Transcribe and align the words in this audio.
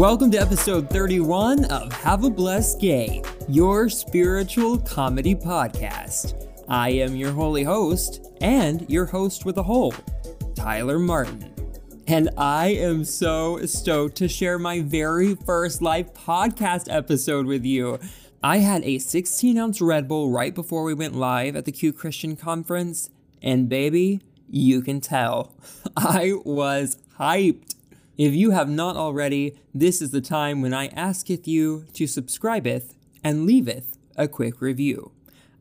Welcome 0.00 0.30
to 0.30 0.38
episode 0.38 0.88
31 0.88 1.66
of 1.66 1.92
Have 1.92 2.24
a 2.24 2.30
Blessed 2.30 2.80
Gay, 2.80 3.22
your 3.50 3.90
spiritual 3.90 4.78
comedy 4.78 5.34
podcast. 5.34 6.48
I 6.70 6.88
am 6.88 7.16
your 7.16 7.32
holy 7.32 7.64
host 7.64 8.26
and 8.40 8.88
your 8.88 9.04
host 9.04 9.44
with 9.44 9.58
a 9.58 9.62
hole, 9.62 9.92
Tyler 10.54 10.98
Martin. 10.98 11.54
And 12.06 12.30
I 12.38 12.68
am 12.68 13.04
so 13.04 13.58
stoked 13.66 14.16
to 14.16 14.26
share 14.26 14.58
my 14.58 14.80
very 14.80 15.34
first 15.34 15.82
live 15.82 16.14
podcast 16.14 16.86
episode 16.90 17.44
with 17.44 17.66
you. 17.66 17.98
I 18.42 18.56
had 18.56 18.82
a 18.84 18.98
16 19.00 19.58
ounce 19.58 19.82
Red 19.82 20.08
Bull 20.08 20.30
right 20.30 20.54
before 20.54 20.82
we 20.82 20.94
went 20.94 21.14
live 21.14 21.56
at 21.56 21.66
the 21.66 21.72
Q 21.72 21.92
Christian 21.92 22.36
conference, 22.36 23.10
and 23.42 23.68
baby, 23.68 24.22
you 24.48 24.80
can 24.80 25.02
tell. 25.02 25.52
I 25.94 26.32
was 26.42 26.96
hyped. 27.18 27.74
If 28.20 28.34
you 28.34 28.50
have 28.50 28.68
not 28.68 28.98
already, 28.98 29.56
this 29.72 30.02
is 30.02 30.10
the 30.10 30.20
time 30.20 30.60
when 30.60 30.74
I 30.74 30.88
asketh 30.88 31.48
you 31.48 31.86
to 31.94 32.04
subscribeth 32.04 32.92
and 33.24 33.46
leaveth 33.46 33.96
a 34.14 34.28
quick 34.28 34.60
review. 34.60 35.12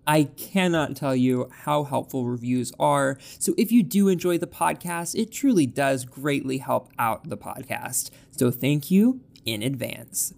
I 0.05 0.23
cannot 0.23 0.97
tell 0.97 1.15
you 1.15 1.49
how 1.63 1.85
helpful 1.85 2.25
reviews 2.25 2.73
are. 2.77 3.17
So 3.39 3.53
if 3.57 3.71
you 3.71 3.81
do 3.81 4.09
enjoy 4.09 4.39
the 4.39 4.45
podcast, 4.45 5.17
it 5.17 5.31
truly 5.31 5.67
does 5.67 6.03
greatly 6.03 6.57
help 6.57 6.91
out 6.99 7.29
the 7.29 7.37
podcast. 7.37 8.09
So 8.31 8.51
thank 8.51 8.91
you 8.91 9.21
in 9.45 9.63
advance. 9.63 10.33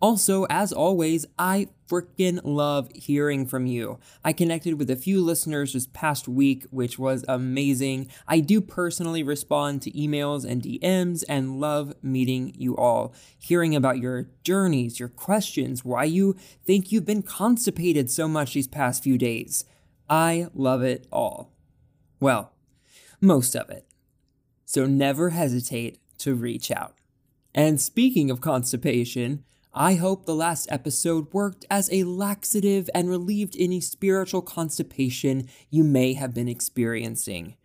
Also, 0.00 0.44
as 0.50 0.72
always, 0.72 1.24
I 1.38 1.68
freaking 1.88 2.40
love 2.44 2.90
hearing 2.94 3.46
from 3.46 3.66
you. 3.66 3.98
I 4.24 4.32
connected 4.32 4.78
with 4.78 4.90
a 4.90 4.96
few 4.96 5.22
listeners 5.22 5.72
this 5.72 5.86
past 5.86 6.28
week, 6.28 6.66
which 6.70 6.98
was 6.98 7.24
amazing. 7.28 8.08
I 8.28 8.40
do 8.40 8.60
personally 8.60 9.22
respond 9.22 9.82
to 9.82 9.92
emails 9.92 10.44
and 10.44 10.62
DMs 10.62 11.24
and 11.28 11.60
love 11.60 11.94
meeting 12.02 12.52
you 12.58 12.76
all, 12.76 13.14
hearing 13.38 13.74
about 13.74 13.98
your 13.98 14.28
journeys, 14.42 15.00
your 15.00 15.08
questions, 15.08 15.84
why 15.84 16.04
you 16.04 16.36
think 16.64 16.92
you've 16.92 17.06
been 17.06 17.22
constipated 17.22 18.10
so 18.10 18.28
much 18.28 18.54
these 18.54 18.68
past 18.68 19.02
few 19.02 19.16
days. 19.16 19.64
I 20.10 20.48
love 20.54 20.82
it 20.82 21.06
all. 21.10 21.52
Well, 22.20 22.52
most 23.20 23.54
of 23.54 23.70
it. 23.70 23.86
So 24.64 24.86
never 24.86 25.30
hesitate 25.30 26.00
to 26.18 26.34
reach 26.34 26.70
out. 26.70 26.94
And 27.54 27.80
speaking 27.80 28.30
of 28.30 28.40
constipation, 28.40 29.44
I 29.78 29.96
hope 29.96 30.24
the 30.24 30.34
last 30.34 30.68
episode 30.70 31.30
worked 31.34 31.66
as 31.68 31.90
a 31.92 32.04
laxative 32.04 32.88
and 32.94 33.10
relieved 33.10 33.54
any 33.58 33.82
spiritual 33.82 34.40
constipation 34.40 35.50
you 35.68 35.84
may 35.84 36.14
have 36.14 36.32
been 36.32 36.48
experiencing. 36.48 37.56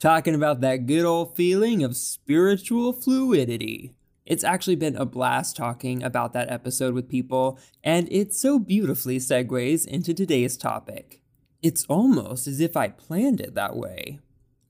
Talking 0.00 0.34
about 0.34 0.62
that 0.62 0.86
good 0.86 1.04
old 1.04 1.36
feeling 1.36 1.84
of 1.84 1.96
spiritual 1.96 2.92
fluidity. 2.92 3.94
It's 4.26 4.42
actually 4.42 4.74
been 4.74 4.96
a 4.96 5.04
blast 5.04 5.54
talking 5.54 6.02
about 6.02 6.32
that 6.32 6.50
episode 6.50 6.92
with 6.92 7.08
people, 7.08 7.56
and 7.84 8.08
it 8.10 8.34
so 8.34 8.58
beautifully 8.58 9.18
segues 9.18 9.86
into 9.86 10.12
today's 10.12 10.56
topic. 10.56 11.22
It's 11.62 11.84
almost 11.84 12.48
as 12.48 12.58
if 12.58 12.76
I 12.76 12.88
planned 12.88 13.40
it 13.40 13.54
that 13.54 13.76
way. 13.76 14.18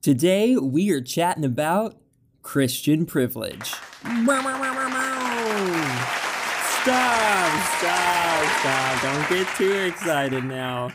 Today, 0.02 0.54
we 0.54 0.90
are 0.90 1.00
chatting 1.00 1.46
about 1.46 1.96
Christian 2.42 3.06
privilege. 3.06 3.72
Stop, 6.82 7.76
stop, 7.76 8.60
stop. 8.60 9.02
Don't 9.02 9.28
get 9.28 9.46
too 9.56 9.72
excited 9.72 10.44
now. 10.44 10.90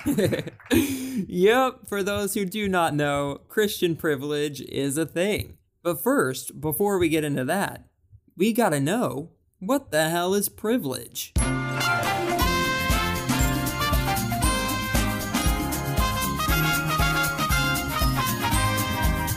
yep, 0.71 1.87
for 1.87 2.01
those 2.01 2.33
who 2.33 2.43
do 2.43 2.67
not 2.67 2.95
know, 2.95 3.41
Christian 3.49 3.95
privilege 3.95 4.61
is 4.61 4.97
a 4.97 5.05
thing. 5.05 5.59
But 5.83 6.01
first, 6.01 6.59
before 6.59 6.97
we 6.97 7.07
get 7.07 7.23
into 7.23 7.45
that, 7.45 7.85
we 8.35 8.51
gotta 8.51 8.79
know 8.79 9.29
what 9.59 9.91
the 9.91 10.09
hell 10.09 10.33
is 10.33 10.49
privilege? 10.49 11.33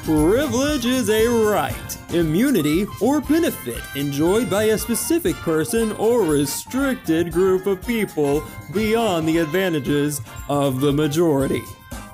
Privilege 0.09 0.87
is 0.87 1.11
a 1.11 1.29
right, 1.29 1.99
immunity, 2.15 2.87
or 3.03 3.21
benefit 3.21 3.83
enjoyed 3.95 4.49
by 4.49 4.63
a 4.63 4.79
specific 4.79 5.37
person 5.37 5.93
or 5.93 6.23
restricted 6.23 7.31
group 7.31 7.67
of 7.67 7.87
people 7.87 8.43
beyond 8.73 9.29
the 9.29 9.37
advantages 9.37 10.23
of 10.49 10.81
the 10.81 10.91
majority. 10.91 11.61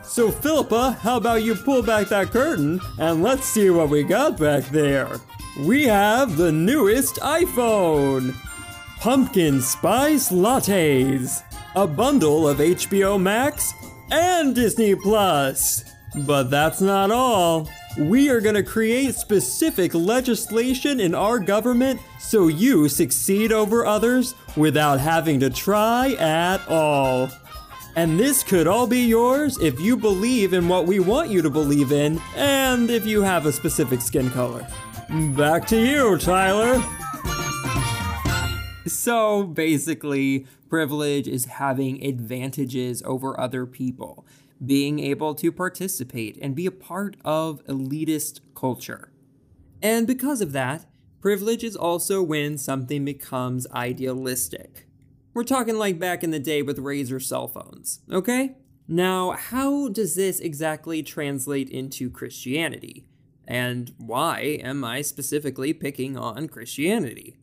So, 0.03 0.33
Philippa, 0.33 0.99
how 1.03 1.19
about 1.19 1.45
you 1.45 1.55
pull 1.55 1.85
back 1.85 2.09
that 2.09 2.33
curtain 2.33 2.81
and 2.99 3.23
let's 3.23 3.45
see 3.47 3.71
what 3.71 3.91
we 3.91 4.03
got 4.03 4.41
back 4.41 4.65
there? 4.71 5.21
We 5.61 5.85
have 5.85 6.37
the 6.37 6.51
newest 6.51 7.21
iPhone! 7.21 8.35
Pumpkin 8.99 9.61
Spice 9.61 10.33
Lattes, 10.33 11.45
a 11.77 11.87
bundle 11.87 12.49
of 12.49 12.59
HBO 12.59 13.23
Max 13.23 13.73
and 14.11 14.53
Disney 14.53 14.97
Plus. 14.97 15.85
But 16.17 16.45
that's 16.45 16.81
not 16.81 17.13
all. 17.13 17.69
We 17.97 18.29
are 18.29 18.41
going 18.41 18.57
to 18.57 18.65
create 18.65 19.15
specific 19.15 19.95
legislation 19.95 20.99
in 20.99 21.15
our 21.15 21.39
government 21.39 22.01
so 22.19 22.49
you 22.49 22.89
succeed 22.89 23.53
over 23.53 23.87
others 23.87 24.35
without 24.57 24.99
having 24.99 25.39
to 25.41 25.49
try 25.49 26.15
at 26.15 26.67
all. 26.69 27.31
And 27.95 28.19
this 28.19 28.43
could 28.43 28.67
all 28.67 28.89
be 28.89 29.07
yours 29.07 29.59
if 29.61 29.79
you 29.79 29.97
believe 29.97 30.55
in 30.55 30.67
what 30.67 30.87
we 30.87 30.99
want 30.99 31.31
you 31.31 31.41
to 31.43 31.51
believe 31.51 31.93
in 31.93 32.21
and 32.35 32.91
if 32.91 33.07
you 33.07 33.23
have 33.23 33.47
a 33.47 33.53
specific 33.53 34.01
skin 34.01 34.29
color. 34.31 34.67
Back 35.37 35.65
to 35.69 35.81
you, 35.81 36.19
Tyler. 36.19 36.83
So 38.87 39.45
basically, 39.45 40.47
privilege 40.69 41.29
is 41.29 41.45
having 41.45 42.05
advantages 42.05 43.05
over 43.05 43.39
other 43.39 43.67
people 43.67 44.24
being 44.65 44.99
able 44.99 45.35
to 45.37 45.53
participate 45.53 46.39
and 46.41 46.55
be 46.55 46.67
a 46.67 46.71
part 46.71 47.17
of 47.25 47.65
elitist 47.67 48.41
culture. 48.55 49.13
And 49.83 50.07
because 50.07 50.41
of 50.41 50.53
that, 50.53 50.87
privilege 51.21 51.65
is 51.65 51.77
also 51.77 52.23
when 52.23 52.59
something 52.59 53.05
becomes 53.05 53.67
idealistic. 53.73 54.87
We're 55.33 55.45
talking 55.45 55.77
like 55.77 55.99
back 55.99 56.23
in 56.23 56.31
the 56.31 56.39
day 56.39 56.63
with 56.63 56.79
Razr 56.79 57.23
cell 57.23 57.49
phones, 57.49 58.01
okay? 58.11 58.57
Now, 58.87 59.33
how 59.33 59.89
does 59.89 60.15
this 60.15 60.39
exactly 60.41 61.03
translate 61.03 61.69
into 61.71 62.11
Christianity? 62.11 63.07
And 63.47 63.93
why 63.99 64.61
am 64.63 64.85
I 64.85 65.03
specifically 65.03 65.73
picking 65.73 66.17
on 66.17 66.49
Christianity? 66.49 67.39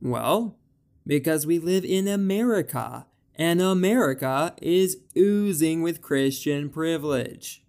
Well, 0.00 0.58
because 1.06 1.46
we 1.46 1.58
live 1.58 1.84
in 1.84 2.08
America, 2.08 3.06
and 3.40 3.62
America 3.62 4.54
is 4.60 4.98
oozing 5.16 5.80
with 5.80 6.02
Christian 6.02 6.68
privilege. 6.68 7.62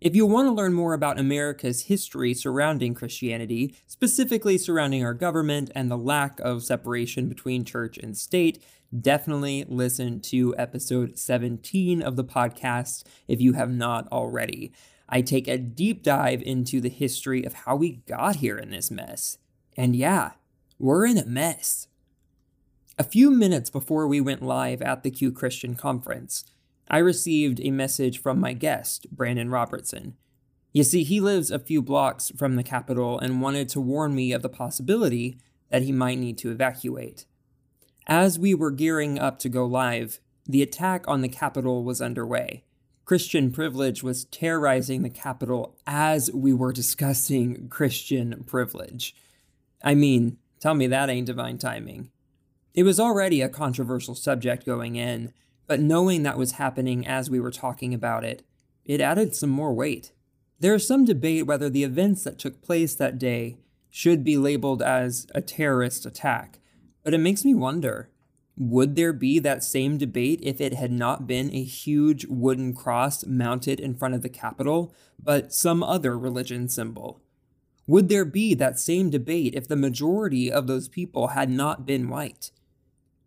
If 0.00 0.16
you 0.16 0.26
want 0.26 0.48
to 0.48 0.52
learn 0.52 0.72
more 0.72 0.94
about 0.94 1.20
America's 1.20 1.84
history 1.84 2.34
surrounding 2.34 2.92
Christianity, 2.92 3.76
specifically 3.86 4.58
surrounding 4.58 5.04
our 5.04 5.14
government 5.14 5.70
and 5.76 5.88
the 5.88 5.96
lack 5.96 6.40
of 6.40 6.64
separation 6.64 7.28
between 7.28 7.64
church 7.64 7.98
and 7.98 8.18
state, 8.18 8.64
definitely 9.00 9.64
listen 9.68 10.18
to 10.22 10.56
episode 10.58 11.16
17 11.16 12.02
of 12.02 12.16
the 12.16 12.24
podcast 12.24 13.04
if 13.28 13.40
you 13.40 13.52
have 13.52 13.70
not 13.70 14.08
already. 14.10 14.72
I 15.08 15.20
take 15.20 15.46
a 15.46 15.56
deep 15.56 16.02
dive 16.02 16.42
into 16.42 16.80
the 16.80 16.90
history 16.90 17.44
of 17.44 17.54
how 17.54 17.76
we 17.76 18.02
got 18.08 18.36
here 18.36 18.58
in 18.58 18.70
this 18.70 18.90
mess. 18.90 19.38
And 19.76 19.94
yeah, 19.94 20.32
we're 20.80 21.06
in 21.06 21.16
a 21.16 21.26
mess. 21.26 21.86
A 22.98 23.04
few 23.04 23.30
minutes 23.30 23.70
before 23.70 24.06
we 24.06 24.20
went 24.20 24.42
live 24.42 24.82
at 24.82 25.02
the 25.02 25.10
Q 25.10 25.32
Christian 25.32 25.74
conference, 25.74 26.44
I 26.90 26.98
received 26.98 27.58
a 27.58 27.70
message 27.70 28.20
from 28.20 28.38
my 28.38 28.52
guest, 28.52 29.06
Brandan 29.10 29.48
Robertson. 29.48 30.14
You 30.74 30.84
see, 30.84 31.02
he 31.02 31.18
lives 31.18 31.50
a 31.50 31.58
few 31.58 31.80
blocks 31.80 32.30
from 32.36 32.56
the 32.56 32.62
Capitol 32.62 33.18
and 33.18 33.40
wanted 33.40 33.70
to 33.70 33.80
warn 33.80 34.14
me 34.14 34.32
of 34.32 34.42
the 34.42 34.50
possibility 34.50 35.38
that 35.70 35.82
he 35.82 35.90
might 35.90 36.18
need 36.18 36.36
to 36.38 36.50
evacuate. 36.50 37.24
As 38.06 38.38
we 38.38 38.52
were 38.52 38.70
gearing 38.70 39.18
up 39.18 39.38
to 39.38 39.48
go 39.48 39.64
live, 39.64 40.20
the 40.46 40.62
attack 40.62 41.08
on 41.08 41.22
the 41.22 41.30
Capitol 41.30 41.84
was 41.84 42.02
underway. 42.02 42.62
Christian 43.06 43.52
privilege 43.52 44.02
was 44.02 44.26
terrorizing 44.26 45.02
the 45.02 45.10
Capitol 45.10 45.78
as 45.86 46.30
we 46.30 46.52
were 46.52 46.72
discussing 46.72 47.70
Christian 47.70 48.44
privilege. 48.46 49.14
I 49.82 49.94
mean, 49.94 50.36
tell 50.60 50.74
me 50.74 50.86
that 50.88 51.08
ain't 51.08 51.26
divine 51.26 51.56
timing. 51.56 52.10
It 52.74 52.84
was 52.84 52.98
already 52.98 53.42
a 53.42 53.50
controversial 53.50 54.14
subject 54.14 54.64
going 54.64 54.96
in, 54.96 55.32
but 55.66 55.80
knowing 55.80 56.22
that 56.22 56.38
was 56.38 56.52
happening 56.52 57.06
as 57.06 57.28
we 57.28 57.38
were 57.38 57.50
talking 57.50 57.92
about 57.92 58.24
it, 58.24 58.44
it 58.84 59.00
added 59.00 59.34
some 59.34 59.50
more 59.50 59.74
weight. 59.74 60.12
There 60.58 60.74
is 60.74 60.86
some 60.86 61.04
debate 61.04 61.46
whether 61.46 61.68
the 61.68 61.84
events 61.84 62.24
that 62.24 62.38
took 62.38 62.62
place 62.62 62.94
that 62.94 63.18
day 63.18 63.58
should 63.90 64.24
be 64.24 64.38
labeled 64.38 64.80
as 64.80 65.26
a 65.34 65.42
terrorist 65.42 66.06
attack, 66.06 66.60
but 67.02 67.12
it 67.12 67.18
makes 67.18 67.44
me 67.44 67.54
wonder 67.54 68.08
would 68.56 68.96
there 68.96 69.12
be 69.12 69.38
that 69.38 69.64
same 69.64 69.98
debate 69.98 70.40
if 70.42 70.60
it 70.60 70.74
had 70.74 70.92
not 70.92 71.26
been 71.26 71.50
a 71.54 71.62
huge 71.62 72.26
wooden 72.26 72.74
cross 72.74 73.24
mounted 73.26 73.80
in 73.80 73.94
front 73.94 74.14
of 74.14 74.22
the 74.22 74.28
Capitol, 74.28 74.94
but 75.22 75.54
some 75.54 75.82
other 75.82 76.18
religion 76.18 76.68
symbol? 76.68 77.20
Would 77.86 78.08
there 78.08 78.24
be 78.24 78.54
that 78.54 78.78
same 78.78 79.10
debate 79.10 79.54
if 79.54 79.68
the 79.68 79.76
majority 79.76 80.52
of 80.52 80.66
those 80.66 80.88
people 80.88 81.28
had 81.28 81.50
not 81.50 81.86
been 81.86 82.08
white? 82.08 82.50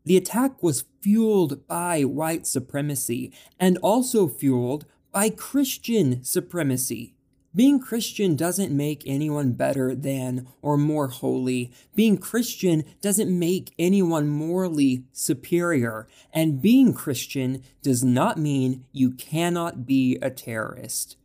The 0.06 0.18
attack 0.18 0.62
was 0.62 0.86
fueled 1.02 1.68
by 1.68 2.04
white 2.04 2.46
supremacy 2.46 3.34
and 3.60 3.78
also 3.80 4.28
fueled 4.28 4.86
by 5.12 5.30
Christian 5.30 6.24
supremacy. 6.24 7.16
Being 7.56 7.80
Christian 7.80 8.36
doesn't 8.36 8.76
make 8.76 9.02
anyone 9.06 9.54
better 9.54 9.96
than 9.96 10.46
or 10.62 10.78
more 10.78 11.08
holy. 11.08 11.72
Being 11.96 12.18
Christian 12.18 12.84
doesn't 13.02 13.40
make 13.40 13.74
anyone 13.80 14.28
morally 14.28 15.06
superior. 15.14 16.06
And 16.34 16.62
being 16.62 16.94
Christian 16.94 17.64
does 17.82 18.04
not 18.04 18.38
mean 18.38 18.84
you 18.92 19.12
cannot 19.12 19.86
be 19.86 20.18
a 20.22 20.30
terrorist. 20.30 21.16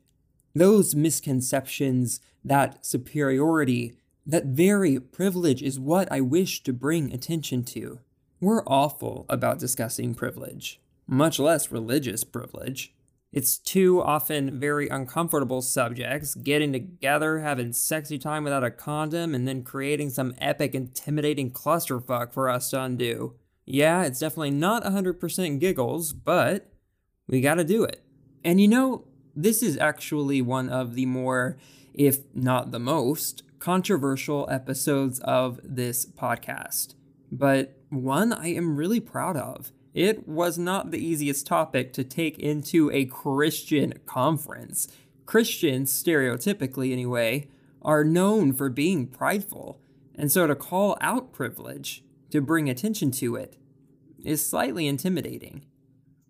Those 0.54 0.94
misconceptions, 0.94 2.20
that 2.44 2.86
superiority, 2.86 3.94
that 4.24 4.46
very 4.46 5.00
privilege 5.00 5.62
is 5.62 5.80
what 5.80 6.10
I 6.12 6.20
wish 6.20 6.62
to 6.62 6.72
bring 6.72 7.12
attention 7.12 7.64
to. 7.64 7.98
We're 8.42 8.64
awful 8.64 9.26
about 9.28 9.58
discussing 9.58 10.14
privilege, 10.14 10.80
much 11.06 11.38
less 11.38 11.70
religious 11.70 12.24
privilege. 12.24 12.94
It's 13.34 13.58
two 13.58 14.00
often 14.00 14.58
very 14.58 14.88
uncomfortable 14.88 15.60
subjects 15.60 16.34
getting 16.34 16.72
together, 16.72 17.40
having 17.40 17.74
sexy 17.74 18.18
time 18.18 18.44
without 18.44 18.64
a 18.64 18.70
condom, 18.70 19.34
and 19.34 19.46
then 19.46 19.62
creating 19.62 20.08
some 20.08 20.34
epic, 20.38 20.74
intimidating 20.74 21.50
clusterfuck 21.50 22.32
for 22.32 22.48
us 22.48 22.70
to 22.70 22.80
undo. 22.80 23.34
Yeah, 23.66 24.04
it's 24.04 24.20
definitely 24.20 24.52
not 24.52 24.84
100% 24.84 25.60
giggles, 25.60 26.14
but 26.14 26.72
we 27.28 27.42
gotta 27.42 27.62
do 27.62 27.84
it. 27.84 28.02
And 28.42 28.58
you 28.58 28.68
know, 28.68 29.04
this 29.36 29.62
is 29.62 29.76
actually 29.76 30.40
one 30.40 30.70
of 30.70 30.94
the 30.94 31.04
more, 31.04 31.58
if 31.92 32.20
not 32.34 32.70
the 32.70 32.80
most, 32.80 33.42
controversial 33.58 34.48
episodes 34.50 35.20
of 35.20 35.60
this 35.62 36.06
podcast, 36.06 36.94
but 37.30 37.76
one 37.90 38.32
I 38.32 38.48
am 38.54 38.76
really 38.76 39.00
proud 39.00 39.36
of. 39.36 39.72
It 39.92 40.26
was 40.28 40.56
not 40.56 40.90
the 40.90 41.04
easiest 41.04 41.46
topic 41.46 41.92
to 41.94 42.04
take 42.04 42.38
into 42.38 42.90
a 42.92 43.06
Christian 43.06 43.94
conference. 44.06 44.88
Christians, 45.26 45.92
stereotypically 45.92 46.92
anyway, 46.92 47.48
are 47.82 48.04
known 48.04 48.52
for 48.52 48.68
being 48.68 49.06
prideful, 49.06 49.80
and 50.14 50.30
so 50.30 50.46
to 50.46 50.54
call 50.54 50.96
out 51.00 51.32
privilege, 51.32 52.04
to 52.30 52.40
bring 52.40 52.68
attention 52.68 53.10
to 53.10 53.36
it, 53.36 53.56
is 54.24 54.46
slightly 54.46 54.86
intimidating. 54.86 55.64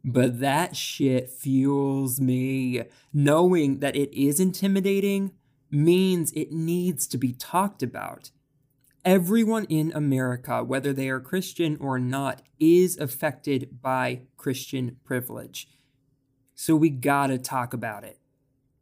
But 0.02 0.40
that 0.40 0.76
shit 0.76 1.28
fuels 1.28 2.20
me. 2.20 2.84
Knowing 3.12 3.80
that 3.80 3.96
it 3.96 4.18
is 4.18 4.40
intimidating 4.40 5.32
means 5.70 6.32
it 6.32 6.52
needs 6.52 7.06
to 7.08 7.18
be 7.18 7.32
talked 7.32 7.82
about. 7.82 8.30
Everyone 9.04 9.64
in 9.70 9.92
America, 9.94 10.62
whether 10.62 10.92
they 10.92 11.08
are 11.08 11.20
Christian 11.20 11.78
or 11.80 11.98
not, 11.98 12.42
is 12.58 12.98
affected 12.98 13.80
by 13.80 14.22
Christian 14.36 14.96
privilege. 15.04 15.68
So 16.54 16.76
we 16.76 16.90
gotta 16.90 17.38
talk 17.38 17.72
about 17.72 18.04
it. 18.04 18.18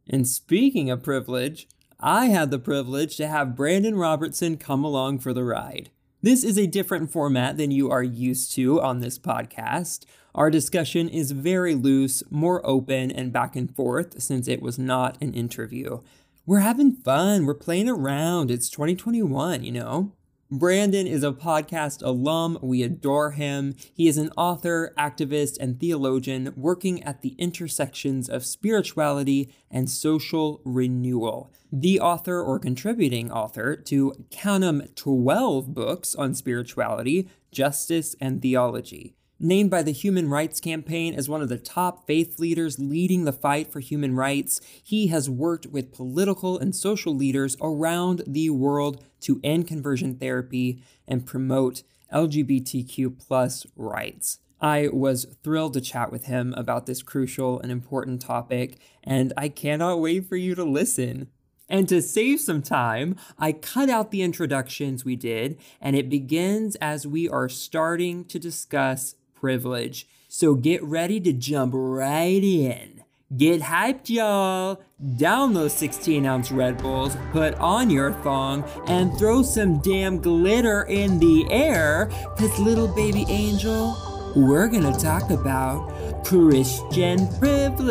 And 0.09 0.27
speaking 0.27 0.89
of 0.89 1.03
privilege, 1.03 1.69
I 2.01 2.25
had 2.25 2.51
the 2.51 2.59
privilege 2.59 3.15
to 3.17 3.27
have 3.27 3.55
Brandan 3.55 3.95
Robertson 3.95 4.57
come 4.57 4.83
along 4.83 5.19
for 5.19 5.31
the 5.31 5.45
ride. 5.45 5.89
This 6.21 6.43
is 6.43 6.57
a 6.57 6.67
different 6.67 7.11
format 7.11 7.55
than 7.55 7.71
you 7.71 7.89
are 7.89 8.03
used 8.03 8.51
to 8.55 8.81
on 8.81 8.99
this 8.99 9.17
podcast. 9.17 10.03
Our 10.35 10.51
discussion 10.51 11.07
is 11.07 11.31
very 11.31 11.75
loose, 11.75 12.23
more 12.29 12.65
open, 12.67 13.09
and 13.09 13.31
back 13.31 13.55
and 13.55 13.73
forth 13.73 14.21
since 14.21 14.49
it 14.49 14.61
was 14.61 14.77
not 14.77 15.17
an 15.21 15.33
interview 15.33 16.01
we're 16.49 16.61
having 16.61 16.91
fun. 16.91 17.45
We're 17.45 17.53
playing 17.53 17.87
around. 17.87 18.49
It's 18.49 18.71
2021, 18.71 19.63
you 19.63 19.71
know? 19.71 20.13
Brandan 20.49 21.05
is 21.05 21.23
a 21.23 21.31
podcast 21.31 22.01
alum. 22.01 22.57
We 22.63 22.81
adore 22.81 23.33
him. 23.33 23.75
He 23.93 24.07
is 24.07 24.17
an 24.17 24.31
author, 24.35 24.91
activist, 24.97 25.59
and 25.59 25.79
theologian 25.79 26.51
working 26.57 27.03
at 27.03 27.21
the 27.21 27.35
intersections 27.37 28.27
of 28.27 28.47
spirituality 28.47 29.53
and 29.69 29.91
social 29.91 30.59
renewal. 30.65 31.53
The 31.71 31.99
author 31.99 32.41
or 32.41 32.57
contributing 32.57 33.31
author 33.31 33.75
to 33.75 34.15
count 34.31 34.63
'em 34.63 34.87
12 34.95 35.75
books 35.75 36.15
on 36.15 36.33
spirituality, 36.33 37.29
justice, 37.51 38.15
and 38.19 38.41
theology. 38.41 39.18
Named 39.41 39.71
by 39.71 39.83
the 39.83 39.93
Human 39.93 40.29
Rights 40.29 40.59
Campaign 40.59 41.13
as 41.13 41.29
one 41.29 41.41
of 41.41 41.47
the 41.47 41.57
top 41.57 42.05
faith 42.05 42.39
leaders 42.39 42.77
leading 42.77 43.23
the 43.23 43.31
fight 43.31 43.71
for 43.71 43.79
human 43.79 44.13
rights, 44.13 44.59
he 44.83 45.07
has 45.07 45.29
worked 45.29 45.67
with 45.67 45.93
political 45.93 46.59
and 46.59 46.75
social 46.75 47.15
leaders 47.15 47.55
around 47.61 48.21
the 48.27 48.49
world 48.49 49.01
to 49.21 49.39
end 49.41 49.65
conversion 49.65 50.15
therapy 50.15 50.83
and 51.07 51.25
promote 51.25 51.83
LGBTQ 52.13 53.17
plus 53.17 53.65
rights. 53.77 54.39
I 54.59 54.89
was 54.91 55.25
thrilled 55.41 55.71
to 55.75 55.81
chat 55.81 56.11
with 56.11 56.25
him 56.25 56.53
about 56.57 56.85
this 56.85 57.01
crucial 57.01 57.61
and 57.61 57.71
important 57.71 58.21
topic, 58.21 58.77
and 59.05 59.31
I 59.37 59.47
cannot 59.47 60.01
wait 60.01 60.27
for 60.27 60.35
you 60.35 60.53
to 60.55 60.65
listen. 60.65 61.29
And 61.69 61.87
to 61.87 62.01
save 62.01 62.41
some 62.41 62.61
time, 62.61 63.15
I 63.37 63.53
cut 63.53 63.89
out 63.89 64.11
the 64.11 64.23
introductions 64.23 65.05
we 65.05 65.15
did, 65.15 65.57
and 65.79 65.95
it 65.95 66.09
begins 66.09 66.75
as 66.77 67.07
we 67.07 67.29
are 67.29 67.47
starting 67.47 68.25
to 68.25 68.39
discuss 68.39 69.15
privilege. 69.39 70.07
So 70.27 70.55
get 70.55 70.83
ready 70.83 71.19
to 71.21 71.33
jump 71.33 71.73
right 71.75 72.43
in. 72.43 73.03
Get 73.35 73.61
hyped, 73.61 74.09
y'all! 74.09 74.81
Down 75.17 75.53
those 75.53 75.73
16 75.73 76.25
ounce 76.25 76.51
Red 76.51 76.79
Bulls, 76.79 77.15
put 77.31 77.53
on 77.55 77.91
your 77.91 78.11
thong, 78.11 78.63
and 78.87 79.15
throw 79.19 79.43
some 79.43 79.77
damn 79.81 80.17
glitter 80.19 80.83
in 80.83 81.19
the 81.19 81.45
air, 81.51 82.09
cause 82.37 82.57
little 82.59 82.87
baby 82.87 83.25
angel, 83.29 83.95
we're 84.35 84.67
gonna 84.67 84.97
talk 84.97 85.29
about 85.29 86.25
Christian 86.25 87.27
privilege. 87.37 87.85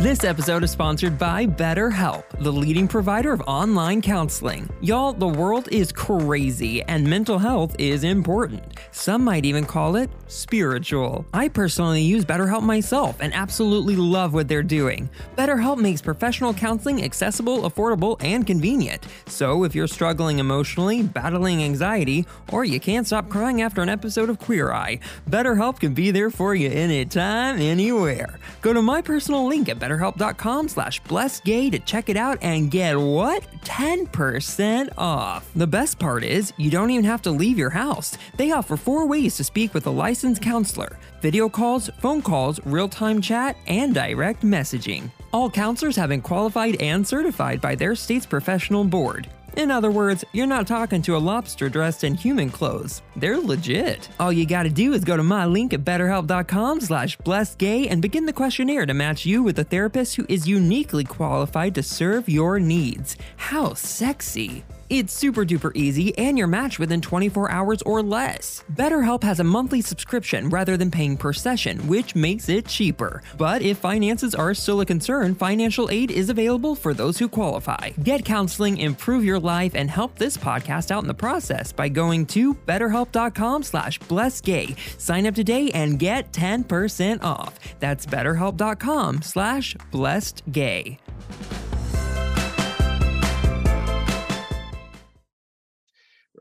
This 0.00 0.24
episode 0.24 0.64
is 0.64 0.70
sponsored 0.70 1.18
by 1.18 1.44
BetterHelp, 1.44 2.24
the 2.38 2.50
leading 2.50 2.88
provider 2.88 3.34
of 3.34 3.42
online 3.42 4.00
counseling. 4.00 4.66
Y'all, 4.80 5.12
the 5.12 5.28
world 5.28 5.68
is 5.70 5.92
crazy 5.92 6.82
and 6.84 7.06
mental 7.06 7.38
health 7.38 7.76
is 7.78 8.02
important. 8.02 8.62
Some 8.92 9.22
might 9.22 9.44
even 9.44 9.66
call 9.66 9.96
it 9.96 10.08
spiritual. 10.26 11.26
I 11.34 11.48
personally 11.48 12.00
use 12.00 12.24
BetterHelp 12.24 12.62
myself 12.62 13.18
and 13.20 13.34
absolutely 13.34 13.94
love 13.94 14.32
what 14.32 14.48
they're 14.48 14.62
doing. 14.62 15.10
BetterHelp 15.36 15.76
makes 15.76 16.00
professional 16.00 16.54
counseling 16.54 17.04
accessible, 17.04 17.68
affordable, 17.68 18.16
and 18.20 18.46
convenient. 18.46 19.06
So 19.26 19.64
if 19.64 19.74
you're 19.74 19.86
struggling 19.86 20.38
emotionally, 20.38 21.02
battling 21.02 21.62
anxiety, 21.62 22.24
or 22.50 22.64
you 22.64 22.80
can't 22.80 23.06
stop 23.06 23.28
crying 23.28 23.60
after 23.60 23.82
an 23.82 23.90
episode 23.90 24.30
of 24.30 24.38
Queer 24.38 24.72
Eye, 24.72 25.00
BetterHelp 25.28 25.78
can 25.78 25.92
be 25.92 26.10
there 26.10 26.30
for 26.30 26.54
you 26.54 26.70
anytime, 26.70 27.60
anywhere. 27.60 28.38
Go 28.62 28.72
to 28.72 28.80
my 28.80 29.02
personal 29.02 29.46
link 29.46 29.68
at 29.68 29.89
betterhelp.com 29.90 30.68
slash 30.68 31.02
blessedgay 31.02 31.70
to 31.72 31.78
check 31.80 32.08
it 32.08 32.16
out 32.16 32.38
and 32.42 32.70
get 32.70 32.98
what? 32.98 33.46
10% 33.64 34.88
off. 34.96 35.50
The 35.54 35.66
best 35.66 35.98
part 35.98 36.24
is, 36.24 36.52
you 36.56 36.70
don't 36.70 36.90
even 36.90 37.04
have 37.04 37.22
to 37.22 37.30
leave 37.30 37.58
your 37.58 37.70
house. 37.70 38.16
They 38.36 38.52
offer 38.52 38.76
four 38.76 39.06
ways 39.06 39.36
to 39.36 39.44
speak 39.44 39.74
with 39.74 39.86
a 39.86 39.90
licensed 39.90 40.42
counselor 40.42 40.98
video 41.20 41.50
calls, 41.50 41.90
phone 41.98 42.22
calls, 42.22 42.58
real 42.64 42.88
time 42.88 43.20
chat, 43.20 43.56
and 43.66 43.94
direct 43.94 44.42
messaging. 44.42 45.10
All 45.32 45.50
counselors 45.50 45.96
have 45.96 46.08
been 46.08 46.22
qualified 46.22 46.80
and 46.80 47.06
certified 47.06 47.60
by 47.60 47.74
their 47.74 47.94
state's 47.94 48.26
professional 48.26 48.84
board. 48.84 49.28
In 49.56 49.70
other 49.70 49.90
words, 49.90 50.24
you're 50.32 50.46
not 50.46 50.66
talking 50.66 51.02
to 51.02 51.16
a 51.16 51.18
lobster 51.18 51.68
dressed 51.68 52.04
in 52.04 52.14
human 52.14 52.50
clothes. 52.50 53.02
They're 53.16 53.40
legit. 53.40 54.08
All 54.18 54.32
you 54.32 54.46
gotta 54.46 54.70
do 54.70 54.92
is 54.92 55.04
go 55.04 55.16
to 55.16 55.22
my 55.22 55.44
link 55.44 55.74
at 55.74 55.84
betterhelp.com 55.84 56.80
slash 56.80 57.18
blessedgay 57.18 57.88
and 57.90 58.00
begin 58.00 58.26
the 58.26 58.32
questionnaire 58.32 58.86
to 58.86 58.94
match 58.94 59.26
you 59.26 59.42
with 59.42 59.58
a 59.58 59.64
therapist 59.64 60.16
who 60.16 60.26
is 60.28 60.48
uniquely 60.48 61.04
qualified 61.04 61.74
to 61.74 61.82
serve 61.82 62.28
your 62.28 62.58
needs. 62.60 63.16
How 63.36 63.74
sexy! 63.74 64.64
It's 64.90 65.14
super 65.14 65.44
duper 65.44 65.70
easy 65.76 66.18
and 66.18 66.36
you're 66.36 66.48
matched 66.48 66.80
within 66.80 67.00
24 67.00 67.48
hours 67.48 67.80
or 67.82 68.02
less. 68.02 68.64
BetterHelp 68.72 69.22
has 69.22 69.38
a 69.38 69.44
monthly 69.44 69.80
subscription 69.82 70.48
rather 70.48 70.76
than 70.76 70.90
paying 70.90 71.16
per 71.16 71.32
session, 71.32 71.86
which 71.86 72.16
makes 72.16 72.48
it 72.48 72.66
cheaper. 72.66 73.22
But 73.38 73.62
if 73.62 73.78
finances 73.78 74.34
are 74.34 74.52
still 74.52 74.80
a 74.80 74.84
concern, 74.84 75.36
financial 75.36 75.88
aid 75.90 76.10
is 76.10 76.28
available 76.28 76.74
for 76.74 76.92
those 76.92 77.18
who 77.18 77.28
qualify. 77.28 77.90
Get 78.02 78.24
counseling, 78.24 78.78
improve 78.78 79.24
your 79.24 79.38
life, 79.38 79.76
and 79.76 79.88
help 79.88 80.16
this 80.16 80.36
podcast 80.36 80.90
out 80.90 81.04
in 81.04 81.08
the 81.08 81.14
process 81.14 81.70
by 81.70 81.88
going 81.88 82.26
to 82.26 82.52
betterhelp.com 82.52 83.62
slash 83.62 84.00
blessedgay. 84.00 84.76
Sign 85.00 85.24
up 85.24 85.36
today 85.36 85.70
and 85.70 86.00
get 86.00 86.32
10% 86.32 87.22
off. 87.22 87.60
That's 87.78 88.06
betterhelp.com 88.06 89.22
slash 89.22 89.76
blessedgay. 89.92 90.98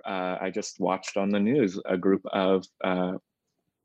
Uh, 0.05 0.37
I 0.41 0.51
just 0.53 0.79
watched 0.79 1.17
on 1.17 1.29
the 1.29 1.39
news 1.39 1.79
a 1.85 1.97
group 1.97 2.25
of 2.31 2.65
uh, 2.83 3.13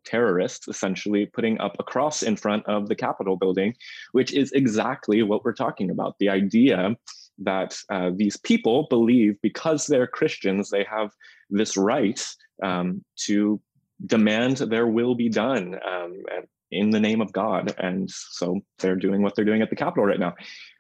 terrorists 0.05 0.69
essentially 0.69 1.27
putting 1.27 1.61
up 1.61 1.77
a 1.79 1.83
cross 1.83 2.23
in 2.23 2.37
front 2.37 2.67
of 2.67 2.89
the 2.89 2.95
Capitol 2.95 3.37
building, 3.37 3.75
which 4.13 4.33
is 4.33 4.53
exactly 4.53 5.23
what 5.23 5.45
we're 5.45 5.53
talking 5.53 5.91
about. 5.91 6.17
The 6.19 6.29
idea 6.29 6.97
that 7.39 7.77
uh, 7.91 8.11
these 8.15 8.37
people 8.37 8.87
believe 8.89 9.41
because 9.43 9.87
they're 9.87 10.07
Christians, 10.07 10.71
they 10.71 10.85
have 10.85 11.11
this 11.51 11.77
right 11.77 12.25
um, 12.63 13.05
to 13.27 13.61
demand 14.07 14.59
their 14.59 14.87
will 14.87 15.15
be 15.15 15.29
done 15.29 15.79
um, 15.87 16.23
in 16.71 16.91
the 16.91 17.01
name 17.01 17.21
of 17.21 17.33
God. 17.33 17.75
And 17.79 18.11
so 18.11 18.61
they're 18.79 18.97
doing 18.97 19.23
what 19.23 19.35
they're 19.35 19.45
doing 19.45 19.63
at 19.63 19.71
the 19.71 19.77
Capitol 19.77 20.05
right 20.05 20.21
now. 20.21 20.35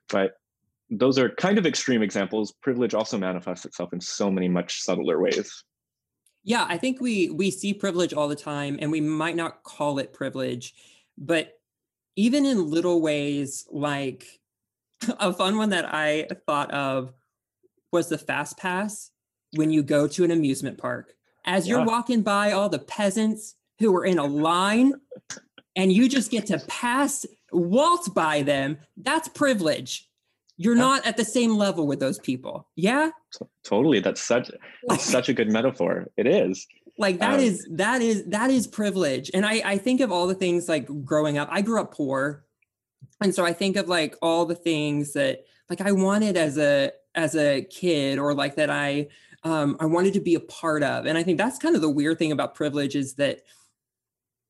But 0.09 0.35
those 0.91 1.19
are 1.19 1.31
kind 1.31 1.59
of 1.59 1.67
extreme 1.67 2.03
examples. 2.03 2.53
Privilege 2.63 2.95
also 2.95 3.19
manifests 3.19 3.65
itself 3.65 3.93
in 3.93 4.01
so 4.01 4.31
many 4.31 4.49
much 4.49 4.83
subtler 4.83 5.21
ways. 5.21 5.65
Yeah, 6.45 6.67
I 6.69 6.77
think 6.77 7.01
we 7.01 7.31
we 7.31 7.51
see 7.51 7.73
privilege 7.73 8.13
all 8.13 8.29
the 8.29 8.37
time 8.37 8.79
and 8.81 8.93
we 8.93 9.01
might 9.01 9.37
not 9.37 9.63
call 9.63 9.99
it 9.99 10.13
privilege, 10.13 10.75
but 11.17 11.55
even 12.17 12.45
in 12.45 12.71
little 12.71 13.01
ways 13.01 13.67
like 13.71 14.27
a 15.19 15.33
fun 15.33 15.57
one 15.57 15.71
that 15.71 15.87
I 15.93 16.29
thought 16.47 16.71
of 16.73 17.13
was 17.93 18.09
the 18.09 18.19
fast 18.19 18.59
pass 18.59 19.11
when 19.57 19.71
you 19.71 19.83
go 19.83 20.07
to 20.09 20.25
an 20.25 20.31
amusement 20.31 20.79
park. 20.79 21.15
As 21.47 21.69
you're 21.69 21.85
walking 21.85 22.23
by 22.23 22.53
all 22.53 22.69
the 22.69 22.79
peasants 22.79 23.55
who 23.79 23.95
are 23.95 24.05
in 24.05 24.19
a 24.19 24.25
line 24.25 24.95
and 25.77 25.93
you 25.93 26.09
just 26.09 26.31
get 26.31 26.47
to 26.47 26.59
pass 26.67 27.27
waltz 27.53 28.09
by 28.09 28.43
them, 28.43 28.79
that's 28.97 29.29
privilege. 29.29 30.09
You're 30.57 30.77
yeah. 30.77 30.83
not 30.83 31.07
at 31.07 31.17
the 31.17 31.25
same 31.25 31.57
level 31.57 31.87
with 31.87 32.01
those 32.01 32.19
people. 32.19 32.69
Yeah? 32.77 33.11
Totally. 33.65 34.01
That's 34.01 34.21
such 34.21 34.51
such 34.99 35.29
a 35.29 35.33
good 35.33 35.51
metaphor. 35.51 36.07
It 36.17 36.27
is. 36.27 36.67
Like 36.97 37.19
that 37.19 37.35
um, 37.35 37.41
is 37.41 37.67
that 37.73 38.03
is 38.03 38.25
that 38.27 38.51
is 38.51 38.67
privilege. 38.67 39.31
And 39.35 39.45
I 39.45 39.63
I 39.65 39.79
think 39.79 40.01
of 40.01 40.13
all 40.13 40.27
the 40.27 40.35
things 40.35 40.69
like 40.69 40.87
growing 41.05 41.39
up. 41.39 41.49
I 41.51 41.61
grew 41.61 41.81
up 41.81 41.93
poor. 41.93 42.45
And 43.21 43.35
so 43.35 43.45
I 43.45 43.53
think 43.53 43.77
of 43.77 43.89
like 43.89 44.17
all 44.23 44.45
the 44.47 44.55
things 44.55 45.13
that 45.15 45.45
like 45.69 45.81
I 45.81 45.93
wanted 45.93 46.37
as 46.37 46.57
a 46.57 46.93
as 47.15 47.35
a 47.35 47.63
kid 47.63 48.19
or 48.19 48.35
like 48.35 48.57
that 48.57 48.71
I 48.71 49.09
um 49.43 49.77
I 49.81 49.87
wanted 49.87 50.15
to 50.15 50.21
be 50.21 50.37
a 50.37 50.41
part 50.41 50.85
of. 50.85 51.07
And 51.07 51.19
I 51.19 51.25
think 51.25 51.39
that's 51.39 51.59
kind 51.59 51.75
of 51.75 51.83
the 51.83 51.91
weird 51.91 52.19
thing 52.19 52.31
about 52.31 52.55
privilege 52.55 52.95
is 52.95 53.15
that 53.15 53.41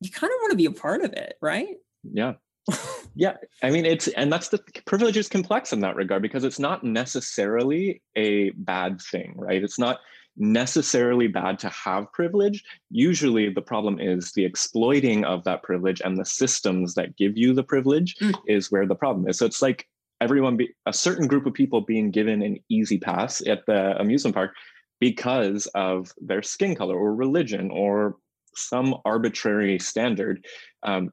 you 0.00 0.10
kind 0.10 0.30
of 0.30 0.38
want 0.42 0.50
to 0.50 0.56
be 0.56 0.66
a 0.66 0.70
part 0.70 1.02
of 1.02 1.14
it, 1.14 1.38
right? 1.40 1.76
Yeah. 2.02 2.34
yeah 3.14 3.34
i 3.62 3.70
mean 3.70 3.84
it's 3.84 4.08
and 4.08 4.32
that's 4.32 4.48
the 4.48 4.58
privilege 4.86 5.16
is 5.16 5.28
complex 5.28 5.72
in 5.72 5.80
that 5.80 5.96
regard 5.96 6.22
because 6.22 6.44
it's 6.44 6.58
not 6.58 6.82
necessarily 6.82 8.02
a 8.16 8.50
bad 8.50 9.00
thing 9.00 9.34
right? 9.36 9.62
It's 9.62 9.78
not 9.78 10.00
necessarily 10.36 11.28
bad 11.28 11.58
to 11.60 11.68
have 11.68 12.12
privilege. 12.12 12.64
Usually 12.90 13.50
the 13.50 13.62
problem 13.62 14.00
is 14.00 14.32
the 14.32 14.44
exploiting 14.44 15.24
of 15.24 15.44
that 15.44 15.62
privilege 15.62 16.02
and 16.04 16.18
the 16.18 16.24
systems 16.24 16.94
that 16.94 17.16
give 17.16 17.36
you 17.36 17.54
the 17.54 17.62
privilege 17.62 18.16
mm. 18.16 18.34
is 18.46 18.72
where 18.72 18.86
the 18.86 18.96
problem 18.96 19.28
is. 19.28 19.38
So 19.38 19.46
it's 19.46 19.62
like 19.62 19.86
everyone 20.20 20.56
be 20.56 20.74
a 20.86 20.92
certain 20.92 21.28
group 21.28 21.46
of 21.46 21.54
people 21.54 21.80
being 21.80 22.10
given 22.10 22.42
an 22.42 22.58
easy 22.68 22.98
pass 22.98 23.46
at 23.46 23.64
the 23.66 23.98
amusement 24.00 24.34
park 24.34 24.54
because 25.00 25.66
of 25.74 26.12
their 26.20 26.42
skin 26.42 26.74
color 26.74 26.96
or 26.96 27.14
religion 27.14 27.70
or 27.70 28.16
some 28.56 28.96
arbitrary 29.04 29.78
standard. 29.78 30.44
Um, 30.82 31.12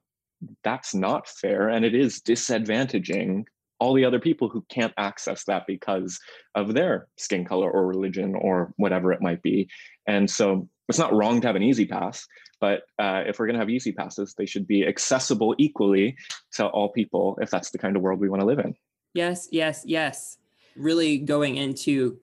that's 0.64 0.94
not 0.94 1.28
fair 1.28 1.68
and 1.68 1.84
it 1.84 1.94
is 1.94 2.20
disadvantaging 2.20 3.44
all 3.78 3.94
the 3.94 4.04
other 4.04 4.20
people 4.20 4.48
who 4.48 4.64
can't 4.68 4.92
access 4.96 5.44
that 5.44 5.64
because 5.66 6.18
of 6.54 6.72
their 6.72 7.08
skin 7.16 7.44
color 7.44 7.68
or 7.68 7.86
religion 7.86 8.34
or 8.36 8.72
whatever 8.76 9.12
it 9.12 9.20
might 9.20 9.42
be. 9.42 9.68
And 10.06 10.30
so 10.30 10.68
it's 10.88 11.00
not 11.00 11.12
wrong 11.12 11.40
to 11.40 11.46
have 11.48 11.56
an 11.56 11.64
easy 11.64 11.86
pass 11.86 12.26
but 12.62 12.82
uh, 13.00 13.24
if 13.26 13.40
we're 13.40 13.46
going 13.46 13.54
to 13.54 13.60
have 13.60 13.68
easy 13.68 13.92
passes 13.92 14.34
they 14.38 14.46
should 14.46 14.66
be 14.66 14.86
accessible 14.86 15.54
equally 15.58 16.16
to 16.52 16.64
all 16.68 16.90
people 16.90 17.36
if 17.42 17.50
that's 17.50 17.70
the 17.70 17.78
kind 17.78 17.96
of 17.96 18.02
world 18.02 18.20
we 18.20 18.30
want 18.30 18.40
to 18.40 18.46
live 18.46 18.60
in. 18.60 18.74
Yes 19.12 19.48
yes 19.50 19.82
yes. 19.84 20.38
Really 20.76 21.18
going 21.18 21.56
into 21.56 22.18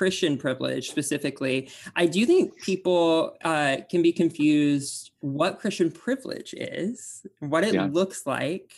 Christian 0.00 0.38
privilege 0.38 0.88
specifically, 0.88 1.68
I 1.94 2.06
do 2.06 2.24
think 2.24 2.58
people 2.62 3.36
uh, 3.44 3.76
can 3.90 4.00
be 4.00 4.14
confused 4.14 5.10
what 5.20 5.58
Christian 5.58 5.90
privilege 5.90 6.54
is, 6.56 7.26
what 7.40 7.64
it 7.64 7.74
yeah. 7.74 7.84
looks 7.84 8.26
like, 8.26 8.72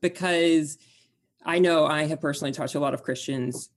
because 0.00 0.78
I 1.44 1.58
know 1.58 1.84
I 1.84 2.04
have 2.04 2.22
personally 2.22 2.52
talked 2.52 2.72
to 2.72 2.78
a 2.78 2.80
lot 2.80 2.94
of 2.94 3.02
Christians 3.02 3.68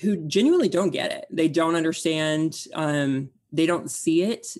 who 0.00 0.26
genuinely 0.26 0.68
don't 0.68 0.90
get 0.90 1.12
it. 1.12 1.26
They 1.30 1.46
don't 1.46 1.76
understand, 1.76 2.64
um, 2.74 3.30
they 3.52 3.66
don't 3.66 3.88
see 3.88 4.24
it, 4.24 4.56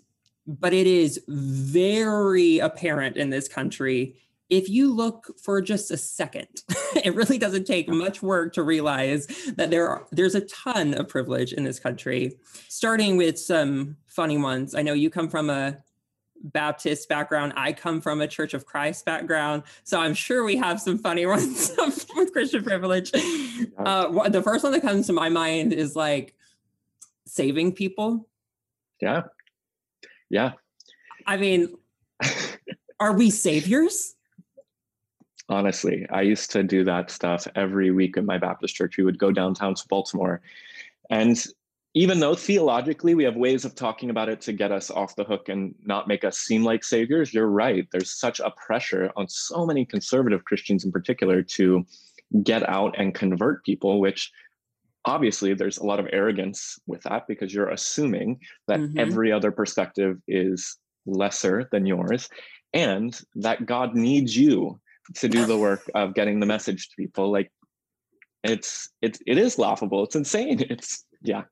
but 0.47 0.73
it 0.73 0.87
is 0.87 1.21
very 1.27 2.61
apparent 2.61 3.17
in 3.17 3.31
this 3.31 3.49
country 3.49 4.15
if 4.49 4.69
you 4.69 4.95
look 4.95 5.35
for 5.43 5.61
just 5.61 5.91
a 5.91 5.97
second, 5.97 6.49
it 7.05 7.15
really 7.15 7.39
doesn't 7.39 7.67
take 7.67 7.89
much 7.89 8.23
work 8.23 8.53
to 8.55 8.63
realize 8.63 9.27
that 9.57 9.71
there 9.71 9.89
are, 9.89 10.07
there's 10.13 10.35
a 10.35 10.43
ton 10.43 10.95
of 10.95 11.09
privilege 11.09 11.53
in 11.53 11.65
this 11.65 11.79
country, 11.79 12.39
starting 12.69 13.17
with 13.17 13.39
some 13.39 13.97
funny 14.07 14.39
ones. 14.39 14.75
I 14.75 14.83
know 14.83 14.93
you 14.93 15.11
come 15.11 15.29
from 15.29 15.51
a 15.51 15.79
Baptist 16.43 17.09
background. 17.09 17.55
I 17.57 17.73
come 17.73 18.01
from 18.01 18.21
a 18.21 18.29
Church 18.29 18.55
of 18.55 18.67
Christ 18.67 19.05
background. 19.05 19.65
So 19.85 20.01
I'm 20.01 20.15
sure 20.15 20.45
we 20.45 20.57
have 20.57 20.81
some 20.81 20.99
funny 20.99 21.27
ones 21.27 21.73
with 22.15 22.33
Christian 22.33 22.63
privilege. 22.63 23.11
Uh, 23.79 24.29
the 24.29 24.43
first 24.43 24.63
one 24.63 24.73
that 24.73 24.83
comes 24.83 25.07
to 25.07 25.13
my 25.13 25.29
mind 25.29 25.73
is 25.73 25.97
like 25.97 26.35
saving 27.27 27.73
people. 27.73 28.29
Yeah. 29.01 29.23
Yeah. 30.31 30.53
I 31.27 31.37
mean, 31.37 31.75
are 33.01 33.13
we 33.13 33.31
saviors? 33.31 34.16
Honestly. 35.49 36.07
I 36.11 36.23
used 36.23 36.51
to 36.53 36.63
do 36.63 36.85
that 36.85 37.11
stuff 37.11 37.47
every 37.55 37.91
week 37.91 38.17
in 38.17 38.27
my 38.27 38.39
Baptist 38.39 38.75
church. 38.75 38.97
We 38.97 39.05
would 39.05 39.19
go 39.19 39.31
downtown 39.31 39.75
to 39.75 39.89
Baltimore. 39.89 40.41
And 41.11 41.45
even 41.95 42.21
though 42.21 42.35
theologically 42.35 43.15
we 43.15 43.25
have 43.25 43.37
ways 43.37 43.65
of 43.65 43.75
talking 43.75 44.11
about 44.11 44.29
it 44.29 44.41
to 44.43 44.53
get 44.53 44.71
us 44.71 44.91
off 44.91 45.17
the 45.17 45.25
hook 45.25 45.49
and 45.49 45.75
not 45.85 46.09
make 46.09 46.25
us 46.25 46.37
seem 46.39 46.63
like 46.63 46.85
saviors, 46.85 47.33
you're 47.33 47.47
right. 47.47 47.89
There's 47.91 48.11
such 48.11 48.41
a 48.41 48.51
pressure 48.51 49.11
on 49.17 49.29
so 49.29 49.65
many 49.65 49.87
conservative 49.87 50.45
Christians 50.45 50.85
in 50.85 50.93
particular 50.93 51.43
to 51.43 51.87
get 52.43 52.69
out 52.69 52.97
and 52.99 53.15
convert 53.15 53.65
people, 53.65 54.01
which 54.01 54.31
obviously 55.07 55.55
there's 55.55 55.79
a 55.79 55.87
lot 55.87 56.01
of 56.01 56.09
arrogance 56.13 56.79
with 56.87 57.03
that 57.05 57.27
because 57.29 57.55
you're 57.55 57.71
assuming 57.71 58.41
that 58.67 58.81
mm-hmm. 58.81 58.99
every 58.99 59.33
other 59.33 59.53
perspective 59.53 60.19
is 60.29 60.77
lesser 61.07 61.69
than 61.71 61.87
yours 61.87 62.29
and 62.75 63.19
that 63.37 63.65
God 63.65 63.95
needs 63.95 64.37
you 64.37 64.79
to 65.15 65.29
do 65.29 65.47
the 65.47 65.57
work 65.57 65.89
of 65.95 66.15
getting 66.15 66.41
the 66.41 66.47
message 66.47 66.89
to 66.89 66.97
people 66.97 67.31
like 67.31 67.51
it's 68.43 68.89
it's 69.03 69.21
it 69.27 69.39
is 69.39 69.59
laughable. 69.59 70.05
It's 70.05 70.17
insane. 70.17 70.65
It's 70.71 71.05
yeah. 71.23 71.43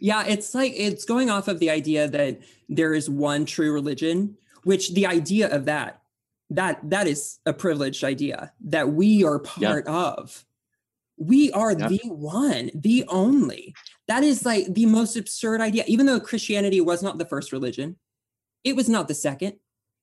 Yeah 0.00 0.24
it's 0.26 0.54
like 0.54 0.72
it's 0.74 1.04
going 1.04 1.30
off 1.30 1.48
of 1.48 1.60
the 1.60 1.70
idea 1.70 2.08
that 2.08 2.40
there 2.68 2.94
is 2.94 3.08
one 3.08 3.46
true 3.46 3.72
religion 3.72 4.36
which 4.64 4.94
the 4.94 5.06
idea 5.06 5.48
of 5.48 5.66
that 5.66 6.02
that 6.50 6.78
that 6.90 7.06
is 7.06 7.38
a 7.46 7.52
privileged 7.52 8.02
idea 8.04 8.52
that 8.64 8.92
we 8.92 9.24
are 9.24 9.38
part 9.38 9.86
yeah. 9.86 9.94
of. 9.94 10.44
We 11.18 11.50
are 11.52 11.72
yeah. 11.72 11.88
the 11.88 12.00
one 12.04 12.70
the 12.74 13.04
only. 13.08 13.74
That 14.08 14.22
is 14.22 14.44
like 14.44 14.74
the 14.74 14.86
most 14.86 15.16
absurd 15.16 15.60
idea. 15.60 15.84
Even 15.86 16.06
though 16.06 16.20
christianity 16.20 16.80
was 16.80 17.02
not 17.02 17.18
the 17.18 17.24
first 17.24 17.52
religion 17.52 17.96
it 18.66 18.74
was 18.74 18.88
not 18.88 19.06
the 19.06 19.14
second. 19.14 19.54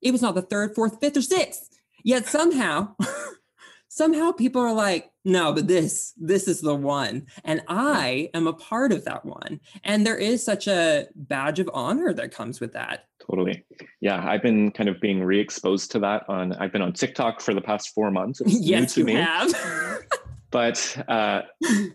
It 0.02 0.12
was 0.12 0.22
not 0.22 0.36
the 0.36 0.42
third 0.42 0.74
fourth 0.74 1.02
fifth 1.02 1.18
or 1.18 1.22
sixth 1.22 1.73
Yet 2.04 2.26
somehow, 2.26 2.96
somehow 3.88 4.32
people 4.32 4.62
are 4.62 4.74
like, 4.74 5.12
no, 5.26 5.54
but 5.54 5.68
this, 5.68 6.14
this 6.18 6.48
is 6.48 6.60
the 6.60 6.76
one. 6.76 7.28
And 7.46 7.62
I 7.68 8.30
am 8.34 8.46
a 8.46 8.54
part 8.54 8.92
of 8.92 9.06
that 9.06 9.26
one. 9.26 9.62
And 9.84 10.06
there 10.06 10.18
is 10.18 10.44
such 10.44 10.68
a 10.68 11.08
badge 11.16 11.60
of 11.60 11.70
honor 11.74 12.14
that 12.14 12.34
comes 12.34 12.60
with 12.60 12.74
that. 12.74 13.06
Totally. 13.26 13.64
Yeah. 14.02 14.22
I've 14.28 14.42
been 14.42 14.72
kind 14.72 14.90
of 14.90 15.00
being 15.00 15.24
re-exposed 15.24 15.92
to 15.92 16.00
that 16.00 16.24
on, 16.28 16.52
I've 16.54 16.74
been 16.74 16.82
on 16.82 16.92
TikTok 16.92 17.40
for 17.40 17.54
the 17.54 17.62
past 17.62 17.94
four 17.94 18.12
months. 18.12 18.42
It's 18.46 18.60
yes, 18.60 18.98
you 18.98 19.06
me. 19.06 19.14
have. 19.14 19.54
but 20.52 21.06
uh, 21.08 21.44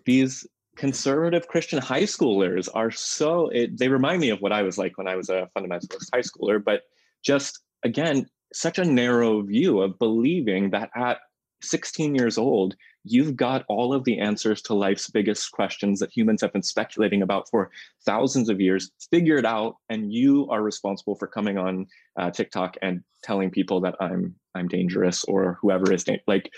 these 0.07 0.47
conservative 0.77 1.49
Christian 1.49 1.83
high 1.83 2.05
schoolers 2.05 2.69
are 2.73 2.91
so, 2.91 3.49
it, 3.49 3.77
they 3.77 3.89
remind 3.89 4.21
me 4.21 4.31
of 4.31 4.41
what 4.41 4.53
I 4.53 4.63
was 4.63 4.79
like 4.79 4.97
when 4.97 5.07
I 5.07 5.17
was 5.17 5.29
a 5.29 5.51
fundamentalist 5.55 6.09
high 6.15 6.21
schooler, 6.21 6.65
but 6.65 6.83
just 7.23 7.61
again, 7.83 8.27
such 8.53 8.79
a 8.79 8.85
narrow 8.85 9.43
view 9.43 9.81
of 9.81 9.99
believing 9.99 10.71
that 10.71 10.91
at 10.95 11.19
16 11.63 12.15
years 12.15 12.39
old, 12.39 12.75
you've 13.05 13.37
got 13.37 13.65
all 13.69 13.93
of 13.93 14.05
the 14.05 14.19
answers 14.19 14.63
to 14.63 14.75
life's 14.75 15.11
biggest 15.11 15.51
questions 15.53 15.99
that 16.01 16.17
humans 16.17 16.41
have 16.41 16.53
been 16.53 16.63
speculating 16.63 17.23
about 17.23 17.49
for 17.51 17.71
thousands 18.05 18.49
of 18.49 18.61
years 18.61 18.91
figured 19.11 19.47
out, 19.47 19.77
and 19.89 20.13
you 20.13 20.49
are 20.51 20.63
responsible 20.63 21.15
for 21.17 21.27
coming 21.27 21.59
on 21.59 21.87
uh, 22.19 22.31
TikTok 22.31 22.77
and 22.83 23.03
telling 23.23 23.51
people 23.51 23.81
that 23.81 23.97
I'm 24.01 24.35
I'm 24.55 24.69
dangerous 24.69 25.25
or 25.25 25.59
whoever 25.61 25.93
is 25.93 26.05
da- 26.05 26.23
like. 26.27 26.51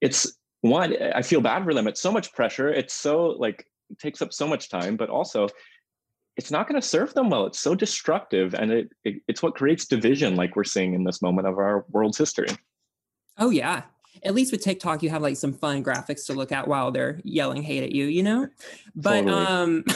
It's 0.00 0.36
one. 0.60 0.96
I 1.14 1.22
feel 1.22 1.40
bad 1.40 1.64
for 1.64 1.74
them. 1.74 1.86
It's 1.88 2.00
so 2.00 2.12
much 2.12 2.32
pressure. 2.32 2.68
It's 2.68 2.94
so 2.94 3.28
like 3.38 3.66
takes 3.98 4.22
up 4.22 4.32
so 4.32 4.46
much 4.46 4.68
time, 4.68 4.96
but 4.96 5.08
also 5.10 5.48
it's 6.36 6.50
not 6.50 6.68
going 6.68 6.80
to 6.80 6.86
serve 6.86 7.14
them 7.14 7.30
well. 7.30 7.46
It's 7.46 7.60
so 7.60 7.74
destructive, 7.74 8.54
and 8.54 8.72
it, 8.72 8.92
it 9.04 9.22
it's 9.28 9.42
what 9.42 9.54
creates 9.54 9.86
division, 9.86 10.36
like 10.36 10.56
we're 10.56 10.64
seeing 10.64 10.94
in 10.94 11.04
this 11.04 11.22
moment 11.22 11.46
of 11.46 11.58
our 11.58 11.84
world's 11.90 12.18
history. 12.18 12.48
Oh 13.38 13.50
yeah, 13.50 13.82
at 14.22 14.34
least 14.34 14.52
with 14.52 14.62
TikTok, 14.62 15.02
you 15.02 15.10
have 15.10 15.22
like 15.22 15.36
some 15.36 15.52
fun 15.52 15.82
graphics 15.82 16.26
to 16.26 16.34
look 16.34 16.52
at 16.52 16.68
while 16.68 16.90
they're 16.90 17.20
yelling 17.24 17.62
hate 17.62 17.82
at 17.82 17.92
you, 17.92 18.06
you 18.06 18.22
know? 18.22 18.48
But 18.94 19.22
totally. 19.22 19.46
um 19.46 19.84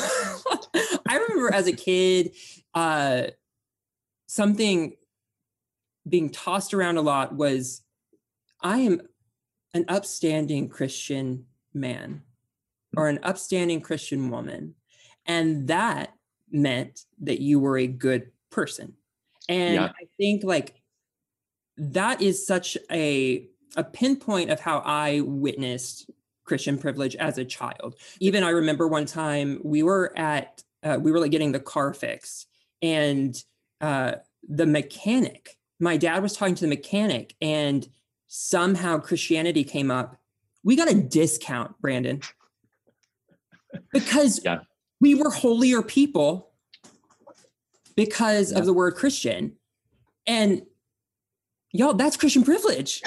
I 1.08 1.16
remember 1.16 1.52
as 1.52 1.66
a 1.66 1.72
kid, 1.72 2.34
uh 2.74 3.28
something 4.26 4.94
being 6.08 6.30
tossed 6.30 6.74
around 6.74 6.96
a 6.96 7.02
lot 7.02 7.34
was 7.34 7.82
I 8.60 8.78
am 8.78 9.02
an 9.74 9.84
upstanding 9.88 10.68
Christian 10.68 11.46
man 11.72 12.22
or 12.96 13.08
an 13.08 13.20
upstanding 13.22 13.80
Christian 13.80 14.30
woman. 14.30 14.74
And 15.26 15.68
that 15.68 16.14
meant 16.50 17.04
that 17.20 17.40
you 17.40 17.60
were 17.60 17.78
a 17.78 17.86
good 17.86 18.30
person. 18.50 18.94
And 19.48 19.74
yeah. 19.74 19.84
I 19.86 20.06
think 20.16 20.44
like 20.44 20.74
that 21.76 22.20
is 22.20 22.46
such 22.46 22.76
a 22.90 23.48
a 23.76 23.84
pinpoint 23.84 24.50
of 24.50 24.60
how 24.60 24.78
I 24.78 25.20
witnessed 25.20 26.10
Christian 26.44 26.78
privilege 26.78 27.14
as 27.16 27.38
a 27.38 27.44
child. 27.44 27.94
Even 28.20 28.42
I 28.42 28.50
remember 28.50 28.88
one 28.88 29.06
time 29.06 29.60
we 29.62 29.82
were 29.82 30.12
at 30.16 30.62
uh, 30.82 30.98
we 31.00 31.12
were 31.12 31.20
like 31.20 31.30
getting 31.30 31.52
the 31.52 31.60
car 31.60 31.92
fixed, 31.92 32.48
and 32.82 33.36
uh, 33.80 34.12
the 34.48 34.66
mechanic, 34.66 35.56
my 35.80 35.96
dad 35.96 36.22
was 36.22 36.36
talking 36.36 36.54
to 36.56 36.62
the 36.62 36.68
mechanic, 36.68 37.34
and 37.40 37.88
somehow 38.28 38.98
Christianity 38.98 39.64
came 39.64 39.90
up. 39.90 40.16
We 40.64 40.76
got 40.76 40.90
a 40.90 40.94
discount, 40.94 41.80
Brandan, 41.80 42.22
because 43.92 44.40
yeah. 44.44 44.60
We 45.00 45.14
were 45.14 45.30
holier 45.30 45.82
people 45.82 46.50
because 47.96 48.52
yeah. 48.52 48.58
of 48.58 48.66
the 48.66 48.72
word 48.72 48.94
Christian, 48.94 49.52
and 50.26 50.62
y'all, 51.72 51.94
that's 51.94 52.16
Christian 52.16 52.44
privilege. 52.44 53.02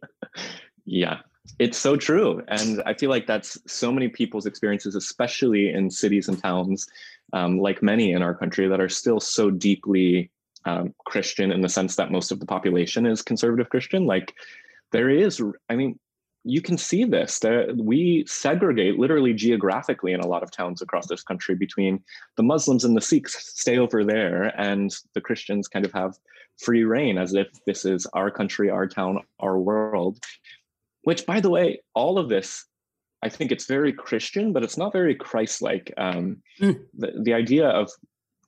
yeah, 0.84 1.18
it's 1.58 1.78
so 1.78 1.96
true. 1.96 2.42
And 2.48 2.82
I 2.86 2.94
feel 2.94 3.10
like 3.10 3.26
that's 3.26 3.58
so 3.66 3.90
many 3.90 4.08
people's 4.08 4.46
experiences, 4.46 4.94
especially 4.94 5.70
in 5.70 5.90
cities 5.90 6.28
and 6.28 6.40
towns, 6.40 6.86
um, 7.32 7.58
like 7.58 7.82
many 7.82 8.12
in 8.12 8.22
our 8.22 8.34
country, 8.34 8.68
that 8.68 8.80
are 8.80 8.88
still 8.88 9.20
so 9.20 9.50
deeply 9.50 10.30
um, 10.64 10.94
Christian 11.06 11.52
in 11.52 11.60
the 11.60 11.68
sense 11.68 11.96
that 11.96 12.10
most 12.10 12.30
of 12.30 12.40
the 12.40 12.46
population 12.46 13.06
is 13.06 13.22
conservative 13.22 13.70
Christian. 13.70 14.04
Like 14.06 14.34
there 14.92 15.08
is, 15.08 15.42
I 15.68 15.76
mean, 15.76 15.98
you 16.46 16.62
can 16.62 16.78
see 16.78 17.04
this. 17.04 17.40
That 17.40 17.76
we 17.76 18.24
segregate 18.26 18.98
literally 18.98 19.34
geographically 19.34 20.12
in 20.12 20.20
a 20.20 20.26
lot 20.26 20.42
of 20.42 20.50
towns 20.50 20.80
across 20.80 21.08
this 21.08 21.22
country 21.22 21.54
between 21.54 22.02
the 22.36 22.42
Muslims 22.42 22.84
and 22.84 22.96
the 22.96 23.00
Sikhs 23.00 23.52
stay 23.58 23.78
over 23.78 24.04
there, 24.04 24.44
and 24.58 24.94
the 25.14 25.20
Christians 25.20 25.68
kind 25.68 25.84
of 25.84 25.92
have 25.92 26.14
free 26.58 26.84
reign 26.84 27.18
as 27.18 27.34
if 27.34 27.48
this 27.66 27.84
is 27.84 28.06
our 28.14 28.30
country, 28.30 28.70
our 28.70 28.86
town, 28.86 29.20
our 29.40 29.58
world. 29.58 30.18
Which, 31.02 31.26
by 31.26 31.40
the 31.40 31.50
way, 31.50 31.82
all 31.94 32.18
of 32.18 32.28
this, 32.28 32.64
I 33.22 33.28
think 33.28 33.50
it's 33.50 33.66
very 33.66 33.92
Christian, 33.92 34.52
but 34.52 34.62
it's 34.62 34.78
not 34.78 34.92
very 34.92 35.14
Christ-like. 35.14 35.92
Um, 35.96 36.42
mm. 36.60 36.78
the, 36.96 37.12
the 37.22 37.34
idea 37.34 37.68
of 37.68 37.90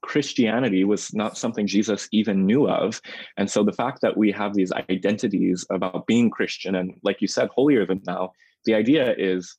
Christianity 0.03 0.85
was 0.85 1.13
not 1.15 1.37
something 1.37 1.67
Jesus 1.67 2.09
even 2.13 2.47
knew 2.47 2.69
of. 2.69 3.01
And 3.37 3.51
so 3.51 3.65
the 3.65 3.73
fact 3.73 4.01
that 4.03 4.17
we 4.17 4.31
have 4.33 4.55
these 4.55 4.73
identities 4.73 5.67
about 5.71 6.07
being 6.07 6.31
Christian 6.31 6.75
and, 6.75 6.95
like 7.03 7.21
you 7.21 7.29
said, 7.29 7.49
holier 7.49 7.85
than 7.85 8.01
thou, 8.05 8.33
the 8.65 8.75
idea 8.75 9.15
is 9.17 9.57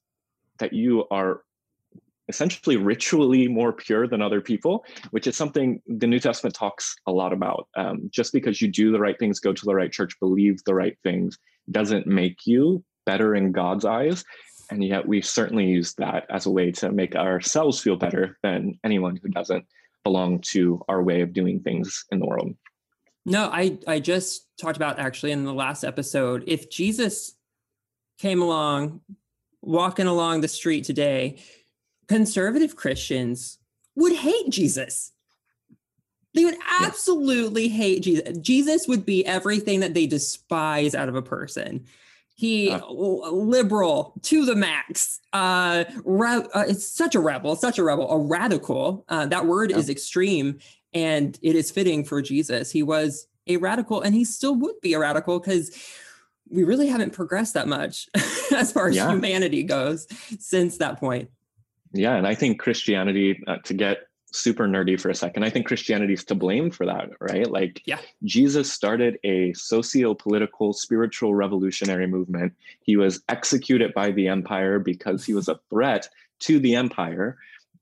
that 0.59 0.74
you 0.74 1.05
are 1.11 1.42
essentially 2.29 2.77
ritually 2.77 3.48
more 3.48 3.74
pure 3.74 4.07
than 4.07 4.22
other 4.22 4.40
people, 4.40 4.85
which 5.11 5.25
is 5.25 5.35
something 5.35 5.81
the 5.87 6.07
New 6.07 6.20
Testament 6.20 6.55
talks 6.55 6.96
a 7.07 7.11
lot 7.11 7.33
about. 7.33 7.68
Um, 7.75 8.09
just 8.11 8.31
because 8.31 8.61
you 8.61 8.68
do 8.68 8.92
the 8.92 9.00
right 9.00 9.18
things, 9.18 9.40
go 9.40 9.51
to 9.51 9.66
the 9.66 9.75
right 9.75 9.92
church, 9.92 10.18
believe 10.20 10.64
the 10.64 10.75
right 10.75 10.98
things, 11.03 11.37
doesn't 11.72 12.07
make 12.07 12.46
you 12.46 12.83
better 13.05 13.35
in 13.35 13.51
God's 13.51 13.83
eyes. 13.83 14.24
And 14.70 14.83
yet 14.83 15.07
we 15.07 15.22
certainly 15.22 15.66
use 15.66 15.96
that 15.96 16.27
as 16.29 16.46
a 16.46 16.51
way 16.51 16.72
to 16.74 16.92
make 16.92 17.16
ourselves 17.16 17.81
feel 17.81 17.96
better 17.96 18.37
than 18.44 18.79
anyone 18.83 19.18
who 19.22 19.29
doesn't 19.29 19.66
belong 20.09 20.41
to 20.41 20.83
our 20.89 21.03
way 21.03 21.22
of 21.22 21.33
doing 21.33 21.59
things 21.59 22.05
in 22.11 22.19
the 22.19 22.25
world. 22.25 22.55
No, 23.27 23.48
I 23.53 23.77
I 23.87 24.00
just 24.00 24.48
talked 24.59 24.75
about 24.75 24.98
actually 24.98 25.31
in 25.31 25.45
the 25.45 25.53
last 25.53 25.83
episode. 25.83 26.43
If 26.48 26.72
Jesus 26.72 27.35
came 28.17 28.41
along, 28.41 29.01
walking 29.61 30.07
along 30.07 30.41
the 30.41 30.48
street 30.48 30.83
today, 30.83 31.37
conservative 32.07 32.75
Christians 32.75 33.59
would 33.95 34.13
hate 34.13 34.50
Jesus. 34.50 35.11
They 36.33 36.43
would 36.43 36.57
absolutely 36.81 37.67
yeah. 37.67 37.77
hate 37.77 38.03
Jesus. 38.03 38.37
Jesus 38.39 38.87
would 38.87 39.05
be 39.05 39.24
everything 39.25 39.81
that 39.81 39.93
they 39.93 40.07
despise 40.07 40.95
out 40.95 41.09
of 41.09 41.15
a 41.15 41.22
person. 41.22 41.85
He 42.40 42.72
uh, 42.72 42.90
liberal 42.90 44.14
to 44.22 44.46
the 44.46 44.56
max. 44.56 45.20
Uh, 45.34 45.84
re- 46.06 46.48
uh, 46.54 46.64
it's 46.70 46.88
such 46.88 47.14
a 47.14 47.20
rebel, 47.20 47.58
such 47.58 47.78
a 47.78 47.84
rebel, 47.84 48.10
a 48.10 48.18
radical. 48.18 49.04
Uh, 49.10 49.25
that 49.25 49.46
word 49.46 49.72
yeah. 49.72 49.78
is 49.78 49.90
extreme, 49.90 50.60
and 50.94 51.38
it 51.42 51.54
is 51.54 51.70
fitting 51.70 52.06
for 52.06 52.22
Jesus. 52.22 52.72
He 52.72 52.82
was 52.82 53.28
a 53.48 53.58
radical, 53.58 54.00
and 54.00 54.16
he 54.16 54.24
still 54.24 54.56
would 54.56 54.80
be 54.82 54.94
a 54.94 55.00
radical 55.00 55.42
because 55.42 55.78
we 56.50 56.64
really 56.64 56.88
haven't 56.88 57.12
progressed 57.12 57.56
that 57.56 57.68
much 57.68 58.08
as 58.56 58.72
far 58.72 58.88
as 58.88 58.96
yeah. 58.96 59.10
humanity 59.10 59.64
goes 59.64 60.08
since 60.40 60.78
that 60.78 60.98
point. 60.98 61.30
Yeah, 61.92 62.16
and 62.16 62.25
I 62.25 62.36
think 62.36 62.58
Christianity 62.58 63.44
uh, 63.48 63.58
to 63.66 63.74
get 63.74 63.98
super 64.31 64.68
nerdy 64.68 65.00
for 65.00 65.09
a 65.09 65.15
second. 65.15 65.44
I 65.44 65.50
think 65.50 65.68
Christianity 65.68 66.13
is 66.13 66.24
to 66.25 66.35
blame 66.35 66.72
for 66.72 66.85
that, 66.85 67.09
right? 67.20 67.50
Like, 67.50 67.81
yeah. 67.85 68.00
Jesus 68.24 68.72
started 68.72 69.18
a 69.24 69.53
socio 69.53 70.13
political, 70.13 70.74
spiritual 70.74 71.33
revolutionary 71.33 72.07
movement. 72.07 72.53
He 72.81 72.98
was 72.98 73.22
executed 73.29 73.94
by 73.94 74.11
the 74.11 74.27
empire 74.27 74.79
because 74.79 75.25
he 75.25 75.33
was 75.33 75.48
a 75.48 75.59
threat 75.70 76.09
to 76.42 76.59
the 76.59 76.75
empire. 76.75 77.37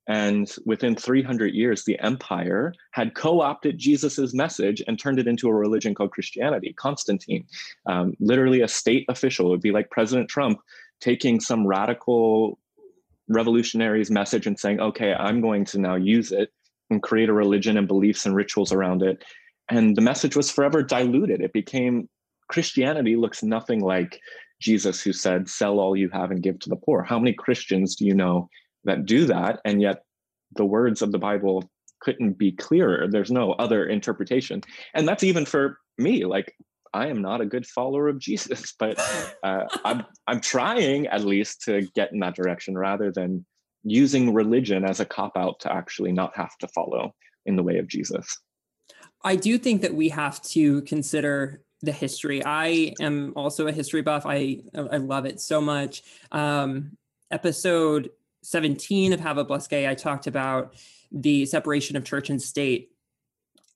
And 0.07 0.49
within 0.65 0.95
300 0.95 1.53
years, 1.53 1.83
the 1.83 1.99
empire 1.99 2.73
had 2.91 3.13
co 3.13 3.41
opted 3.41 3.77
Jesus's 3.77 4.33
message 4.33 4.81
and 4.87 4.97
turned 4.97 5.19
it 5.19 5.27
into 5.27 5.49
a 5.49 5.53
religion 5.53 5.93
called 5.93 6.11
Christianity. 6.11 6.71
Constantine, 6.73 7.45
um, 7.87 8.15
literally 8.21 8.61
a 8.61 8.69
state 8.69 9.05
official, 9.09 9.49
would 9.49 9.61
be 9.61 9.71
like 9.71 9.89
President 9.89 10.29
Trump 10.29 10.61
taking 11.01 11.41
some 11.41 11.67
radical 11.67 12.57
revolutionary's 13.27 14.11
message 14.11 14.47
and 14.47 14.59
saying, 14.59 14.79
okay, 14.79 15.13
I'm 15.13 15.41
going 15.41 15.65
to 15.65 15.79
now 15.79 15.95
use 15.95 16.31
it 16.31 16.49
and 16.89 17.03
create 17.03 17.29
a 17.29 17.33
religion 17.33 17.77
and 17.77 17.87
beliefs 17.87 18.25
and 18.25 18.35
rituals 18.35 18.71
around 18.71 19.03
it. 19.03 19.23
And 19.69 19.95
the 19.95 20.01
message 20.01 20.35
was 20.35 20.49
forever 20.49 20.81
diluted. 20.81 21.41
It 21.41 21.53
became 21.53 22.07
Christianity 22.49 23.15
looks 23.15 23.43
nothing 23.43 23.81
like 23.81 24.19
Jesus, 24.61 25.01
who 25.01 25.13
said, 25.13 25.49
sell 25.49 25.79
all 25.79 25.95
you 25.95 26.09
have 26.09 26.31
and 26.31 26.41
give 26.41 26.59
to 26.59 26.69
the 26.69 26.77
poor. 26.77 27.03
How 27.03 27.19
many 27.19 27.33
Christians 27.33 27.95
do 27.95 28.05
you 28.05 28.15
know 28.15 28.49
that 28.85 29.05
do 29.05 29.25
that? 29.25 29.59
And 29.65 29.81
yet 29.81 30.03
the 30.55 30.65
words 30.65 31.01
of 31.01 31.11
the 31.11 31.19
Bible 31.19 31.69
couldn't 31.99 32.37
be 32.37 32.53
clearer. 32.53 33.07
There's 33.09 33.31
no 33.31 33.51
other 33.53 33.85
interpretation. 33.85 34.61
And 34.93 35.07
that's 35.07 35.23
even 35.23 35.45
for 35.45 35.79
me. 35.97 36.25
Like, 36.25 36.55
I 36.93 37.07
am 37.07 37.21
not 37.21 37.41
a 37.41 37.45
good 37.45 37.65
follower 37.65 38.07
of 38.07 38.19
Jesus, 38.19 38.73
but 38.79 38.99
uh, 39.43 39.65
I'm 39.85 40.03
I'm 40.27 40.39
trying 40.39 41.07
at 41.07 41.23
least 41.23 41.61
to 41.63 41.87
get 41.95 42.11
in 42.11 42.19
that 42.19 42.35
direction 42.35 42.77
rather 42.77 43.11
than 43.11 43.45
using 43.83 44.33
religion 44.33 44.83
as 44.83 44.99
a 44.99 45.05
cop 45.05 45.37
out 45.37 45.59
to 45.61 45.73
actually 45.73 46.11
not 46.11 46.35
have 46.35 46.57
to 46.57 46.67
follow 46.69 47.13
in 47.45 47.55
the 47.55 47.63
way 47.63 47.77
of 47.77 47.87
Jesus. 47.87 48.37
I 49.23 49.35
do 49.35 49.57
think 49.57 49.81
that 49.81 49.93
we 49.93 50.09
have 50.09 50.41
to 50.43 50.81
consider 50.81 51.61
the 51.81 51.91
history. 51.91 52.43
I 52.45 52.93
am 52.99 53.33
also 53.35 53.67
a 53.67 53.71
history 53.71 54.01
buff. 54.01 54.25
I 54.25 54.61
I 54.75 54.97
love 54.97 55.25
it 55.25 55.39
so 55.39 55.61
much. 55.61 56.03
Um, 56.31 56.97
episode 57.31 58.09
17 58.43 59.13
of 59.13 59.19
Have 59.19 59.37
a 59.37 59.43
Blessed 59.43 59.69
Gay, 59.69 59.87
I 59.87 59.93
talked 59.93 60.27
about 60.27 60.73
the 61.11 61.45
separation 61.45 61.95
of 61.95 62.03
church 62.03 62.29
and 62.29 62.41
state, 62.41 62.91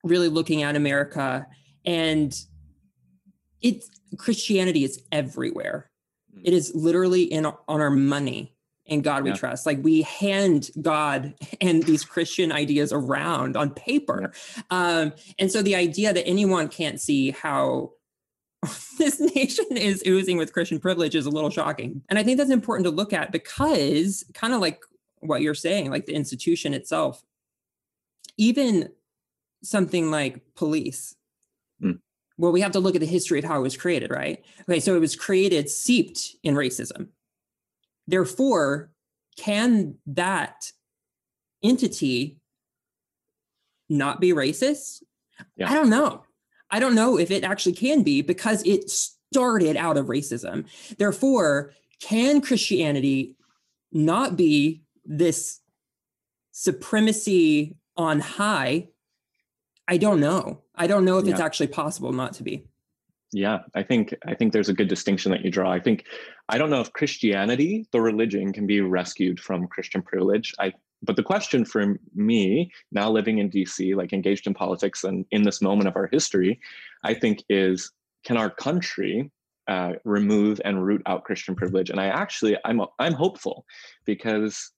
really 0.03 0.29
looking 0.29 0.63
at 0.63 0.75
America 0.75 1.47
and 1.85 2.37
it's 3.61 3.89
Christianity 4.17 4.83
is 4.83 5.01
everywhere. 5.11 5.89
Hmm. 6.33 6.41
It 6.43 6.53
is 6.53 6.73
literally 6.75 7.23
in 7.23 7.45
on 7.45 7.55
our 7.67 7.91
money. 7.91 8.55
In 8.85 9.01
God 9.01 9.25
yeah. 9.25 9.31
we 9.31 9.37
trust. 9.37 9.65
Like 9.65 9.81
we 9.83 10.01
hand 10.01 10.69
God 10.81 11.35
and 11.61 11.83
these 11.83 12.03
Christian 12.03 12.51
ideas 12.51 12.91
around 12.91 13.55
on 13.55 13.69
paper. 13.71 14.33
Um, 14.69 15.13
and 15.39 15.51
so 15.51 15.61
the 15.61 15.75
idea 15.75 16.11
that 16.11 16.27
anyone 16.27 16.67
can't 16.67 16.99
see 16.99 17.31
how 17.31 17.91
this 18.97 19.19
nation 19.19 19.65
is 19.71 20.03
oozing 20.05 20.37
with 20.37 20.53
Christian 20.53 20.79
privilege 20.79 21.15
is 21.15 21.25
a 21.25 21.29
little 21.29 21.49
shocking. 21.49 22.01
And 22.09 22.19
I 22.19 22.23
think 22.23 22.37
that's 22.37 22.51
important 22.51 22.85
to 22.85 22.91
look 22.91 23.13
at 23.13 23.31
because, 23.31 24.23
kind 24.33 24.53
of 24.53 24.61
like 24.61 24.81
what 25.19 25.41
you're 25.41 25.55
saying, 25.55 25.89
like 25.89 26.05
the 26.05 26.13
institution 26.13 26.73
itself, 26.73 27.23
even 28.37 28.89
something 29.63 30.11
like 30.11 30.41
police, 30.55 31.15
well, 32.41 32.51
we 32.51 32.61
have 32.61 32.71
to 32.71 32.79
look 32.79 32.95
at 32.95 33.01
the 33.01 33.07
history 33.07 33.37
of 33.37 33.45
how 33.45 33.59
it 33.59 33.61
was 33.61 33.77
created, 33.77 34.09
right? 34.09 34.43
Okay, 34.67 34.79
so 34.79 34.95
it 34.95 34.99
was 34.99 35.15
created 35.15 35.69
seeped 35.69 36.35
in 36.41 36.55
racism. 36.55 37.09
Therefore, 38.07 38.89
can 39.37 39.99
that 40.07 40.71
entity 41.63 42.39
not 43.89 44.19
be 44.19 44.31
racist? 44.33 45.03
Yeah. 45.55 45.69
I 45.69 45.75
don't 45.75 45.91
know. 45.91 46.23
I 46.71 46.79
don't 46.79 46.95
know 46.95 47.19
if 47.19 47.29
it 47.29 47.43
actually 47.43 47.73
can 47.73 48.01
be 48.01 48.23
because 48.23 48.65
it 48.65 48.89
started 48.89 49.77
out 49.77 49.97
of 49.97 50.07
racism. 50.07 50.65
Therefore, 50.97 51.73
can 51.99 52.41
Christianity 52.41 53.35
not 53.91 54.35
be 54.35 54.81
this 55.05 55.59
supremacy 56.53 57.77
on 57.95 58.19
high? 58.19 58.87
I 59.87 59.97
don't 59.97 60.19
know. 60.19 60.63
I 60.81 60.87
don't 60.87 61.05
know 61.05 61.19
if 61.19 61.25
yeah. 61.25 61.33
it's 61.33 61.39
actually 61.39 61.67
possible 61.67 62.11
not 62.11 62.33
to 62.33 62.43
be. 62.43 62.65
Yeah, 63.31 63.59
I 63.75 63.83
think 63.83 64.15
I 64.25 64.33
think 64.33 64.51
there's 64.51 64.67
a 64.67 64.73
good 64.73 64.87
distinction 64.87 65.31
that 65.31 65.45
you 65.45 65.51
draw. 65.51 65.71
I 65.71 65.79
think 65.79 66.05
I 66.49 66.57
don't 66.57 66.71
know 66.71 66.81
if 66.81 66.91
Christianity, 66.91 67.85
the 67.91 68.01
religion, 68.01 68.51
can 68.51 68.65
be 68.65 68.81
rescued 68.81 69.39
from 69.39 69.67
Christian 69.67 70.01
privilege. 70.01 70.55
I 70.59 70.73
but 71.03 71.17
the 71.17 71.23
question 71.23 71.65
for 71.65 71.99
me, 72.15 72.71
now 72.91 73.11
living 73.11 73.37
in 73.37 73.51
DC, 73.51 73.95
like 73.95 74.11
engaged 74.11 74.47
in 74.47 74.55
politics 74.55 75.03
and 75.03 75.25
in 75.29 75.43
this 75.43 75.61
moment 75.61 75.87
of 75.87 75.95
our 75.95 76.09
history, 76.11 76.59
I 77.03 77.13
think 77.13 77.43
is 77.47 77.91
can 78.25 78.37
our 78.37 78.49
country 78.49 79.31
uh, 79.67 79.93
remove 80.03 80.59
and 80.65 80.83
root 80.83 81.03
out 81.05 81.25
Christian 81.25 81.55
privilege? 81.55 81.91
And 81.91 81.99
I 81.99 82.07
actually 82.07 82.57
I'm 82.65 82.81
I'm 82.97 83.13
hopeful 83.13 83.65
because 84.05 84.71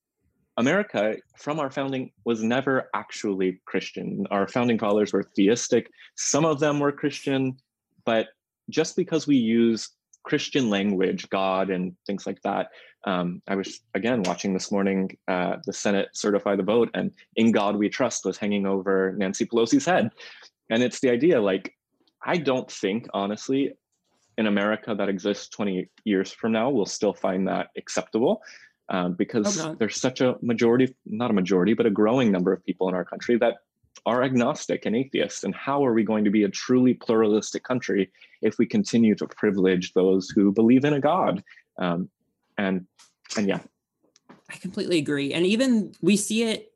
America, 0.57 1.15
from 1.37 1.59
our 1.59 1.71
founding, 1.71 2.11
was 2.25 2.43
never 2.43 2.89
actually 2.93 3.61
Christian. 3.65 4.25
Our 4.29 4.47
founding 4.47 4.77
fathers 4.77 5.11
were 5.11 5.23
theistic. 5.35 5.89
Some 6.15 6.45
of 6.45 6.59
them 6.59 6.79
were 6.79 6.91
Christian, 6.91 7.57
but 8.05 8.27
just 8.69 8.95
because 8.95 9.25
we 9.25 9.35
use 9.35 9.89
Christian 10.23 10.69
language, 10.69 11.27
God, 11.29 11.69
and 11.69 11.95
things 12.05 12.25
like 12.27 12.41
that, 12.43 12.69
um, 13.05 13.41
I 13.47 13.55
was 13.55 13.81
again 13.95 14.23
watching 14.23 14.53
this 14.53 14.71
morning 14.71 15.17
uh, 15.27 15.57
the 15.65 15.73
Senate 15.73 16.09
certify 16.13 16.55
the 16.55 16.63
vote, 16.63 16.89
and 16.93 17.11
"In 17.35 17.51
God 17.51 17.75
We 17.75 17.89
Trust" 17.89 18.23
was 18.23 18.37
hanging 18.37 18.65
over 18.65 19.13
Nancy 19.17 19.45
Pelosi's 19.45 19.85
head, 19.85 20.11
and 20.69 20.81
it's 20.81 21.01
the 21.01 21.09
idea 21.09 21.41
like 21.41 21.73
I 22.25 22.37
don't 22.37 22.71
think 22.71 23.07
honestly 23.13 23.73
in 24.37 24.47
America 24.47 24.95
that 24.95 25.09
exists 25.09 25.49
20 25.49 25.87
years 26.05 26.31
from 26.31 26.51
now 26.53 26.67
we'll 26.67 26.87
still 26.87 27.13
find 27.13 27.47
that 27.47 27.67
acceptable 27.77 28.41
um, 28.93 29.13
because 29.13 29.59
there's 29.79 29.99
such 29.99 30.21
a 30.21 30.35
majority, 30.43 30.95
not 31.07 31.31
a 31.31 31.33
majority, 31.33 31.73
but 31.73 31.87
a 31.87 31.89
growing 31.89 32.31
number 32.31 32.53
of 32.53 32.63
people 32.63 32.87
in 32.87 32.95
our 32.95 33.03
country 33.03 33.35
that 33.39 33.55
are 34.05 34.21
agnostic 34.21 34.85
and 34.85 34.95
atheists. 34.95 35.43
And 35.43 35.55
how 35.55 35.83
are 35.83 35.93
we 35.93 36.03
going 36.03 36.23
to 36.25 36.29
be 36.29 36.43
a 36.43 36.49
truly 36.49 36.93
pluralistic 36.93 37.63
country 37.63 38.11
if 38.43 38.59
we 38.59 38.67
continue 38.67 39.15
to 39.15 39.25
privilege 39.25 39.93
those 39.93 40.29
who 40.29 40.51
believe 40.51 40.85
in 40.85 40.93
a 40.93 40.99
God? 40.99 41.43
Um, 41.79 42.09
and 42.59 42.85
and 43.35 43.47
yeah, 43.47 43.61
I 44.51 44.57
completely 44.57 44.99
agree. 44.99 45.33
And 45.33 45.43
even 45.47 45.93
we 45.99 46.15
see 46.15 46.43
it, 46.43 46.71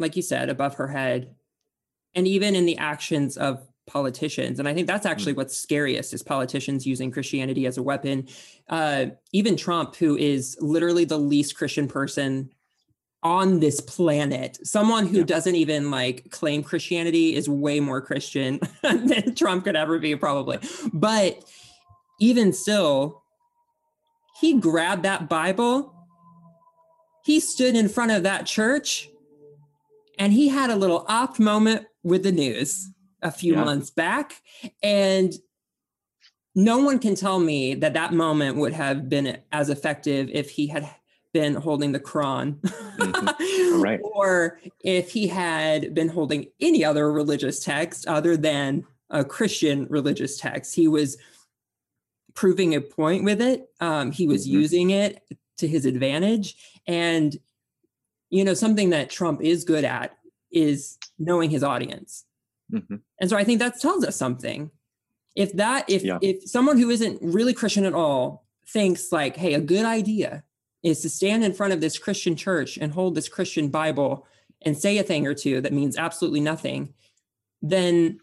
like 0.00 0.16
you 0.16 0.22
said, 0.22 0.50
above 0.50 0.74
her 0.74 0.88
head, 0.88 1.36
and 2.16 2.26
even 2.26 2.56
in 2.56 2.66
the 2.66 2.78
actions 2.78 3.36
of 3.36 3.64
politicians 3.86 4.58
and 4.58 4.68
i 4.68 4.72
think 4.74 4.86
that's 4.86 5.04
actually 5.04 5.34
mm. 5.34 5.38
what's 5.38 5.56
scariest 5.56 6.14
is 6.14 6.22
politicians 6.22 6.86
using 6.86 7.10
christianity 7.10 7.66
as 7.66 7.76
a 7.76 7.82
weapon 7.82 8.26
uh, 8.70 9.06
even 9.32 9.56
trump 9.56 9.94
who 9.96 10.16
is 10.16 10.56
literally 10.60 11.04
the 11.04 11.18
least 11.18 11.56
christian 11.56 11.86
person 11.86 12.50
on 13.22 13.60
this 13.60 13.80
planet 13.80 14.58
someone 14.64 15.06
who 15.06 15.18
yeah. 15.18 15.24
doesn't 15.24 15.54
even 15.54 15.90
like 15.90 16.30
claim 16.30 16.62
christianity 16.62 17.34
is 17.34 17.48
way 17.48 17.78
more 17.78 18.00
christian 18.00 18.58
than 18.82 19.34
trump 19.34 19.64
could 19.64 19.76
ever 19.76 19.98
be 19.98 20.16
probably 20.16 20.58
but 20.92 21.44
even 22.20 22.52
still 22.52 23.22
he 24.40 24.58
grabbed 24.58 25.02
that 25.02 25.28
bible 25.28 25.94
he 27.24 27.38
stood 27.38 27.76
in 27.76 27.88
front 27.88 28.12
of 28.12 28.22
that 28.22 28.46
church 28.46 29.08
and 30.18 30.32
he 30.32 30.48
had 30.48 30.70
a 30.70 30.76
little 30.76 31.04
off 31.08 31.38
moment 31.38 31.86
with 32.02 32.22
the 32.22 32.32
news 32.32 32.93
a 33.24 33.30
few 33.32 33.54
yeah. 33.54 33.64
months 33.64 33.90
back. 33.90 34.40
And 34.82 35.32
no 36.54 36.78
one 36.78 37.00
can 37.00 37.16
tell 37.16 37.40
me 37.40 37.74
that 37.74 37.94
that 37.94 38.12
moment 38.12 38.58
would 38.58 38.74
have 38.74 39.08
been 39.08 39.38
as 39.50 39.70
effective 39.70 40.30
if 40.32 40.50
he 40.50 40.68
had 40.68 40.88
been 41.32 41.54
holding 41.54 41.90
the 41.90 41.98
Quran, 41.98 42.60
mm-hmm. 42.60 43.82
right. 43.82 44.00
or 44.14 44.60
if 44.80 45.10
he 45.10 45.26
had 45.26 45.92
been 45.92 46.08
holding 46.08 46.46
any 46.60 46.84
other 46.84 47.10
religious 47.10 47.64
text 47.64 48.06
other 48.06 48.36
than 48.36 48.86
a 49.10 49.24
Christian 49.24 49.86
religious 49.90 50.38
text. 50.38 50.76
He 50.76 50.86
was 50.86 51.18
proving 52.34 52.74
a 52.74 52.80
point 52.80 53.24
with 53.24 53.40
it. 53.40 53.68
Um, 53.80 54.12
he 54.12 54.28
was 54.28 54.46
mm-hmm. 54.46 54.60
using 54.60 54.90
it 54.90 55.22
to 55.58 55.66
his 55.66 55.86
advantage. 55.86 56.56
And, 56.86 57.36
you 58.30 58.44
know, 58.44 58.54
something 58.54 58.90
that 58.90 59.10
Trump 59.10 59.42
is 59.42 59.64
good 59.64 59.84
at 59.84 60.16
is 60.52 60.98
knowing 61.18 61.50
his 61.50 61.64
audience. 61.64 62.23
Mm-hmm. 62.72 62.96
And 63.20 63.30
so 63.30 63.36
I 63.36 63.44
think 63.44 63.58
that 63.60 63.80
tells 63.80 64.04
us 64.04 64.16
something. 64.16 64.70
If 65.34 65.52
that, 65.54 65.88
if 65.88 66.04
yeah. 66.04 66.18
if 66.22 66.48
someone 66.48 66.78
who 66.78 66.90
isn't 66.90 67.18
really 67.20 67.52
Christian 67.52 67.84
at 67.84 67.94
all 67.94 68.46
thinks 68.68 69.10
like, 69.10 69.36
hey, 69.36 69.54
a 69.54 69.60
good 69.60 69.84
idea 69.84 70.44
is 70.82 71.00
to 71.02 71.08
stand 71.08 71.44
in 71.44 71.52
front 71.52 71.72
of 71.72 71.80
this 71.80 71.98
Christian 71.98 72.36
church 72.36 72.76
and 72.76 72.92
hold 72.92 73.14
this 73.14 73.28
Christian 73.28 73.68
Bible 73.68 74.26
and 74.62 74.78
say 74.78 74.98
a 74.98 75.02
thing 75.02 75.26
or 75.26 75.34
two 75.34 75.60
that 75.60 75.72
means 75.72 75.96
absolutely 75.96 76.40
nothing, 76.40 76.94
then 77.62 78.20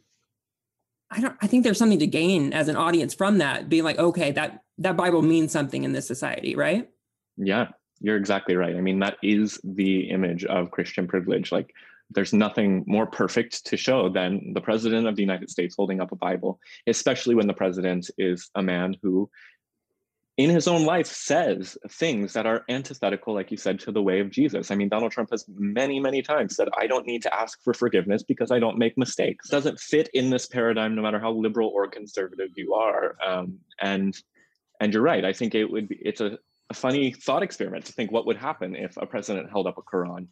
I 1.10 1.20
don't 1.20 1.36
I 1.42 1.48
think 1.48 1.64
there's 1.64 1.78
something 1.78 2.00
to 2.00 2.08
gain 2.08 2.54
as 2.54 2.68
an 2.68 2.78
audience 2.78 3.14
from 3.14 3.40
that, 3.40 3.68
being 3.68 3.84
like, 3.84 4.00
okay, 4.00 4.32
that 4.32 4.64
that 4.78 4.96
Bible 4.96 5.22
means 5.22 5.52
something 5.52 5.84
in 5.84 5.92
this 5.92 6.08
society, 6.08 6.56
right? 6.56 6.90
Yeah, 7.38 7.68
you're 8.00 8.18
exactly 8.18 8.56
right. 8.56 8.76
I 8.76 8.82
mean, 8.82 9.00
that 9.00 9.18
is 9.22 9.60
the 9.64 10.10
image 10.10 10.46
of 10.46 10.72
Christian 10.72 11.08
privilege. 11.08 11.52
Like 11.52 11.74
there's 12.14 12.34
nothing 12.34 12.84
more 12.88 13.08
perfect 13.08 13.66
to 13.66 13.78
show 13.78 14.10
than 14.10 14.54
the 14.54 14.62
president 14.62 15.08
of 15.08 15.16
the 15.16 15.22
United 15.22 15.50
States 15.50 15.76
holding 15.76 16.02
up 16.02 16.12
a 16.12 16.16
Bible, 16.16 16.60
especially 16.88 17.36
when 17.36 17.48
the 17.48 17.54
president 17.54 18.10
is 18.18 18.50
a 18.56 18.62
man 18.62 18.96
who, 19.02 19.30
in 20.38 20.50
his 20.50 20.68
own 20.68 20.86
life, 20.86 21.08
says 21.08 21.78
things 21.90 22.34
that 22.34 22.46
are 22.46 22.64
antithetical, 22.70 23.34
like 23.34 23.52
you 23.52 23.58
said, 23.58 23.80
to 23.82 23.92
the 23.92 24.02
way 24.02 24.20
of 24.20 24.30
Jesus. 24.30 24.72
I 24.72 24.76
mean, 24.76 24.90
Donald 24.90 25.12
Trump 25.12 25.30
has 25.32 25.46
many, 25.50 26.00
many 26.00 26.22
times 26.22 26.56
said, 26.56 26.70
I 26.78 26.88
don't 26.88 27.06
need 27.06 27.22
to 27.24 27.34
ask 27.34 27.62
for 27.64 27.74
forgiveness 27.74 28.24
because 28.24 28.52
I 28.52 28.60
don't 28.60 28.78
make 28.78 28.98
mistakes. 28.98 29.50
It 29.50 29.52
doesn't 29.52 29.80
fit 29.80 30.10
in 30.14 30.30
this 30.30 30.48
paradigm, 30.48 30.96
no 30.96 31.02
matter 31.02 31.20
how 31.20 31.32
liberal 31.32 31.70
or 31.70 31.88
conservative 31.88 32.50
you 32.56 32.74
are. 32.74 33.16
Um, 33.26 33.60
and 33.80 34.16
and 34.80 34.92
you're 34.94 35.04
right. 35.04 35.24
I 35.24 35.32
think 35.32 35.54
it 35.54 35.66
would 35.66 35.88
be 35.88 36.00
it's 36.02 36.22
a, 36.22 36.40
a 36.72 36.74
funny 36.74 37.12
thought 37.12 37.44
experiment 37.44 37.86
to 37.86 37.94
think 37.94 38.12
what 38.12 38.26
would 38.26 38.38
happen 38.38 38.76
if 38.76 38.98
a 38.98 39.06
president 39.06 39.52
held 39.52 39.68
up 39.68 39.78
a 39.78 39.82
Quran 39.82 40.28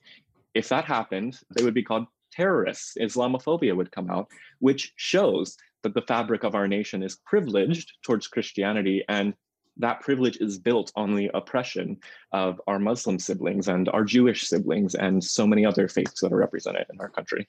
if 0.60 0.69
that 0.69 0.84
happened, 0.84 1.39
they 1.56 1.63
would 1.63 1.74
be 1.74 1.84
called 1.84 2.06
terrorists. 2.32 2.98
Islamophobia 3.00 3.76
would 3.76 3.91
come 3.91 4.10
out, 4.12 4.28
which 4.60 4.93
shows 4.98 5.58
that 5.84 5.93
the 5.93 6.02
fabric 6.02 6.43
of 6.43 6.54
our 6.54 6.67
nation 6.67 7.02
is 7.02 7.15
privileged 7.26 7.93
towards 8.04 8.28
Christianity 8.28 9.04
and 9.08 9.34
that 9.78 10.02
privilege 10.02 10.38
is 10.41 10.60
built 10.60 10.91
on 10.98 11.15
the 11.15 11.32
oppression 11.34 11.98
of 12.34 12.60
our 12.67 12.78
Muslim 12.78 13.17
siblings 13.17 13.69
and 13.69 13.88
our 13.89 14.04
Jewish 14.04 14.50
siblings 14.50 14.93
and 14.93 15.24
so 15.24 15.48
many 15.48 15.65
other 15.65 15.88
faiths 15.88 16.19
that 16.19 16.34
are 16.34 16.38
represented 16.38 16.86
in 16.91 17.00
our 17.00 17.08
country. 17.08 17.48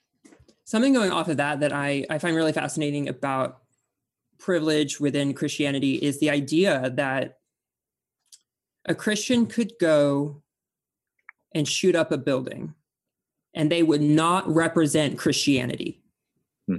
Something 0.63 0.93
going 0.93 1.11
off 1.11 1.27
of 1.27 1.35
that 1.37 1.59
that 1.59 1.73
I, 1.73 2.05
I 2.09 2.17
find 2.17 2.37
really 2.37 2.53
fascinating 2.53 3.09
about 3.09 3.63
privilege 4.39 5.01
within 5.01 5.33
Christianity 5.33 5.95
is 5.95 6.21
the 6.21 6.29
idea 6.29 6.89
that 6.95 7.39
a 8.85 8.95
Christian 8.95 9.45
could 9.47 9.73
go 9.81 10.41
and 11.53 11.67
shoot 11.67 11.95
up 11.95 12.13
a 12.13 12.17
building 12.17 12.73
and 13.53 13.71
they 13.71 13.83
would 13.83 14.01
not 14.01 14.47
represent 14.47 15.17
Christianity. 15.17 16.01
Hmm. 16.67 16.77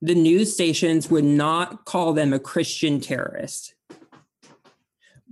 The 0.00 0.14
news 0.14 0.52
stations 0.52 1.10
would 1.10 1.24
not 1.24 1.84
call 1.84 2.12
them 2.12 2.32
a 2.32 2.38
Christian 2.38 3.00
terrorist. 3.00 3.74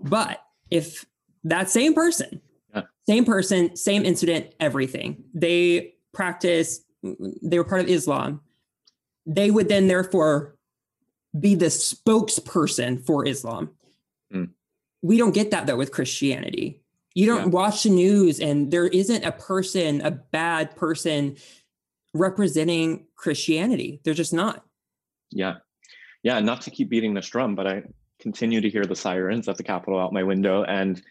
But 0.02 0.42
if 0.70 1.04
that 1.44 1.70
same 1.70 1.94
person, 1.94 2.40
yeah. 2.74 2.82
same 3.06 3.24
person, 3.24 3.76
same 3.76 4.04
incident, 4.04 4.54
everything, 4.60 5.24
they 5.34 5.94
practice, 6.12 6.80
they 7.42 7.58
were 7.58 7.64
part 7.64 7.82
of 7.82 7.88
Islam, 7.88 8.40
they 9.26 9.50
would 9.50 9.68
then 9.68 9.88
therefore 9.88 10.56
be 11.38 11.54
the 11.54 11.66
spokesperson 11.66 13.04
for 13.04 13.26
Islam. 13.26 13.70
Hmm. 14.32 14.44
We 15.02 15.16
don't 15.16 15.34
get 15.34 15.50
that 15.50 15.66
though 15.66 15.76
with 15.76 15.92
Christianity. 15.92 16.79
You 17.14 17.26
don't 17.26 17.44
yeah. 17.44 17.46
watch 17.46 17.82
the 17.82 17.90
news 17.90 18.40
and 18.40 18.70
there 18.70 18.86
isn't 18.86 19.24
a 19.24 19.32
person, 19.32 20.00
a 20.02 20.10
bad 20.10 20.76
person 20.76 21.36
representing 22.14 23.06
Christianity. 23.16 24.00
They're 24.04 24.14
just 24.14 24.32
not. 24.32 24.64
Yeah. 25.30 25.56
Yeah. 26.22 26.40
Not 26.40 26.62
to 26.62 26.70
keep 26.70 26.88
beating 26.88 27.14
this 27.14 27.28
drum, 27.28 27.54
but 27.54 27.66
I 27.66 27.82
continue 28.20 28.60
to 28.60 28.70
hear 28.70 28.84
the 28.84 28.96
sirens 28.96 29.48
at 29.48 29.56
the 29.56 29.62
Capitol 29.62 29.98
out 29.98 30.12
my 30.12 30.22
window. 30.22 30.62
And 30.64 31.02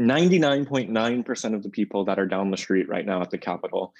99.9% 0.00 1.54
of 1.54 1.62
the 1.62 1.70
people 1.70 2.04
that 2.04 2.18
are 2.18 2.26
down 2.26 2.50
the 2.50 2.56
street 2.56 2.88
right 2.88 3.06
now 3.06 3.22
at 3.22 3.30
the 3.30 3.38
Capitol 3.38 3.94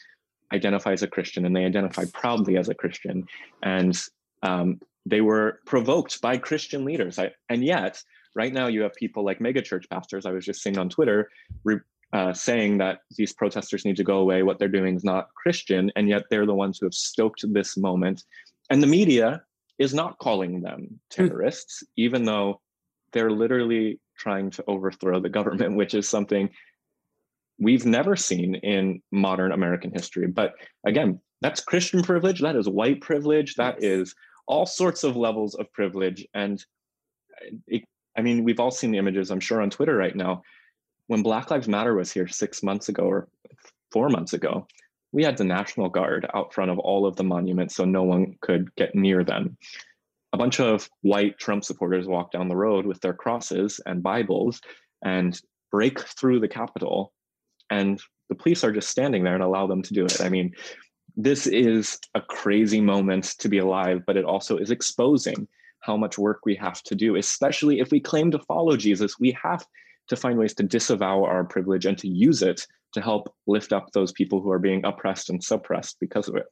identify 0.53 0.93
as 0.93 1.03
a 1.03 1.09
Christian 1.09 1.45
and 1.45 1.55
they 1.55 1.65
identify 1.65 2.05
proudly 2.13 2.57
as 2.57 2.69
a 2.69 2.75
Christian. 2.75 3.27
And 3.63 3.99
um, 4.43 4.81
they 5.07 5.21
were 5.21 5.61
provoked 5.67 6.21
by 6.21 6.37
Christian 6.39 6.85
leaders. 6.85 7.19
I, 7.19 7.33
and 7.49 7.65
yet, 7.65 8.03
right 8.39 8.55
now 8.55 8.67
you 8.69 8.81
have 8.81 8.95
people 8.95 9.23
like 9.25 9.39
megachurch 9.41 9.89
pastors 9.91 10.25
i 10.25 10.31
was 10.31 10.45
just 10.45 10.63
seeing 10.63 10.79
on 10.79 10.89
twitter 10.89 11.29
re- 11.65 11.81
uh, 12.13 12.33
saying 12.33 12.79
that 12.79 13.01
these 13.17 13.33
protesters 13.33 13.85
need 13.85 13.97
to 13.97 14.05
go 14.05 14.19
away, 14.19 14.43
what 14.43 14.59
they're 14.59 14.67
doing 14.69 14.97
is 14.97 15.05
not 15.05 15.29
Christian, 15.35 15.93
and 15.95 16.09
yet 16.09 16.25
they're 16.31 16.47
the 16.47 16.55
ones 16.55 16.79
who 16.79 16.87
have 16.87 16.95
stoked 16.95 17.45
this 17.53 17.77
moment. 17.77 18.25
And 18.71 18.83
the 18.83 18.87
media 18.87 19.43
is 19.79 19.95
not 19.95 20.19
calling 20.19 20.61
them 20.61 20.81
hmm. 20.81 20.95
terrorists, 21.11 21.83
mm. 21.83 21.87
even 21.97 22.25
though 22.25 22.61
they're 23.13 23.31
literally 23.31 24.01
trying 24.19 24.51
to 24.51 24.65
overthrow 24.67 25.21
the 25.21 25.29
government, 25.29 25.77
which 25.81 25.95
is 25.95 26.09
something 26.09 26.51
we've 27.59 27.87
never 27.87 28.17
seen 28.17 28.55
in 28.57 29.03
modern 29.11 29.53
American 29.53 29.93
history. 29.93 30.29
But 30.29 30.55
again, 30.87 31.21
that's 31.41 31.61
Christian 31.61 32.03
privilege, 32.03 32.41
that 32.41 32.57
is 32.57 32.69
white 32.69 33.01
privilege, 33.01 33.55
that 33.57 33.83
is 33.83 34.15
all 34.47 34.67
sorts 34.67 35.05
of 35.05 35.17
levels 35.17 35.55
of 35.55 35.71
privilege. 35.73 36.27
And 36.35 36.65
it, 37.67 37.85
I 38.19 38.21
mean, 38.21 38.43
we've 38.43 38.59
all 38.59 38.73
seen 38.73 38.91
the 38.91 38.99
images, 38.99 39.31
I'm 39.31 39.39
sure, 39.39 39.63
on 39.63 39.71
Twitter 39.71 39.97
right 39.97 40.15
now. 40.15 40.43
When 41.07 41.23
Black 41.23 41.53
Lives 41.53 41.69
Matter 41.69 41.95
was 41.95 42.11
here 42.11 42.27
six 42.27 42.65
months 42.65 42.89
ago 42.89 43.05
or 43.05 43.29
four 43.93 44.09
months 44.09 44.33
ago, 44.33 44.67
we 45.13 45.23
had 45.23 45.37
the 45.37 45.45
National 45.45 45.89
Guard 45.89 46.29
out 46.35 46.53
front 46.53 46.73
of 46.73 46.81
all 46.81 47.07
of 47.07 47.15
the 47.15 47.23
monuments 47.23 47.77
so 47.77 47.85
no 47.85 48.03
one 48.03 48.35
could 48.41 48.75
get 48.75 48.97
near 48.97 49.23
them. 49.23 49.57
A 50.33 50.37
bunch 50.37 50.59
of 50.59 50.91
white 51.03 51.39
Trump 51.39 51.65
supporters 51.65 52.09
walk 52.09 52.33
down 52.33 52.49
the 52.49 52.57
road 52.57 52.87
with 52.87 53.01
their 53.01 53.15
crosses 53.15 53.81
and 53.87 54.03
Bibles 54.03 54.61
and 55.03 55.41
break 55.71 56.01
through 56.01 56.41
the 56.41 56.49
Capitol, 56.49 57.13
and 57.71 58.03
the 58.29 58.35
police 58.35 58.65
are 58.65 58.73
just 58.73 58.91
standing 58.91 59.23
there 59.23 59.35
and 59.35 59.45
allow 59.45 59.69
them 59.69 59.81
to 59.83 59.95
do 59.95 60.05
it. 60.05 60.21
I 60.21 60.29
mean, 60.29 60.53
this 61.17 61.47
is 61.47 62.01
a 62.17 62.21
crazy 62.21 62.81
moment 62.81 63.37
to 63.39 63.49
be 63.49 63.59
alive, 63.59 64.03
but 64.07 64.17
it 64.17 64.25
also 64.25 64.59
is 64.59 64.73
exposing 64.73 65.47
how 65.81 65.97
much 65.97 66.19
work 66.19 66.41
we 66.45 66.55
have 66.57 66.83
to 66.85 66.95
do, 66.95 67.17
especially 67.17 67.81
if 67.81 67.91
we 67.91 68.01
claim 68.01 68.31
to 68.31 68.39
follow 68.41 68.77
Jesus. 68.77 69.19
We 69.19 69.37
have 69.43 69.65
to 70.09 70.17
find 70.17 70.39
ways 70.39 70.55
to 70.55 70.63
disavow 70.63 71.25
our 71.25 71.45
privilege 71.45 71.87
and 71.87 71.97
to 71.99 72.09
use 72.09 72.43
it 72.43 72.67
to 72.95 73.01
help 73.01 73.33
lift 73.47 73.73
up 73.73 73.93
those 73.93 74.13
people 74.13 74.41
who 74.41 74.51
are 74.51 74.59
being 74.59 74.85
oppressed 74.85 75.31
and 75.31 75.43
suppressed 75.43 75.99
because 76.01 76.29
of 76.29 76.37
it. 76.37 76.47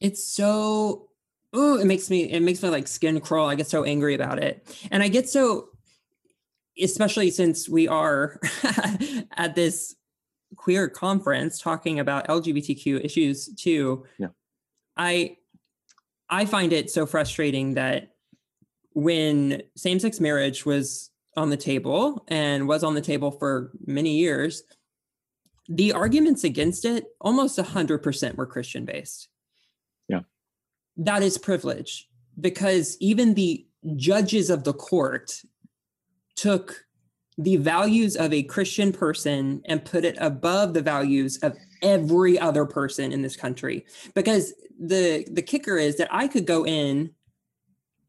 It's 0.00 0.26
so 0.26 1.08
oh, 1.52 1.78
it 1.78 1.86
makes 1.86 2.10
me 2.10 2.22
it 2.30 2.40
makes 2.40 2.62
my 2.62 2.68
like 2.68 2.88
skin 2.88 3.20
crawl. 3.20 3.48
I 3.48 3.54
get 3.54 3.68
so 3.68 3.84
angry 3.84 4.14
about 4.14 4.42
it. 4.42 4.66
And 4.90 5.02
I 5.02 5.08
get 5.08 5.28
so 5.28 5.68
especially 6.80 7.30
since 7.30 7.68
we 7.68 7.86
are 7.86 8.40
at 9.36 9.54
this 9.54 9.94
queer 10.56 10.88
conference 10.88 11.60
talking 11.60 11.98
about 11.98 12.26
LGBTQ 12.28 13.04
issues 13.04 13.48
too. 13.54 14.04
Yeah. 14.18 14.28
I 14.96 15.36
I 16.28 16.46
find 16.46 16.72
it 16.72 16.90
so 16.90 17.04
frustrating 17.04 17.74
that 17.74 18.11
when 18.94 19.62
same-sex 19.76 20.20
marriage 20.20 20.64
was 20.66 21.10
on 21.36 21.50
the 21.50 21.56
table 21.56 22.24
and 22.28 22.68
was 22.68 22.84
on 22.84 22.94
the 22.94 23.00
table 23.00 23.30
for 23.30 23.72
many 23.86 24.16
years, 24.16 24.62
the 25.68 25.92
arguments 25.92 26.44
against 26.44 26.84
it 26.84 27.06
almost 27.20 27.58
100% 27.58 28.36
were 28.36 28.46
Christian 28.46 28.84
based. 28.84 29.28
Yeah. 30.08 30.20
That 30.96 31.22
is 31.22 31.38
privilege 31.38 32.08
because 32.40 32.96
even 33.00 33.34
the 33.34 33.66
judges 33.96 34.50
of 34.50 34.64
the 34.64 34.74
court 34.74 35.42
took 36.36 36.84
the 37.38 37.56
values 37.56 38.16
of 38.16 38.32
a 38.32 38.42
Christian 38.42 38.92
person 38.92 39.62
and 39.64 39.84
put 39.84 40.04
it 40.04 40.16
above 40.20 40.74
the 40.74 40.82
values 40.82 41.38
of 41.38 41.56
every 41.80 42.38
other 42.38 42.66
person 42.66 43.12
in 43.12 43.22
this 43.22 43.36
country 43.36 43.84
because 44.14 44.52
the 44.78 45.26
the 45.30 45.42
kicker 45.42 45.76
is 45.76 45.96
that 45.96 46.08
I 46.10 46.28
could 46.28 46.46
go 46.46 46.64
in 46.64 47.10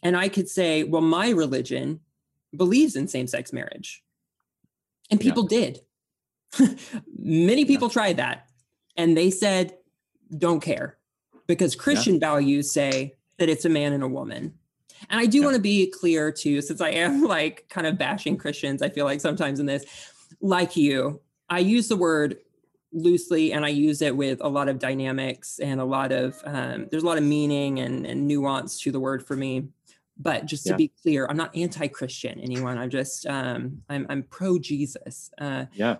and 0.03 0.15
I 0.17 0.29
could 0.29 0.49
say 0.49 0.83
well 0.83 1.01
my 1.01 1.29
religion 1.29 1.99
believes 2.55 2.95
in 2.95 3.07
same-sex 3.07 3.51
marriage 3.51 4.03
and 5.09 5.19
people 5.19 5.47
yeah. 5.49 5.59
did 5.59 5.79
Many 7.17 7.65
people 7.65 7.87
yeah. 7.87 7.93
tried 7.93 8.17
that 8.17 8.47
and 8.95 9.17
they 9.17 9.29
said, 9.29 9.75
don't 10.37 10.61
care 10.61 10.97
because 11.47 11.75
Christian 11.75 12.15
yeah. 12.15 12.19
values 12.19 12.71
say 12.71 13.15
that 13.37 13.49
it's 13.49 13.65
a 13.65 13.69
man 13.69 13.93
and 13.93 14.03
a 14.03 14.07
woman. 14.07 14.53
And 15.09 15.19
I 15.19 15.25
do 15.25 15.43
want 15.43 15.55
to 15.55 15.61
be 15.61 15.87
clear 15.87 16.31
too, 16.31 16.61
since 16.61 16.81
I 16.81 16.89
am 16.89 17.23
like 17.27 17.67
kind 17.69 17.87
of 17.87 17.97
bashing 17.97 18.37
Christians, 18.37 18.81
I 18.81 18.89
feel 18.89 19.05
like 19.05 19.21
sometimes 19.21 19.59
in 19.59 19.65
this, 19.65 19.85
like 20.41 20.75
you, 20.75 21.21
I 21.49 21.59
use 21.59 21.87
the 21.87 21.97
word 21.97 22.37
loosely 22.91 23.53
and 23.53 23.65
I 23.65 23.69
use 23.69 24.01
it 24.01 24.15
with 24.15 24.39
a 24.41 24.47
lot 24.47 24.69
of 24.69 24.79
dynamics 24.79 25.59
and 25.59 25.81
a 25.81 25.85
lot 25.85 26.11
of, 26.11 26.39
um, 26.45 26.87
there's 26.91 27.03
a 27.03 27.05
lot 27.05 27.17
of 27.17 27.23
meaning 27.23 27.79
and, 27.79 28.05
and 28.05 28.27
nuance 28.27 28.79
to 28.81 28.91
the 28.91 28.99
word 28.99 29.25
for 29.25 29.35
me. 29.35 29.67
But 30.17 30.45
just 30.45 30.63
to 30.65 30.71
yeah. 30.71 30.77
be 30.77 30.91
clear, 31.01 31.25
I'm 31.27 31.37
not 31.37 31.55
anti-Christian, 31.55 32.39
anyone. 32.39 32.77
I'm 32.77 32.89
just, 32.89 33.25
um, 33.25 33.81
I'm, 33.89 34.05
I'm 34.09 34.23
pro 34.23 34.59
Jesus. 34.59 35.31
Uh, 35.39 35.65
yeah 35.73 35.97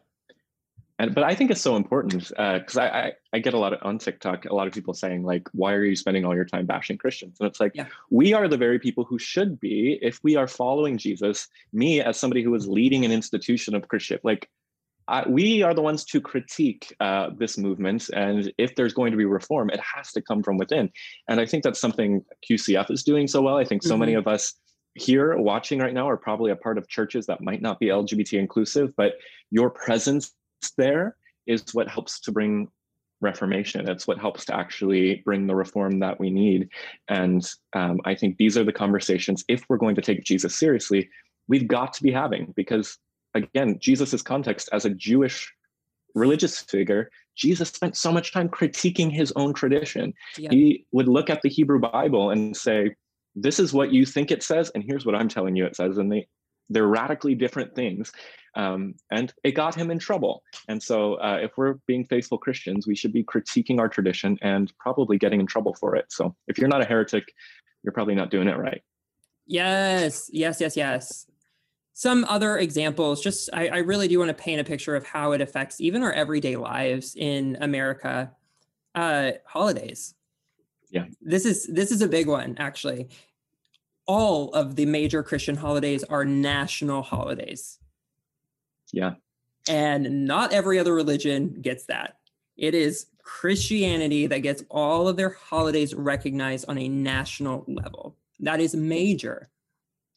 and 1.00 1.16
but 1.16 1.24
I 1.24 1.34
think 1.34 1.52
it's 1.52 1.62
so 1.62 1.76
important 1.76 2.30
because 2.30 2.78
uh, 2.78 2.82
I, 2.82 3.00
I, 3.00 3.14
I 3.34 3.40
get 3.40 3.54
a 3.54 3.58
lot 3.58 3.74
of 3.74 3.80
on 3.82 3.98
TikTok 3.98 4.46
a 4.46 4.54
lot 4.54 4.68
of 4.68 4.74
people 4.74 4.94
saying 4.94 5.24
like 5.24 5.48
why 5.52 5.74
are 5.74 5.84
you 5.84 5.96
spending 5.96 6.24
all 6.24 6.36
your 6.36 6.46
time 6.46 6.66
bashing 6.66 6.98
Christians 6.98 7.38
and 7.40 7.48
it's 7.48 7.60
like 7.60 7.72
yeah. 7.76 7.88
we 8.10 8.34
are 8.34 8.48
the 8.48 8.58
very 8.58 8.80
people 8.80 9.04
who 9.04 9.18
should 9.18 9.60
be 9.60 10.00
if 10.02 10.24
we 10.24 10.36
are 10.36 10.48
following 10.48 10.98
Jesus. 10.98 11.48
Me 11.72 12.02
as 12.02 12.20
somebody 12.20 12.44
who 12.44 12.54
is 12.54 12.68
leading 12.68 13.06
an 13.06 13.12
institution 13.12 13.74
of 13.76 13.88
Christian 13.88 14.20
like 14.24 14.50
I, 15.08 15.28
we 15.28 15.64
are 15.64 15.74
the 15.74 15.82
ones 15.82 16.06
to 16.06 16.22
critique 16.22 16.96
uh, 17.00 17.30
this 17.38 17.58
movement 17.58 18.10
and 18.14 18.52
if 18.58 18.76
there's 18.76 18.94
going 18.94 19.12
to 19.12 19.18
be 19.18 19.26
reform 19.26 19.70
it 19.70 19.80
has 19.80 20.12
to 20.14 20.22
come 20.22 20.44
from 20.44 20.58
within 20.58 20.90
and 21.28 21.40
I 21.40 21.46
think 21.46 21.64
that's 21.64 21.80
something 21.80 22.24
QCF 22.50 22.92
is 22.92 23.04
doing 23.04 23.28
so 23.28 23.42
well. 23.42 23.58
I 23.58 23.66
think 23.66 23.84
so 23.84 23.92
mm-hmm. 23.92 24.00
many 24.00 24.14
of 24.14 24.28
us 24.28 24.54
here 24.96 25.36
watching 25.38 25.80
right 25.80 25.94
now 25.94 26.08
are 26.08 26.18
probably 26.18 26.52
a 26.52 26.56
part 26.56 26.78
of 26.78 26.88
churches 26.88 27.26
that 27.26 27.42
might 27.42 27.62
not 27.62 27.80
be 27.80 27.88
LGBT 27.88 28.40
inclusive, 28.40 28.96
but 28.96 29.14
your 29.50 29.70
presence 29.70 30.34
there 30.78 31.16
is 31.48 31.64
what 31.74 31.88
helps 31.88 32.20
to 32.22 32.32
bring 32.32 32.68
reformation. 33.22 33.90
It's 33.90 34.06
what 34.06 34.20
helps 34.20 34.46
to 34.46 34.56
actually 34.56 35.22
bring 35.26 35.48
the 35.48 35.56
reform 35.56 36.00
that 36.00 36.20
we 36.20 36.30
need. 36.30 36.70
And 37.08 37.44
um, 37.74 38.00
I 38.06 38.16
think 38.16 38.38
these 38.38 38.58
are 38.58 38.64
the 38.64 38.74
conversations, 38.74 39.44
if 39.48 39.64
we're 39.68 39.78
going 39.78 39.96
to 39.96 40.02
take 40.02 40.24
Jesus 40.24 40.56
seriously, 40.56 41.10
we've 41.48 41.68
got 41.68 41.94
to 41.94 42.04
be 42.04 42.12
having 42.12 42.54
because, 42.56 42.98
again, 43.34 43.78
Jesus's 43.80 44.22
context 44.22 44.70
as 44.72 44.86
a 44.86 44.90
Jewish 44.90 45.52
religious 46.16 46.60
figure, 46.60 47.10
Jesus 47.36 47.70
spent 47.70 47.98
so 47.98 48.12
much 48.12 48.32
time 48.32 48.50
critiquing 48.50 49.12
his 49.12 49.32
own 49.36 49.54
tradition. 49.54 50.14
He 50.52 50.86
would 50.92 51.08
look 51.08 51.30
at 51.30 51.42
the 51.42 51.50
Hebrew 51.50 51.80
Bible 51.80 52.30
and 52.30 52.56
say, 52.56 52.96
this 53.36 53.60
is 53.60 53.74
what 53.74 53.92
you 53.92 54.06
think 54.06 54.30
it 54.30 54.44
says, 54.44 54.72
and 54.76 54.84
here's 54.84 55.06
what 55.06 55.16
I'm 55.16 55.28
telling 55.28 55.56
you 55.56 55.66
it 55.66 55.76
says. 55.76 55.98
And 55.98 56.12
they 56.12 56.28
they're 56.70 56.88
radically 56.88 57.36
different 57.36 57.76
things. 57.76 58.12
Um, 58.56 58.96
and 59.12 59.34
it 59.44 59.52
got 59.52 59.76
him 59.76 59.90
in 59.90 60.00
trouble. 60.00 60.44
And 60.68 60.82
so, 60.82 61.16
uh, 61.16 61.40
if 61.42 61.52
we're 61.58 61.76
being 61.88 62.06
faithful 62.06 62.38
Christians, 62.38 62.86
we 62.86 62.96
should 62.96 63.12
be 63.12 63.24
critiquing 63.24 63.80
our 63.80 63.90
tradition 63.90 64.38
and 64.42 64.72
probably 64.80 65.18
getting 65.18 65.40
in 65.40 65.48
trouble 65.48 65.76
for 65.80 65.96
it. 65.96 66.06
So, 66.10 66.36
if 66.48 66.58
you're 66.58 66.68
not 66.68 66.82
a 66.82 66.86
heretic, 66.86 67.26
you're 67.84 67.94
probably 67.94 68.16
not 68.16 68.30
doing 68.30 68.48
it 68.48 68.58
right. 68.58 68.82
Yes, 69.48 70.30
yes, 70.32 70.62
yes, 70.62 70.78
yes. 70.78 71.26
Some 71.94 72.26
other 72.26 72.58
examples, 72.58 73.22
just 73.22 73.50
I, 73.54 73.68
I 73.68 73.78
really 73.78 74.08
do 74.08 74.18
want 74.20 74.30
to 74.30 74.34
paint 74.34 74.60
a 74.60 74.64
picture 74.64 74.96
of 74.96 75.06
how 75.06 75.32
it 75.34 75.42
affects 75.42 75.80
even 75.80 76.02
our 76.02 76.12
everyday 76.12 76.56
lives 76.56 77.16
in 77.16 77.58
America. 77.62 78.32
Uh, 78.96 79.32
holidays. 79.46 80.16
Yeah. 80.90 81.06
This 81.22 81.46
is 81.46 81.66
this 81.68 81.92
is 81.92 82.02
a 82.02 82.08
big 82.08 82.28
one 82.28 82.56
actually 82.60 83.10
all 84.06 84.50
of 84.54 84.76
the 84.76 84.86
major 84.86 85.24
Christian 85.24 85.56
holidays 85.56 86.04
are 86.04 86.26
national 86.26 87.02
holidays. 87.02 87.80
Yeah. 88.92 89.14
And 89.68 90.26
not 90.26 90.54
every 90.54 90.78
other 90.78 90.94
religion 90.94 91.58
gets 91.62 91.86
that. 91.86 92.18
It 92.58 92.76
is 92.76 93.08
Christianity 93.24 94.28
that 94.28 94.40
gets 94.40 94.64
all 94.70 95.08
of 95.08 95.16
their 95.16 95.30
holidays 95.30 95.94
recognized 95.94 96.66
on 96.68 96.78
a 96.78 96.88
national 96.88 97.64
level. 97.68 98.16
That 98.40 98.60
is 98.60 98.76
major. 98.76 99.50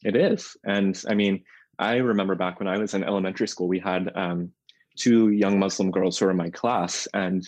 It 0.03 0.15
is. 0.15 0.57
And 0.65 1.01
I 1.07 1.15
mean, 1.15 1.43
I 1.79 1.97
remember 1.97 2.35
back 2.35 2.59
when 2.59 2.67
I 2.67 2.77
was 2.77 2.93
in 2.93 3.03
elementary 3.03 3.47
school, 3.47 3.67
we 3.67 3.79
had 3.79 4.11
um, 4.15 4.51
two 4.97 5.29
young 5.29 5.59
Muslim 5.59 5.91
girls 5.91 6.17
who 6.17 6.25
were 6.25 6.31
in 6.31 6.37
my 6.37 6.49
class, 6.49 7.07
and 7.13 7.47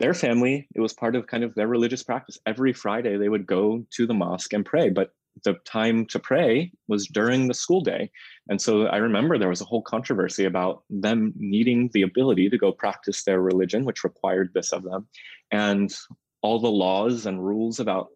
their 0.00 0.14
family, 0.14 0.68
it 0.74 0.80
was 0.80 0.92
part 0.92 1.14
of 1.14 1.26
kind 1.26 1.44
of 1.44 1.54
their 1.54 1.68
religious 1.68 2.02
practice. 2.02 2.38
Every 2.46 2.72
Friday, 2.72 3.16
they 3.16 3.28
would 3.28 3.46
go 3.46 3.86
to 3.90 4.06
the 4.06 4.14
mosque 4.14 4.52
and 4.52 4.64
pray. 4.64 4.90
But 4.90 5.10
the 5.44 5.54
time 5.64 6.06
to 6.06 6.18
pray 6.18 6.72
was 6.88 7.06
during 7.06 7.48
the 7.48 7.54
school 7.54 7.80
day. 7.80 8.10
And 8.48 8.60
so 8.60 8.86
I 8.86 8.96
remember 8.96 9.38
there 9.38 9.48
was 9.48 9.60
a 9.60 9.66
whole 9.66 9.82
controversy 9.82 10.44
about 10.44 10.82
them 10.90 11.32
needing 11.36 11.90
the 11.92 12.02
ability 12.02 12.50
to 12.50 12.58
go 12.58 12.72
practice 12.72 13.24
their 13.24 13.40
religion, 13.40 13.84
which 13.84 14.04
required 14.04 14.50
this 14.54 14.72
of 14.72 14.82
them, 14.82 15.08
and 15.50 15.94
all 16.42 16.58
the 16.58 16.68
laws 16.68 17.26
and 17.26 17.44
rules 17.44 17.78
about 17.78 18.08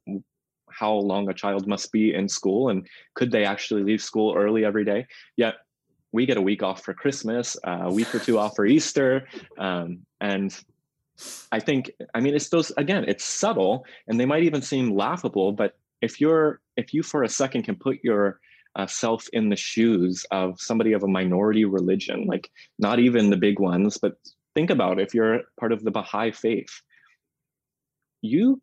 how 0.71 0.93
long 0.93 1.29
a 1.29 1.35
child 1.35 1.67
must 1.67 1.93
be 1.93 2.15
in 2.15 2.29
school 2.29 2.69
and 2.69 2.87
could 3.15 3.31
they 3.31 3.45
actually 3.45 3.83
leave 3.83 4.03
school 4.03 4.35
early 4.37 4.65
every 4.65 4.85
day. 4.85 5.07
Yet 5.37 5.57
we 6.13 6.27
get 6.27 6.37
a 6.37 6.43
week 6.43 6.63
off 6.63 6.83
for 6.83 6.95
Christmas, 6.95 7.57
a 7.65 7.93
week 7.93 8.15
or 8.15 8.19
two 8.19 8.39
off 8.39 8.57
for 8.57 8.67
Easter. 8.67 9.27
Um, 9.59 10.07
and 10.21 10.57
I 11.51 11.61
think, 11.61 11.91
I 12.15 12.21
mean, 12.21 12.35
it's 12.35 12.49
those, 12.49 12.73
again, 12.77 13.05
it's 13.07 13.25
subtle 13.25 13.85
and 14.07 14.19
they 14.19 14.27
might 14.27 14.43
even 14.43 14.63
seem 14.63 14.97
laughable, 14.97 15.53
but 15.53 15.77
if 16.03 16.21
you're 16.21 16.61
if 16.77 16.93
you 16.93 17.03
for 17.03 17.23
a 17.23 17.29
second 17.29 17.63
can 17.63 17.77
put 17.77 17.99
your 18.03 18.39
uh, 18.77 18.87
self 18.87 19.27
in 19.33 19.49
the 19.49 19.57
shoes 19.57 20.27
of 20.31 20.61
somebody 20.61 20.93
of 20.93 21.03
a 21.03 21.09
minority 21.09 21.65
religion, 21.65 22.27
like 22.27 22.51
not 22.79 22.99
even 22.99 23.31
the 23.31 23.37
big 23.37 23.59
ones, 23.59 23.97
but 23.97 24.17
think 24.55 24.71
about 24.71 25.01
if 25.01 25.15
you're 25.15 25.43
part 25.59 25.73
of 25.73 25.83
the 25.85 25.91
Baha'i 25.91 26.31
faith, 26.31 26.83
you 28.21 28.61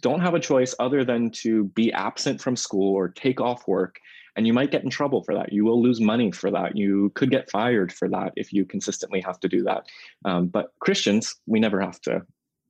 don't 0.00 0.20
have 0.20 0.34
a 0.34 0.40
choice 0.40 0.74
other 0.78 1.04
than 1.04 1.30
to 1.30 1.64
be 1.64 1.92
absent 1.92 2.40
from 2.40 2.56
school 2.56 2.94
or 2.94 3.08
take 3.08 3.40
off 3.40 3.66
work 3.68 3.98
and 4.36 4.46
you 4.46 4.52
might 4.52 4.70
get 4.70 4.82
in 4.82 4.90
trouble 4.90 5.22
for 5.22 5.34
that. 5.34 5.52
You 5.52 5.64
will 5.64 5.80
lose 5.80 6.00
money 6.00 6.32
for 6.32 6.50
that. 6.50 6.76
You 6.76 7.12
could 7.14 7.30
get 7.30 7.50
fired 7.50 7.92
for 7.92 8.08
that 8.08 8.32
if 8.36 8.52
you 8.52 8.64
consistently 8.64 9.20
have 9.20 9.38
to 9.40 9.48
do 9.48 9.62
that. 9.62 9.86
Um, 10.24 10.48
but 10.48 10.72
christians 10.80 11.36
we 11.46 11.60
never 11.60 11.80
have 11.80 12.00
to 12.02 12.22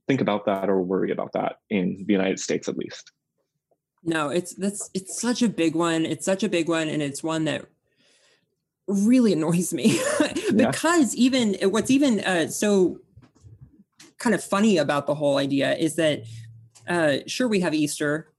think 0.07 0.21
about 0.21 0.45
that 0.47 0.69
or 0.69 0.83
worry 0.83 1.11
about 1.11 1.33
that 1.33 1.57
in 1.71 2.05
the 2.07 2.13
united 2.13 2.39
states 2.39 2.69
at 2.69 2.77
least. 2.77 3.13
No 4.03 4.29
it's 4.29 4.55
that's 4.55 4.91
it's 4.93 5.21
such 5.21 5.43
a 5.43 5.49
big 5.49 5.75
one. 5.75 6.05
It's 6.05 6.27
such 6.27 6.43
a 6.43 6.49
big 6.49 6.69
one 6.69 6.89
and 6.89 7.03
it's 7.03 7.23
one 7.23 7.45
that 7.45 7.67
really 8.87 9.33
annoys 9.33 9.73
me. 9.73 10.01
Because 10.55 11.15
yeah. 11.15 11.25
even 11.25 11.71
what's 11.71 11.91
even 11.91 12.21
uh, 12.21 12.47
so 12.49 13.01
kind 14.19 14.35
of 14.35 14.45
funny 14.45 14.77
about 14.77 15.07
the 15.07 15.15
whole 15.15 15.39
idea 15.39 15.75
is 15.75 15.97
that 15.97 16.23
uh, 16.89 17.19
sure 17.27 17.49
we 17.49 17.61
have 17.61 17.75
easter. 17.75 18.31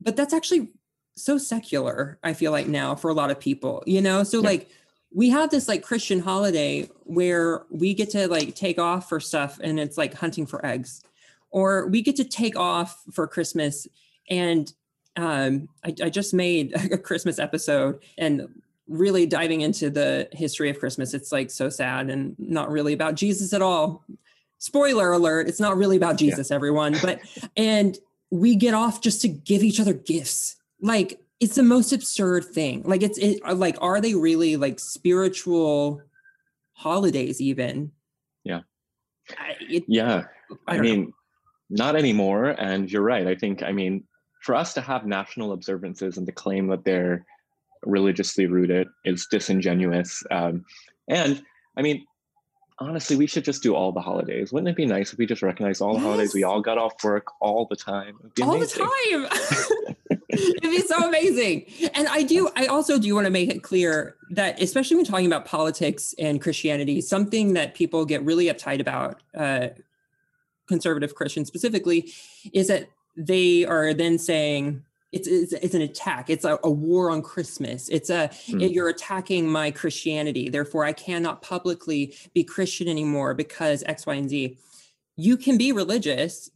But 0.00 0.16
that's 0.16 0.34
actually 0.34 0.70
so 1.16 1.38
secular 1.38 2.18
i 2.22 2.32
feel 2.32 2.52
like 2.52 2.68
now 2.68 2.94
for 2.94 3.10
a 3.10 3.14
lot 3.14 3.30
of 3.30 3.40
people 3.40 3.82
you 3.86 4.00
know? 4.00 4.22
So 4.22 4.38
yeah. 4.40 4.48
like 4.48 4.68
we 5.14 5.30
have 5.30 5.50
this 5.50 5.66
like 5.66 5.82
christian 5.82 6.20
holiday 6.20 6.88
where 7.04 7.62
we 7.70 7.94
get 7.94 8.10
to 8.10 8.28
like 8.28 8.54
take 8.54 8.78
off 8.78 9.08
for 9.08 9.18
stuff 9.18 9.58
and 9.62 9.80
it's 9.80 9.96
like 9.96 10.14
hunting 10.14 10.46
for 10.46 10.64
eggs. 10.64 11.02
Or 11.50 11.86
we 11.86 12.02
get 12.02 12.16
to 12.16 12.24
take 12.24 12.56
off 12.56 13.02
for 13.12 13.26
christmas 13.26 13.86
and 14.28 14.72
um, 15.18 15.70
I, 15.82 15.94
I 16.02 16.10
just 16.10 16.34
made 16.34 16.74
a 16.92 16.98
christmas 16.98 17.38
episode 17.38 18.02
and 18.18 18.48
really 18.86 19.26
diving 19.26 19.62
into 19.62 19.88
the 19.88 20.28
history 20.32 20.68
of 20.68 20.78
christmas. 20.78 21.14
It's 21.14 21.32
like 21.32 21.50
so 21.50 21.70
sad 21.70 22.10
and 22.10 22.36
not 22.38 22.70
really 22.70 22.92
about 22.92 23.14
jesus 23.14 23.54
at 23.54 23.62
all 23.62 24.04
spoiler 24.58 25.12
alert 25.12 25.48
it's 25.48 25.60
not 25.60 25.76
really 25.76 25.96
about 25.96 26.16
jesus 26.16 26.50
yeah. 26.50 26.54
everyone 26.56 26.96
but 27.02 27.20
and 27.56 27.98
we 28.30 28.56
get 28.56 28.74
off 28.74 29.00
just 29.00 29.20
to 29.20 29.28
give 29.28 29.62
each 29.62 29.78
other 29.78 29.92
gifts 29.92 30.56
like 30.80 31.20
it's 31.40 31.56
the 31.56 31.62
most 31.62 31.92
absurd 31.92 32.44
thing. 32.44 32.82
Like 32.84 33.02
it's 33.02 33.18
it, 33.18 33.40
uh, 33.44 33.54
like 33.54 33.76
are 33.80 34.00
they 34.00 34.14
really 34.14 34.56
like 34.56 34.80
spiritual 34.80 36.00
holidays 36.72 37.40
even? 37.40 37.92
Yeah. 38.44 38.60
I, 39.38 39.56
it, 39.60 39.84
yeah. 39.86 40.24
I, 40.66 40.76
I 40.76 40.80
mean, 40.80 41.12
know. 41.70 41.86
not 41.86 41.96
anymore. 41.96 42.46
And 42.58 42.90
you're 42.90 43.02
right. 43.02 43.26
I 43.26 43.34
think 43.34 43.62
I 43.62 43.72
mean 43.72 44.04
for 44.42 44.54
us 44.54 44.74
to 44.74 44.80
have 44.80 45.06
national 45.06 45.52
observances 45.52 46.16
and 46.16 46.26
to 46.26 46.32
claim 46.32 46.68
that 46.68 46.84
they're 46.84 47.26
religiously 47.84 48.46
rooted 48.46 48.88
is 49.04 49.26
disingenuous. 49.30 50.22
Um, 50.30 50.64
and 51.08 51.42
I 51.76 51.82
mean, 51.82 52.04
honestly, 52.78 53.16
we 53.16 53.26
should 53.26 53.44
just 53.44 53.62
do 53.62 53.74
all 53.74 53.92
the 53.92 54.00
holidays. 54.00 54.52
Wouldn't 54.52 54.68
it 54.68 54.76
be 54.76 54.86
nice 54.86 55.12
if 55.12 55.18
we 55.18 55.26
just 55.26 55.42
recognized 55.42 55.80
all 55.80 55.94
the 55.94 55.98
yes. 55.98 56.04
holidays? 56.04 56.34
We 56.34 56.44
all 56.44 56.60
got 56.60 56.78
off 56.78 57.02
work 57.02 57.26
all 57.40 57.66
the 57.68 57.76
time. 57.76 58.18
All 58.42 58.58
the 58.58 58.66
time. 58.66 59.96
It'd 60.28 60.62
be 60.62 60.80
so 60.80 61.06
amazing. 61.06 61.66
And 61.94 62.08
I 62.08 62.22
do, 62.22 62.50
I 62.56 62.66
also 62.66 62.98
do 62.98 63.14
want 63.14 63.26
to 63.26 63.30
make 63.30 63.50
it 63.50 63.62
clear 63.62 64.16
that, 64.30 64.60
especially 64.60 64.96
when 64.96 65.06
talking 65.06 65.26
about 65.26 65.46
politics 65.46 66.14
and 66.18 66.40
Christianity, 66.40 67.00
something 67.00 67.54
that 67.54 67.74
people 67.74 68.04
get 68.04 68.22
really 68.22 68.46
uptight 68.46 68.80
about, 68.80 69.22
uh, 69.34 69.68
conservative 70.68 71.14
Christians 71.14 71.48
specifically, 71.48 72.12
is 72.52 72.68
that 72.68 72.88
they 73.16 73.64
are 73.64 73.94
then 73.94 74.18
saying, 74.18 74.82
it's, 75.12 75.28
it's, 75.28 75.52
it's 75.52 75.74
an 75.74 75.82
attack. 75.82 76.28
It's 76.30 76.44
a, 76.44 76.58
a, 76.64 76.70
war 76.70 77.10
on 77.10 77.22
Christmas. 77.22 77.88
It's 77.88 78.10
a 78.10 78.28
mm. 78.48 78.62
it, 78.62 78.72
you're 78.72 78.88
attacking 78.88 79.48
my 79.48 79.70
Christianity. 79.70 80.48
Therefore, 80.48 80.84
I 80.84 80.92
cannot 80.92 81.42
publicly 81.42 82.14
be 82.34 82.44
Christian 82.44 82.88
anymore 82.88 83.34
because 83.34 83.82
X, 83.86 84.04
Y, 84.06 84.14
and 84.14 84.28
Z. 84.28 84.58
You 85.16 85.36
can 85.36 85.56
be 85.56 85.72
religious. 85.72 86.50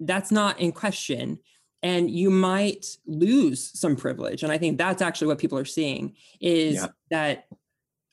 That's 0.00 0.30
not 0.30 0.60
in 0.60 0.72
question 0.72 1.38
and 1.82 2.10
you 2.10 2.30
might 2.30 2.96
lose 3.06 3.70
some 3.78 3.96
privilege 3.96 4.42
and 4.42 4.52
i 4.52 4.58
think 4.58 4.78
that's 4.78 5.02
actually 5.02 5.26
what 5.26 5.38
people 5.38 5.58
are 5.58 5.64
seeing 5.64 6.14
is 6.40 6.74
yeah. 6.76 6.86
that 7.10 7.46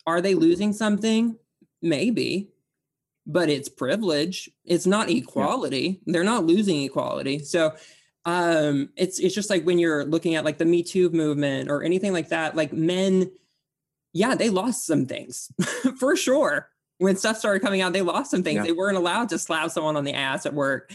are 0.05 0.21
they 0.21 0.35
losing 0.35 0.73
something 0.73 1.37
maybe 1.81 2.49
but 3.25 3.49
it's 3.49 3.69
privilege 3.69 4.49
it's 4.63 4.85
not 4.85 5.09
equality 5.09 6.01
yeah. 6.05 6.13
they're 6.13 6.23
not 6.23 6.45
losing 6.45 6.83
equality 6.83 7.39
so 7.39 7.73
um 8.27 8.89
it's 8.97 9.19
it's 9.19 9.33
just 9.33 9.49
like 9.49 9.63
when 9.63 9.79
you're 9.79 10.03
looking 10.05 10.35
at 10.35 10.43
like 10.45 10.57
the 10.57 10.65
me 10.65 10.83
too 10.83 11.09
movement 11.11 11.71
or 11.71 11.81
anything 11.81 12.11
like 12.11 12.27
that 12.27 12.55
like 12.55 12.73
men 12.73 13.31
yeah 14.13 14.35
they 14.35 14.49
lost 14.49 14.85
some 14.85 15.05
things 15.05 15.49
for 15.97 16.15
sure 16.15 16.69
when 16.97 17.15
stuff 17.15 17.37
started 17.37 17.61
coming 17.61 17.81
out 17.81 17.93
they 17.93 18.01
lost 18.01 18.29
some 18.29 18.43
things 18.43 18.57
yeah. 18.57 18.63
they 18.63 18.73
weren't 18.73 18.97
allowed 18.97 19.29
to 19.29 19.39
slap 19.39 19.71
someone 19.71 19.95
on 19.95 20.03
the 20.03 20.13
ass 20.13 20.45
at 20.45 20.53
work 20.53 20.91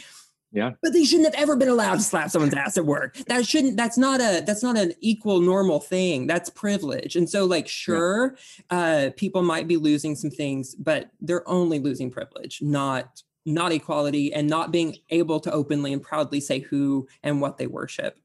yeah. 0.54 0.72
But 0.82 0.92
they 0.92 1.04
shouldn't 1.04 1.34
have 1.34 1.42
ever 1.42 1.56
been 1.56 1.70
allowed 1.70 1.94
to 1.94 2.02
slap 2.02 2.28
someone's 2.28 2.52
ass 2.52 2.76
at 2.76 2.84
work. 2.84 3.16
That 3.26 3.46
shouldn't 3.46 3.78
that's 3.78 3.96
not 3.96 4.20
a 4.20 4.42
that's 4.46 4.62
not 4.62 4.76
an 4.76 4.92
equal 5.00 5.40
normal 5.40 5.80
thing. 5.80 6.26
That's 6.26 6.50
privilege. 6.50 7.16
And 7.16 7.28
so 7.28 7.46
like 7.46 7.66
sure, 7.66 8.36
yeah. 8.70 8.78
uh 8.78 9.10
people 9.16 9.42
might 9.42 9.66
be 9.66 9.78
losing 9.78 10.14
some 10.14 10.30
things, 10.30 10.74
but 10.74 11.10
they're 11.22 11.48
only 11.48 11.78
losing 11.78 12.10
privilege, 12.10 12.60
not 12.60 13.22
not 13.44 13.72
equality 13.72 14.32
and 14.32 14.48
not 14.48 14.70
being 14.70 14.96
able 15.10 15.40
to 15.40 15.52
openly 15.52 15.92
and 15.92 16.02
proudly 16.02 16.40
say 16.40 16.60
who 16.60 17.06
and 17.22 17.40
what 17.40 17.58
they 17.58 17.66
worship. 17.66 18.18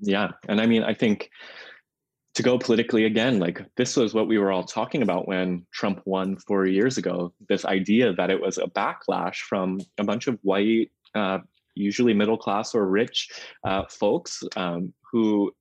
Yeah. 0.00 0.30
And 0.48 0.60
I 0.60 0.66
mean, 0.66 0.82
I 0.82 0.94
think 0.94 1.30
to 2.34 2.42
go 2.42 2.58
politically 2.58 3.04
again, 3.04 3.38
like 3.38 3.64
this 3.76 3.96
was 3.96 4.14
what 4.14 4.28
we 4.28 4.38
were 4.38 4.52
all 4.52 4.64
talking 4.64 5.02
about 5.02 5.26
when 5.26 5.66
Trump 5.72 6.02
won 6.04 6.36
four 6.36 6.66
years 6.66 6.96
ago. 6.96 7.32
This 7.48 7.64
idea 7.64 8.12
that 8.14 8.30
it 8.30 8.40
was 8.40 8.58
a 8.58 8.66
backlash 8.66 9.36
from 9.36 9.80
a 9.98 10.04
bunch 10.04 10.26
of 10.26 10.38
white 10.42 10.90
uh, 11.14 11.38
usually 11.74 12.14
middle 12.14 12.38
class 12.38 12.74
or 12.74 12.86
rich 12.86 13.28
uh, 13.64 13.84
folks 13.88 14.42
um, 14.56 14.92
who 15.10 15.52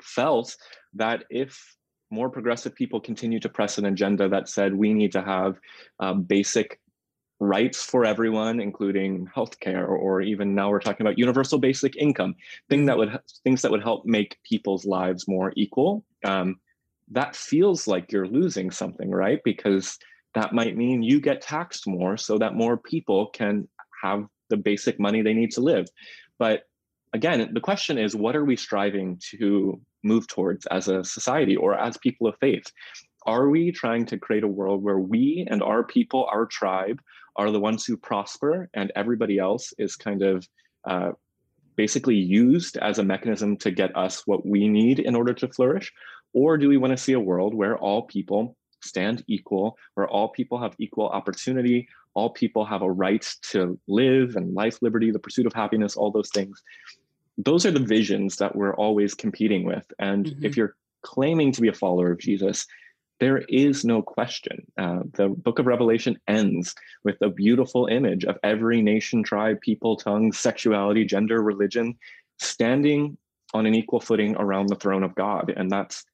felt 0.00 0.56
that 0.94 1.24
if 1.30 1.76
more 2.10 2.30
progressive 2.30 2.74
people 2.74 3.00
continue 3.00 3.40
to 3.40 3.48
press 3.48 3.78
an 3.78 3.86
agenda 3.86 4.28
that 4.28 4.48
said 4.48 4.74
we 4.74 4.94
need 4.94 5.12
to 5.12 5.22
have 5.22 5.58
uh, 6.00 6.14
basic 6.14 6.80
rights 7.40 7.84
for 7.84 8.04
everyone, 8.04 8.60
including 8.60 9.28
healthcare, 9.34 9.88
or 9.88 10.20
even 10.20 10.54
now 10.54 10.70
we're 10.70 10.80
talking 10.80 11.06
about 11.06 11.18
universal 11.18 11.58
basic 11.58 11.96
income, 11.96 12.34
thing 12.68 12.84
that 12.86 12.98
would 12.98 13.18
things 13.44 13.62
that 13.62 13.70
would 13.70 13.82
help 13.82 14.04
make 14.04 14.38
people's 14.42 14.84
lives 14.84 15.28
more 15.28 15.52
equal. 15.56 16.04
Um, 16.24 16.58
that 17.10 17.36
feels 17.36 17.86
like 17.86 18.12
you're 18.12 18.26
losing 18.26 18.70
something, 18.70 19.10
right? 19.10 19.40
Because 19.44 19.98
that 20.34 20.52
might 20.52 20.76
mean 20.76 21.02
you 21.02 21.20
get 21.20 21.40
taxed 21.40 21.86
more, 21.86 22.16
so 22.16 22.38
that 22.38 22.54
more 22.54 22.76
people 22.76 23.26
can 23.28 23.68
have 24.02 24.26
the 24.50 24.56
basic 24.56 24.98
money 24.98 25.22
they 25.22 25.34
need 25.34 25.50
to 25.52 25.60
live. 25.60 25.88
But 26.38 26.64
again, 27.12 27.50
the 27.52 27.60
question 27.60 27.98
is 27.98 28.16
what 28.16 28.36
are 28.36 28.44
we 28.44 28.56
striving 28.56 29.20
to 29.30 29.80
move 30.02 30.26
towards 30.26 30.66
as 30.66 30.88
a 30.88 31.04
society 31.04 31.56
or 31.56 31.74
as 31.74 31.96
people 31.98 32.26
of 32.26 32.36
faith? 32.40 32.64
Are 33.26 33.48
we 33.48 33.72
trying 33.72 34.06
to 34.06 34.18
create 34.18 34.44
a 34.44 34.48
world 34.48 34.82
where 34.82 34.98
we 34.98 35.46
and 35.50 35.62
our 35.62 35.84
people, 35.84 36.28
our 36.32 36.46
tribe, 36.46 37.00
are 37.38 37.50
the 37.50 37.60
ones 37.60 37.86
who 37.86 37.96
prosper 37.96 38.68
and 38.74 38.92
everybody 38.96 39.38
else 39.38 39.72
is 39.78 39.96
kind 39.96 40.22
of 40.22 40.46
uh, 40.84 41.12
basically 41.76 42.16
used 42.16 42.76
as 42.78 42.98
a 42.98 43.04
mechanism 43.04 43.56
to 43.56 43.70
get 43.70 43.96
us 43.96 44.26
what 44.26 44.44
we 44.44 44.68
need 44.68 44.98
in 44.98 45.14
order 45.14 45.32
to 45.32 45.48
flourish? 45.48 45.92
Or 46.32 46.58
do 46.58 46.68
we 46.68 46.76
want 46.76 46.90
to 46.90 47.02
see 47.02 47.12
a 47.12 47.20
world 47.20 47.54
where 47.54 47.78
all 47.78 48.02
people 48.02 48.56
stand 48.80 49.24
equal, 49.28 49.78
where 49.94 50.08
all 50.08 50.28
people 50.28 50.60
have 50.60 50.74
equal 50.78 51.08
opportunity, 51.08 51.88
all 52.14 52.30
people 52.30 52.64
have 52.64 52.82
a 52.82 52.90
right 52.90 53.26
to 53.52 53.78
live 53.86 54.34
and 54.34 54.54
life, 54.54 54.82
liberty, 54.82 55.10
the 55.12 55.18
pursuit 55.18 55.46
of 55.46 55.52
happiness, 55.52 55.96
all 55.96 56.10
those 56.10 56.30
things. 56.30 56.62
Those 57.38 57.64
are 57.64 57.70
the 57.70 57.78
visions 57.78 58.36
that 58.36 58.56
we're 58.56 58.74
always 58.74 59.14
competing 59.14 59.64
with. 59.64 59.84
And 60.00 60.26
mm-hmm. 60.26 60.44
if 60.44 60.56
you're 60.56 60.74
claiming 61.02 61.52
to 61.52 61.60
be 61.60 61.68
a 61.68 61.72
follower 61.72 62.10
of 62.10 62.18
Jesus, 62.18 62.66
there 63.20 63.38
is 63.48 63.84
no 63.84 64.02
question. 64.02 64.64
Uh, 64.78 65.00
the 65.14 65.28
book 65.28 65.58
of 65.58 65.66
Revelation 65.66 66.18
ends 66.28 66.74
with 67.04 67.16
a 67.20 67.28
beautiful 67.28 67.86
image 67.86 68.24
of 68.24 68.38
every 68.42 68.80
nation, 68.80 69.22
tribe, 69.22 69.60
people, 69.60 69.96
tongue, 69.96 70.32
sexuality, 70.32 71.04
gender, 71.04 71.42
religion 71.42 71.96
standing 72.38 73.16
on 73.54 73.66
an 73.66 73.74
equal 73.74 74.00
footing 74.00 74.36
around 74.36 74.68
the 74.68 74.76
throne 74.76 75.02
of 75.02 75.14
God. 75.14 75.52
And 75.56 75.70
that's 75.70 76.04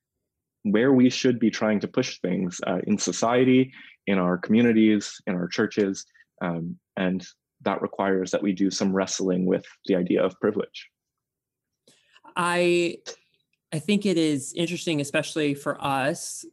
where 0.62 0.92
we 0.92 1.11
should 1.11 1.38
be 1.38 1.50
trying 1.50 1.80
to 1.80 1.88
push 1.88 2.20
things 2.20 2.61
uh, 2.66 2.78
in 2.86 2.96
society, 2.96 3.72
in 4.07 4.18
our 4.18 4.38
communities, 4.38 5.20
in 5.26 5.34
our 5.34 5.48
churches. 5.48 6.07
Um, 6.40 6.78
and 6.96 7.26
that 7.62 7.82
requires 7.82 8.30
that 8.30 8.42
we 8.42 8.52
do 8.52 8.70
some 8.70 8.92
wrestling 8.92 9.44
with 9.44 9.64
the 9.86 9.96
idea 9.96 10.22
of 10.22 10.38
privilege. 10.40 10.88
I 12.36 12.98
I 13.72 13.80
think 13.80 14.07
it 14.07 14.16
is 14.16 14.52
interesting, 14.55 15.00
especially 15.00 15.55
for 15.55 15.82
us, 15.84 16.44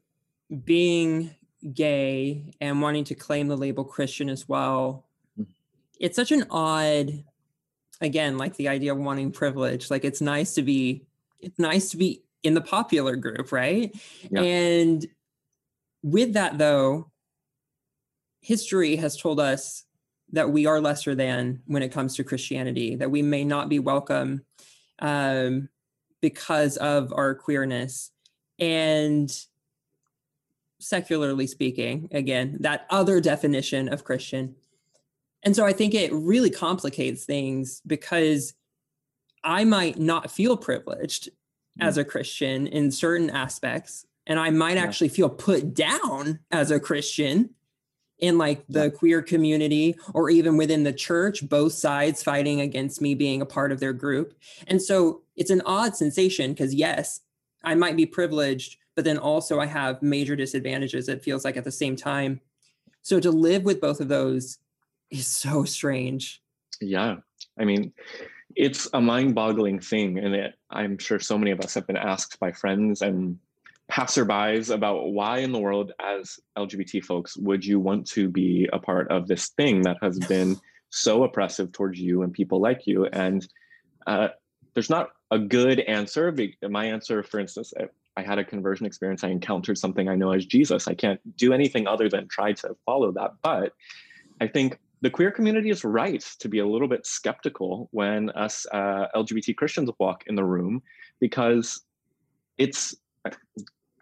being 0.65 1.35
gay 1.73 2.53
and 2.59 2.81
wanting 2.81 3.03
to 3.05 3.15
claim 3.15 3.47
the 3.47 3.57
label 3.57 3.83
Christian 3.83 4.29
as 4.29 4.47
well. 4.49 5.05
Mm-hmm. 5.39 5.51
It's 5.99 6.15
such 6.15 6.31
an 6.31 6.45
odd, 6.49 7.23
again, 8.01 8.37
like 8.37 8.55
the 8.55 8.67
idea 8.67 8.93
of 8.93 8.99
wanting 8.99 9.31
privilege. 9.31 9.89
Like 9.89 10.03
it's 10.03 10.21
nice 10.21 10.55
to 10.55 10.61
be 10.61 11.05
it's 11.39 11.59
nice 11.59 11.89
to 11.89 11.97
be 11.97 12.23
in 12.43 12.53
the 12.53 12.61
popular 12.61 13.15
group, 13.15 13.51
right? 13.51 13.95
Yeah. 14.29 14.41
And 14.41 15.05
with 16.03 16.33
that, 16.33 16.57
though, 16.57 17.11
history 18.41 18.95
has 18.95 19.17
told 19.17 19.39
us 19.39 19.85
that 20.31 20.49
we 20.49 20.65
are 20.65 20.79
lesser 20.79 21.13
than 21.13 21.61
when 21.65 21.83
it 21.83 21.91
comes 21.91 22.15
to 22.15 22.23
Christianity, 22.23 22.95
that 22.95 23.11
we 23.11 23.21
may 23.21 23.43
not 23.43 23.69
be 23.69 23.79
welcome 23.79 24.45
um, 24.99 25.69
because 26.21 26.77
of 26.77 27.11
our 27.13 27.35
queerness. 27.35 28.11
And 28.59 29.31
secularly 30.81 31.47
speaking, 31.47 32.09
again, 32.11 32.57
that 32.59 32.85
other 32.89 33.21
definition 33.21 33.87
of 33.87 34.03
Christian. 34.03 34.55
And 35.43 35.55
so 35.55 35.65
I 35.65 35.73
think 35.73 35.93
it 35.93 36.11
really 36.13 36.49
complicates 36.49 37.23
things 37.25 37.81
because 37.85 38.53
I 39.43 39.63
might 39.63 39.97
not 39.97 40.29
feel 40.29 40.57
privileged 40.57 41.29
mm. 41.79 41.85
as 41.85 41.97
a 41.97 42.05
Christian 42.05 42.67
in 42.67 42.91
certain 42.91 43.29
aspects, 43.29 44.05
and 44.27 44.39
I 44.39 44.49
might 44.49 44.75
yeah. 44.75 44.83
actually 44.83 45.09
feel 45.09 45.29
put 45.29 45.73
down 45.73 46.39
as 46.51 46.71
a 46.71 46.79
Christian 46.79 47.51
in 48.19 48.37
like 48.37 48.63
the 48.69 48.83
yeah. 48.83 48.89
queer 48.89 49.21
community 49.23 49.95
or 50.13 50.29
even 50.29 50.55
within 50.55 50.83
the 50.83 50.93
church, 50.93 51.47
both 51.49 51.73
sides 51.73 52.21
fighting 52.21 52.61
against 52.61 53.01
me 53.01 53.15
being 53.15 53.41
a 53.41 53.47
part 53.47 53.71
of 53.71 53.79
their 53.79 53.93
group. 53.93 54.35
And 54.67 54.79
so 54.79 55.23
it's 55.35 55.49
an 55.49 55.63
odd 55.65 55.95
sensation 55.95 56.51
because, 56.51 56.73
yes, 56.73 57.21
I 57.63 57.73
might 57.73 57.97
be 57.97 58.05
privileged, 58.05 58.77
but 59.01 59.05
then 59.05 59.17
also 59.17 59.59
I 59.59 59.65
have 59.65 60.03
major 60.03 60.35
disadvantages, 60.35 61.09
it 61.09 61.23
feels 61.23 61.43
like 61.43 61.57
at 61.57 61.63
the 61.63 61.71
same 61.71 61.95
time. 61.95 62.39
So 63.01 63.19
to 63.19 63.31
live 63.31 63.63
with 63.63 63.81
both 63.81 63.99
of 63.99 64.09
those 64.09 64.59
is 65.09 65.25
so 65.25 65.63
strange. 65.63 66.39
Yeah. 66.79 67.15
I 67.59 67.65
mean, 67.65 67.93
it's 68.55 68.87
a 68.93 69.01
mind-boggling 69.01 69.79
thing 69.79 70.19
and 70.19 70.35
it, 70.35 70.53
i'm 70.69 70.97
sure 70.97 71.19
so 71.19 71.37
many 71.37 71.51
of 71.51 71.61
us 71.61 71.73
have 71.73 71.87
been 71.87 71.95
asked 71.95 72.37
by 72.39 72.51
friends 72.51 73.01
and 73.01 73.39
passerbys 73.89 74.73
about 74.73 75.07
why 75.13 75.37
in 75.37 75.53
the 75.53 75.59
world 75.59 75.93
as 76.01 76.37
lgbt 76.57 77.01
folks 77.01 77.37
would 77.37 77.63
you 77.63 77.79
want 77.79 78.05
to 78.05 78.27
be 78.27 78.67
a 78.73 78.77
part 78.77 79.09
of 79.09 79.25
this 79.25 79.47
thing 79.49 79.81
that 79.81 79.95
has 80.01 80.19
been 80.27 80.59
so 80.89 81.23
oppressive 81.23 81.71
towards 81.71 81.97
you 81.97 82.23
and 82.23 82.33
people 82.33 82.59
like 82.59 82.85
you 82.85 83.05
and 83.05 83.47
uh, 84.05 84.27
there's 84.73 84.89
not 84.89 85.11
a 85.31 85.39
good 85.39 85.79
answer 85.79 86.35
my 86.69 86.85
answer 86.85 87.23
for 87.23 87.39
instance 87.39 87.73
I 88.17 88.23
had 88.23 88.39
a 88.39 88.43
conversion 88.43 88.85
experience 88.85 89.23
i 89.23 89.29
encountered 89.29 89.77
something 89.77 90.09
i 90.09 90.15
know 90.15 90.31
as 90.31 90.45
jesus 90.45 90.87
i 90.87 90.93
can't 90.93 91.19
do 91.37 91.53
anything 91.53 91.87
other 91.87 92.09
than 92.09 92.27
try 92.27 92.53
to 92.53 92.75
follow 92.85 93.11
that 93.13 93.31
but 93.41 93.73
i 94.41 94.47
think 94.47 94.79
the 95.01 95.09
queer 95.09 95.31
community 95.31 95.69
is 95.69 95.83
right 95.83 96.21
to 96.39 96.47
be 96.47 96.59
a 96.59 96.67
little 96.67 96.87
bit 96.87 97.05
skeptical 97.05 97.89
when 97.91 98.29
us 98.31 98.67
uh, 98.71 99.07
LGBT 99.15 99.55
Christians 99.57 99.89
walk 99.99 100.23
in 100.27 100.35
the 100.35 100.43
room 100.43 100.83
because 101.19 101.81
it's, 102.59 102.95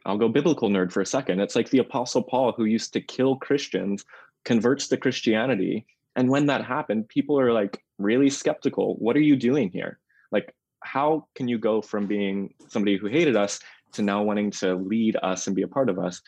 I'll 0.06 0.18
go 0.18 0.28
biblical 0.28 0.70
nerd 0.70 0.92
for 0.92 1.00
a 1.00 1.06
second. 1.06 1.40
It's 1.40 1.56
like 1.56 1.70
the 1.70 1.80
Apostle 1.80 2.22
Paul 2.22 2.52
who 2.52 2.66
used 2.66 2.92
to 2.94 3.02
kill 3.02 3.38
Christians 3.38 4.04
converts 4.44 4.90
to 4.90 4.98
Christianity. 4.98 5.86
And 6.18 6.30
when 6.30 6.48
that 6.48 6.66
happened, 6.66 7.08
people 7.08 7.40
are 7.40 7.54
like 7.54 7.82
really 7.98 8.30
skeptical. 8.30 8.96
What 8.96 9.16
are 9.16 9.22
you 9.22 9.38
doing 9.38 9.70
here? 9.72 10.00
Like, 10.34 10.54
how 10.82 11.28
can 11.36 11.48
you 11.48 11.58
go 11.58 11.82
from 11.82 12.08
being 12.08 12.54
somebody 12.68 12.98
who 12.98 13.08
hated 13.08 13.38
us 13.38 13.62
to 13.94 14.02
now 14.02 14.24
wanting 14.24 14.52
to 14.52 14.76
lead 14.76 15.18
us 15.22 15.48
and 15.48 15.56
be 15.56 15.62
a 15.62 15.68
part 15.68 15.90
of 15.90 16.00
us? 16.00 16.22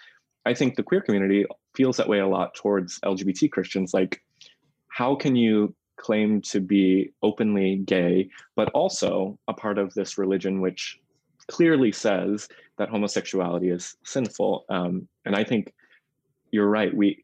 I 0.45 0.53
think 0.53 0.75
the 0.75 0.83
queer 0.83 1.01
community 1.01 1.45
feels 1.75 1.97
that 1.97 2.09
way 2.09 2.19
a 2.19 2.27
lot 2.27 2.55
towards 2.55 2.99
LGBT 3.01 3.51
Christians. 3.51 3.93
Like, 3.93 4.21
how 4.87 5.15
can 5.15 5.35
you 5.35 5.75
claim 5.97 6.41
to 6.41 6.59
be 6.59 7.11
openly 7.21 7.77
gay, 7.85 8.29
but 8.55 8.69
also 8.69 9.37
a 9.47 9.53
part 9.53 9.77
of 9.77 9.93
this 9.93 10.17
religion 10.17 10.61
which 10.61 10.99
clearly 11.47 11.91
says 11.91 12.47
that 12.77 12.89
homosexuality 12.89 13.69
is 13.69 13.95
sinful? 14.03 14.65
Um, 14.69 15.07
and 15.25 15.35
I 15.35 15.43
think 15.43 15.73
you're 16.51 16.69
right. 16.69 16.95
We 16.95 17.23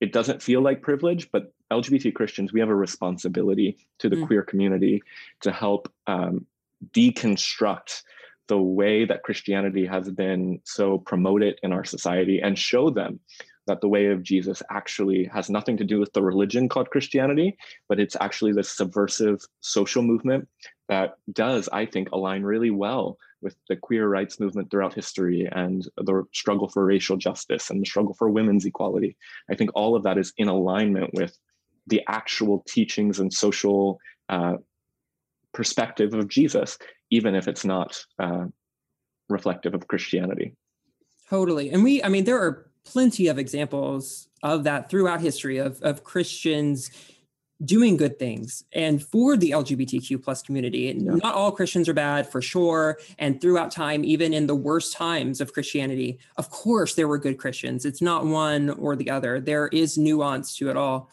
it 0.00 0.12
doesn't 0.12 0.42
feel 0.42 0.60
like 0.60 0.82
privilege, 0.82 1.28
but 1.32 1.52
LGBT 1.72 2.14
Christians, 2.14 2.52
we 2.52 2.60
have 2.60 2.68
a 2.68 2.74
responsibility 2.74 3.76
to 3.98 4.08
the 4.08 4.16
mm. 4.16 4.26
queer 4.26 4.42
community 4.42 5.02
to 5.40 5.50
help 5.50 5.92
um, 6.06 6.46
deconstruct 6.92 8.02
the 8.48 8.58
way 8.58 9.04
that 9.04 9.22
Christianity 9.22 9.86
has 9.86 10.10
been 10.10 10.60
so 10.64 10.98
promoted 10.98 11.58
in 11.62 11.72
our 11.72 11.84
society 11.84 12.40
and 12.40 12.58
show 12.58 12.90
them 12.90 13.20
that 13.66 13.80
the 13.82 13.88
way 13.88 14.06
of 14.06 14.22
Jesus 14.22 14.62
actually 14.70 15.24
has 15.32 15.50
nothing 15.50 15.76
to 15.76 15.84
do 15.84 16.00
with 16.00 16.12
the 16.14 16.22
religion 16.22 16.68
called 16.68 16.90
Christianity, 16.90 17.56
but 17.88 18.00
it's 18.00 18.16
actually 18.20 18.52
this 18.52 18.70
subversive 18.70 19.44
social 19.60 20.02
movement 20.02 20.48
that 20.88 21.18
does, 21.32 21.68
I 21.70 21.84
think, 21.84 22.10
align 22.10 22.42
really 22.42 22.70
well 22.70 23.18
with 23.42 23.54
the 23.68 23.76
queer 23.76 24.08
rights 24.08 24.40
movement 24.40 24.70
throughout 24.70 24.94
history 24.94 25.46
and 25.52 25.86
the 25.98 26.24
struggle 26.32 26.68
for 26.68 26.84
racial 26.84 27.16
justice 27.18 27.70
and 27.70 27.80
the 27.80 27.86
struggle 27.86 28.14
for 28.14 28.30
women's 28.30 28.64
equality. 28.64 29.16
I 29.50 29.54
think 29.54 29.70
all 29.74 29.94
of 29.94 30.02
that 30.04 30.18
is 30.18 30.32
in 30.38 30.48
alignment 30.48 31.12
with 31.12 31.38
the 31.86 32.02
actual 32.08 32.64
teachings 32.66 33.20
and 33.20 33.32
social 33.32 34.00
uh, 34.28 34.56
perspective 35.52 36.14
of 36.14 36.28
Jesus, 36.28 36.78
even 37.10 37.34
if 37.34 37.48
it's 37.48 37.64
not 37.64 38.04
uh, 38.18 38.46
reflective 39.28 39.74
of 39.74 39.86
Christianity. 39.88 40.54
Totally. 41.28 41.70
And 41.70 41.84
we, 41.84 42.02
I 42.02 42.08
mean, 42.08 42.24
there 42.24 42.40
are 42.40 42.70
plenty 42.84 43.28
of 43.28 43.38
examples 43.38 44.28
of 44.42 44.64
that 44.64 44.88
throughout 44.88 45.20
history 45.20 45.58
of, 45.58 45.80
of 45.82 46.04
Christians 46.04 46.90
doing 47.64 47.96
good 47.96 48.20
things 48.20 48.62
and 48.72 49.02
for 49.02 49.36
the 49.36 49.50
lgbtq 49.50 50.22
plus 50.22 50.42
community 50.42 50.94
yeah. 50.96 51.14
not 51.14 51.34
all 51.34 51.50
christians 51.50 51.88
are 51.88 51.94
bad 51.94 52.30
for 52.30 52.40
sure 52.40 53.00
and 53.18 53.40
throughout 53.40 53.72
time 53.72 54.04
even 54.04 54.32
in 54.32 54.46
the 54.46 54.54
worst 54.54 54.92
times 54.92 55.40
of 55.40 55.52
christianity 55.52 56.20
of 56.36 56.50
course 56.50 56.94
there 56.94 57.08
were 57.08 57.18
good 57.18 57.36
christians 57.36 57.84
it's 57.84 58.00
not 58.00 58.24
one 58.24 58.70
or 58.70 58.94
the 58.94 59.10
other 59.10 59.40
there 59.40 59.66
is 59.68 59.98
nuance 59.98 60.56
to 60.56 60.70
it 60.70 60.76
all 60.76 61.10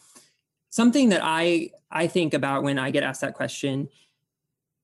something 0.70 1.08
that 1.08 1.20
i 1.24 1.68
i 1.90 2.06
think 2.06 2.32
about 2.32 2.62
when 2.62 2.78
i 2.78 2.92
get 2.92 3.02
asked 3.02 3.22
that 3.22 3.34
question 3.34 3.88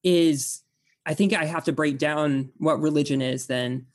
is 0.03 0.63
i 1.07 1.15
think 1.15 1.33
i 1.33 1.45
have 1.45 1.65
to 1.65 1.73
break 1.73 1.99
down 1.99 2.51
what 2.59 2.81
religion 2.81 3.21
is 3.21 3.47
then 3.47 3.87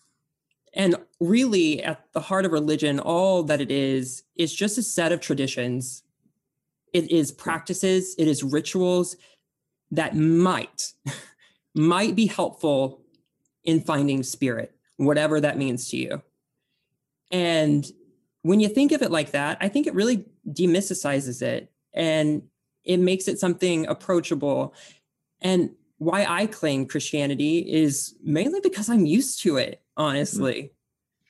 and 0.77 0.95
really, 1.19 1.83
at 1.83 2.05
the 2.13 2.19
heart 2.19 2.45
of 2.45 2.51
religion, 2.51 2.99
all 2.99 3.41
that 3.43 3.59
it 3.59 3.71
is, 3.71 4.23
is 4.35 4.53
just 4.53 4.77
a 4.77 4.83
set 4.83 5.11
of 5.11 5.19
traditions. 5.19 6.03
It 6.93 7.11
is 7.11 7.31
practices, 7.31 8.15
it 8.17 8.27
is 8.27 8.43
rituals 8.43 9.15
that 9.89 10.15
might, 10.15 10.93
might 11.75 12.15
be 12.15 12.27
helpful 12.27 13.01
in 13.63 13.81
finding 13.81 14.21
spirit, 14.21 14.75
whatever 14.97 15.41
that 15.41 15.57
means 15.57 15.89
to 15.89 15.97
you. 15.97 16.21
And 17.31 17.89
when 18.43 18.59
you 18.59 18.69
think 18.69 18.91
of 18.91 19.01
it 19.01 19.11
like 19.11 19.31
that, 19.31 19.57
I 19.59 19.69
think 19.69 19.87
it 19.87 19.95
really 19.95 20.25
demysticizes 20.47 21.41
it 21.41 21.71
and 21.93 22.43
it 22.83 22.97
makes 22.97 23.27
it 23.27 23.39
something 23.39 23.87
approachable. 23.87 24.75
And 25.41 25.71
why 25.97 26.25
I 26.27 26.45
claim 26.45 26.85
Christianity 26.85 27.59
is 27.59 28.15
mainly 28.23 28.59
because 28.61 28.89
I'm 28.89 29.05
used 29.05 29.41
to 29.43 29.57
it, 29.57 29.81
mm-hmm. 29.81 30.03
honestly. 30.03 30.71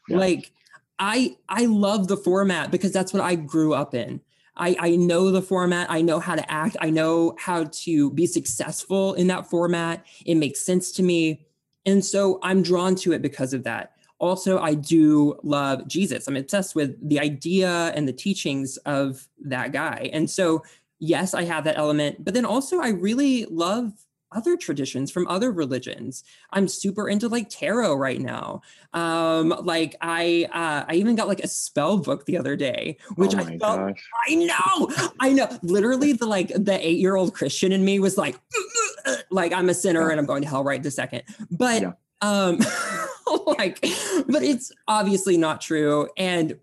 Yeah. 0.07 0.17
Like 0.17 0.51
I 0.99 1.37
I 1.49 1.65
love 1.65 2.07
the 2.07 2.17
format 2.17 2.71
because 2.71 2.91
that's 2.91 3.13
what 3.13 3.23
I 3.23 3.35
grew 3.35 3.73
up 3.73 3.93
in. 3.93 4.21
I, 4.59 4.75
I 4.79 4.95
know 4.95 5.31
the 5.31 5.41
format. 5.41 5.89
I 5.89 6.01
know 6.01 6.19
how 6.19 6.35
to 6.35 6.51
act. 6.51 6.77
I 6.81 6.89
know 6.89 7.35
how 7.37 7.65
to 7.65 8.11
be 8.11 8.25
successful 8.25 9.13
in 9.13 9.27
that 9.27 9.47
format. 9.47 10.05
It 10.25 10.35
makes 10.35 10.61
sense 10.61 10.91
to 10.93 11.03
me. 11.03 11.45
And 11.85 12.03
so 12.03 12.39
I'm 12.41 12.63
drawn 12.63 12.95
to 12.95 13.13
it 13.13 13.21
because 13.21 13.53
of 13.53 13.63
that. 13.63 13.93
Also, 14.19 14.57
I 14.59 14.73
do 14.73 15.39
love 15.43 15.87
Jesus. 15.87 16.27
I'm 16.27 16.35
obsessed 16.35 16.73
with 16.75 17.07
the 17.07 17.19
idea 17.19 17.91
and 17.95 18.07
the 18.07 18.13
teachings 18.13 18.77
of 18.77 19.27
that 19.45 19.71
guy. 19.71 20.09
And 20.11 20.27
so, 20.27 20.63
yes, 20.97 21.35
I 21.35 21.43
have 21.43 21.63
that 21.65 21.77
element. 21.77 22.25
But 22.25 22.33
then 22.33 22.45
also, 22.45 22.79
I 22.79 22.89
really 22.89 23.45
love 23.45 23.93
other 24.31 24.57
traditions 24.57 25.11
from 25.11 25.27
other 25.27 25.51
religions. 25.51 26.23
I'm 26.51 26.67
super 26.67 27.07
into 27.07 27.27
like 27.27 27.49
tarot 27.49 27.95
right 27.95 28.19
now. 28.19 28.61
Um, 28.93 29.49
like 29.63 29.95
I 30.01 30.47
uh, 30.51 30.85
I 30.87 30.95
even 30.95 31.15
got 31.15 31.27
like 31.27 31.39
a 31.39 31.47
spell 31.47 31.97
book 31.97 32.25
the 32.25 32.37
other 32.37 32.55
day, 32.55 32.97
which 33.15 33.35
oh 33.35 33.39
I 33.39 33.57
felt 33.57 33.79
gosh. 33.79 34.09
I 34.27 34.35
know, 34.35 35.11
I 35.19 35.33
know. 35.33 35.47
Literally, 35.61 36.13
the 36.13 36.25
like 36.25 36.49
the 36.49 36.77
eight 36.85 36.99
year 36.99 37.15
old 37.15 37.33
Christian 37.33 37.71
in 37.71 37.83
me 37.85 37.99
was 37.99 38.17
like, 38.17 38.39
like 39.31 39.53
I'm 39.53 39.69
a 39.69 39.73
sinner 39.73 40.09
and 40.09 40.19
I'm 40.19 40.25
going 40.25 40.41
to 40.41 40.47
hell 40.47 40.63
right 40.63 40.81
this 40.81 40.95
second. 40.95 41.23
But 41.51 41.81
yeah. 41.81 41.91
um, 42.21 42.59
like, 43.45 43.79
but 44.27 44.43
it's 44.43 44.71
obviously 44.87 45.37
not 45.37 45.61
true. 45.61 46.09
And 46.17 46.57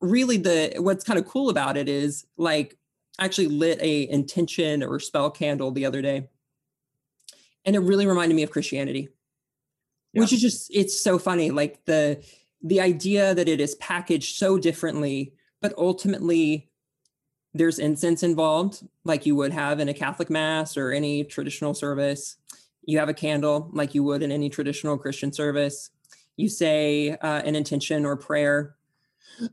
really, 0.00 0.36
the 0.36 0.74
what's 0.78 1.04
kind 1.04 1.18
of 1.18 1.26
cool 1.26 1.50
about 1.50 1.76
it 1.76 1.88
is 1.88 2.26
like 2.36 2.76
I 3.18 3.26
actually 3.26 3.48
lit 3.48 3.80
a 3.82 4.08
intention 4.08 4.82
or 4.82 4.98
spell 4.98 5.30
candle 5.30 5.70
the 5.70 5.84
other 5.84 6.00
day 6.00 6.28
and 7.64 7.76
it 7.76 7.80
really 7.80 8.06
reminded 8.06 8.34
me 8.34 8.42
of 8.42 8.50
Christianity, 8.50 9.08
yeah. 10.12 10.20
which 10.20 10.32
is 10.32 10.40
just 10.40 10.70
it's 10.74 11.00
so 11.00 11.18
funny. 11.18 11.50
Like 11.50 11.84
the 11.84 12.22
the 12.62 12.80
idea 12.80 13.34
that 13.34 13.48
it 13.48 13.60
is 13.60 13.74
packaged 13.76 14.36
so 14.36 14.58
differently, 14.58 15.34
but 15.62 15.74
ultimately 15.78 16.70
there's 17.54 17.78
incense 17.78 18.22
involved, 18.22 18.86
like 19.04 19.26
you 19.26 19.34
would 19.34 19.52
have 19.52 19.80
in 19.80 19.88
a 19.88 19.94
Catholic 19.94 20.30
mass 20.30 20.76
or 20.76 20.92
any 20.92 21.24
traditional 21.24 21.74
service. 21.74 22.36
you 22.84 22.98
have 22.98 23.08
a 23.08 23.14
candle 23.14 23.70
like 23.72 23.94
you 23.94 24.02
would 24.02 24.22
in 24.22 24.32
any 24.32 24.48
traditional 24.48 24.96
Christian 24.96 25.32
service. 25.32 25.90
You 26.36 26.48
say 26.48 27.10
uh, 27.10 27.42
an 27.44 27.54
intention 27.56 28.06
or 28.06 28.16
prayer 28.16 28.76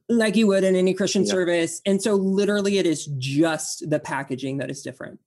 like 0.10 0.36
you 0.36 0.47
would 0.47 0.64
in 0.64 0.76
any 0.76 0.93
Christian 0.93 1.24
yeah. 1.24 1.32
service. 1.32 1.82
And 1.86 2.01
so, 2.01 2.16
literally, 2.16 2.78
it 2.78 2.86
is 2.86 3.05
just 3.18 3.89
the 3.89 3.99
packaging 3.99 4.58
that 4.58 4.70
is 4.70 4.82
different. 4.82 5.20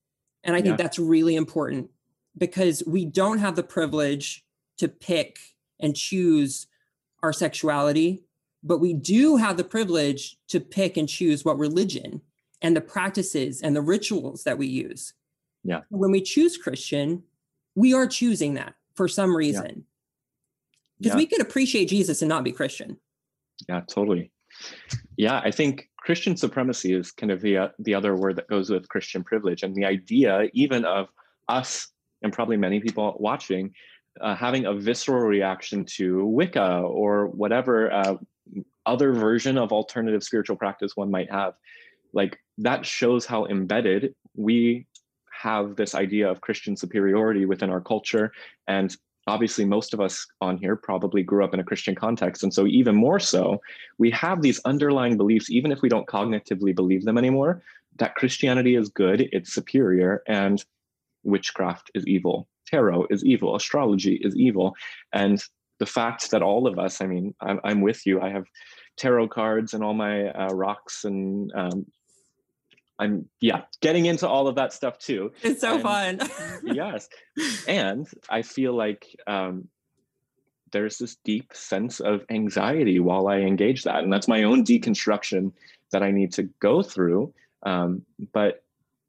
And 0.44 0.56
I 0.56 0.60
think 0.60 0.78
yeah. 0.78 0.84
that's 0.84 0.98
really 0.98 1.36
important 1.36 1.90
because 2.36 2.82
we 2.86 3.04
don't 3.04 3.38
have 3.38 3.56
the 3.56 3.62
privilege 3.62 4.44
to 4.78 4.88
pick 4.88 5.38
and 5.80 5.96
choose 5.96 6.66
our 7.22 7.32
sexuality, 7.32 8.22
but 8.62 8.78
we 8.78 8.94
do 8.94 9.36
have 9.36 9.56
the 9.56 9.64
privilege 9.64 10.36
to 10.48 10.60
pick 10.60 10.96
and 10.96 11.08
choose 11.08 11.44
what 11.44 11.58
religion 11.58 12.20
and 12.62 12.76
the 12.76 12.80
practices 12.80 13.62
and 13.62 13.74
the 13.74 13.82
rituals 13.82 14.44
that 14.44 14.58
we 14.58 14.66
use. 14.66 15.14
Yeah. 15.64 15.80
When 15.88 16.10
we 16.10 16.20
choose 16.20 16.56
Christian, 16.56 17.22
we 17.74 17.94
are 17.94 18.06
choosing 18.06 18.54
that 18.54 18.74
for 18.94 19.08
some 19.08 19.34
reason. 19.34 19.84
Because 20.98 21.14
yeah. 21.14 21.16
we 21.16 21.26
could 21.26 21.40
appreciate 21.40 21.86
Jesus 21.86 22.20
and 22.22 22.28
not 22.28 22.44
be 22.44 22.52
Christian. 22.52 22.98
Yeah, 23.68 23.80
totally. 23.88 24.30
Yeah, 25.16 25.40
I 25.42 25.50
think 25.50 25.88
Christian 25.98 26.36
supremacy 26.36 26.92
is 26.94 27.10
kind 27.10 27.30
of 27.30 27.40
the 27.40 27.56
uh, 27.56 27.68
the 27.78 27.94
other 27.94 28.16
word 28.16 28.36
that 28.36 28.48
goes 28.48 28.70
with 28.70 28.88
Christian 28.88 29.22
privilege, 29.22 29.62
and 29.62 29.74
the 29.74 29.84
idea 29.84 30.48
even 30.52 30.84
of 30.84 31.08
us 31.48 31.88
and 32.22 32.32
probably 32.32 32.56
many 32.56 32.80
people 32.80 33.16
watching 33.18 33.72
uh, 34.20 34.34
having 34.34 34.66
a 34.66 34.74
visceral 34.74 35.22
reaction 35.22 35.84
to 35.84 36.24
Wicca 36.26 36.80
or 36.80 37.28
whatever 37.28 37.92
uh, 37.92 38.16
other 38.86 39.12
version 39.12 39.56
of 39.56 39.72
alternative 39.72 40.22
spiritual 40.22 40.56
practice 40.56 40.96
one 40.96 41.10
might 41.10 41.30
have, 41.30 41.54
like 42.12 42.38
that 42.58 42.84
shows 42.84 43.24
how 43.24 43.46
embedded 43.46 44.14
we 44.34 44.86
have 45.30 45.76
this 45.76 45.94
idea 45.94 46.28
of 46.28 46.40
Christian 46.40 46.76
superiority 46.76 47.46
within 47.46 47.70
our 47.70 47.80
culture 47.80 48.32
and 48.66 48.96
obviously 49.26 49.64
most 49.64 49.94
of 49.94 50.00
us 50.00 50.26
on 50.40 50.56
here 50.58 50.76
probably 50.76 51.22
grew 51.22 51.44
up 51.44 51.54
in 51.54 51.60
a 51.60 51.64
christian 51.64 51.94
context 51.94 52.42
and 52.42 52.52
so 52.52 52.66
even 52.66 52.94
more 52.94 53.20
so 53.20 53.60
we 53.98 54.10
have 54.10 54.42
these 54.42 54.60
underlying 54.64 55.16
beliefs 55.16 55.50
even 55.50 55.70
if 55.70 55.82
we 55.82 55.88
don't 55.88 56.06
cognitively 56.06 56.74
believe 56.74 57.04
them 57.04 57.18
anymore 57.18 57.62
that 57.98 58.14
christianity 58.14 58.76
is 58.76 58.88
good 58.88 59.28
it's 59.32 59.52
superior 59.52 60.22
and 60.26 60.64
witchcraft 61.22 61.90
is 61.94 62.06
evil 62.06 62.48
tarot 62.66 63.06
is 63.10 63.24
evil 63.24 63.56
astrology 63.56 64.20
is 64.22 64.36
evil 64.36 64.74
and 65.12 65.44
the 65.78 65.86
fact 65.86 66.30
that 66.30 66.42
all 66.42 66.66
of 66.66 66.78
us 66.78 67.00
i 67.00 67.06
mean 67.06 67.34
i'm, 67.40 67.60
I'm 67.64 67.80
with 67.80 68.06
you 68.06 68.20
i 68.20 68.30
have 68.30 68.46
tarot 68.96 69.28
cards 69.28 69.74
and 69.74 69.82
all 69.82 69.94
my 69.94 70.28
uh, 70.28 70.48
rocks 70.52 71.04
and 71.04 71.50
um, 71.54 71.86
I'm 73.00 73.30
yeah, 73.40 73.62
getting 73.80 74.04
into 74.04 74.28
all 74.28 74.46
of 74.46 74.56
that 74.56 74.74
stuff 74.74 74.98
too. 74.98 75.32
It's 75.42 75.62
so 75.62 75.76
and, 75.76 75.82
fun. 75.82 76.30
yes. 76.64 77.08
And 77.66 78.06
I 78.28 78.42
feel 78.42 78.74
like 78.74 79.16
um, 79.26 79.68
there's 80.72 80.98
this 80.98 81.16
deep 81.24 81.54
sense 81.54 82.00
of 82.00 82.24
anxiety 82.30 83.00
while 83.00 83.28
I 83.28 83.38
engage 83.38 83.84
that. 83.84 84.04
And 84.04 84.12
that's 84.12 84.28
my 84.28 84.42
own 84.42 84.64
deconstruction 84.64 85.52
that 85.92 86.02
I 86.02 86.10
need 86.10 86.32
to 86.34 86.44
go 86.60 86.82
through. 86.82 87.32
Um, 87.62 88.02
but 88.32 88.62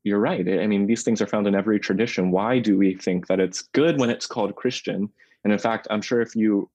you're 0.03 0.19
right. 0.19 0.47
I 0.47 0.67
mean, 0.67 0.87
these 0.87 1.03
things 1.03 1.21
are 1.21 1.27
found 1.27 1.47
in 1.47 1.55
every 1.55 1.79
tradition. 1.79 2.31
Why 2.31 2.59
do 2.59 2.77
we 2.77 2.95
think 2.95 3.27
that 3.27 3.39
it's 3.39 3.61
good 3.61 3.99
when 3.99 4.09
it's 4.09 4.25
called 4.25 4.55
Christian? 4.55 5.09
And 5.43 5.53
in 5.53 5.59
fact, 5.59 5.87
I'm 5.89 6.01
sure 6.01 6.21
if 6.21 6.35
you 6.35 6.69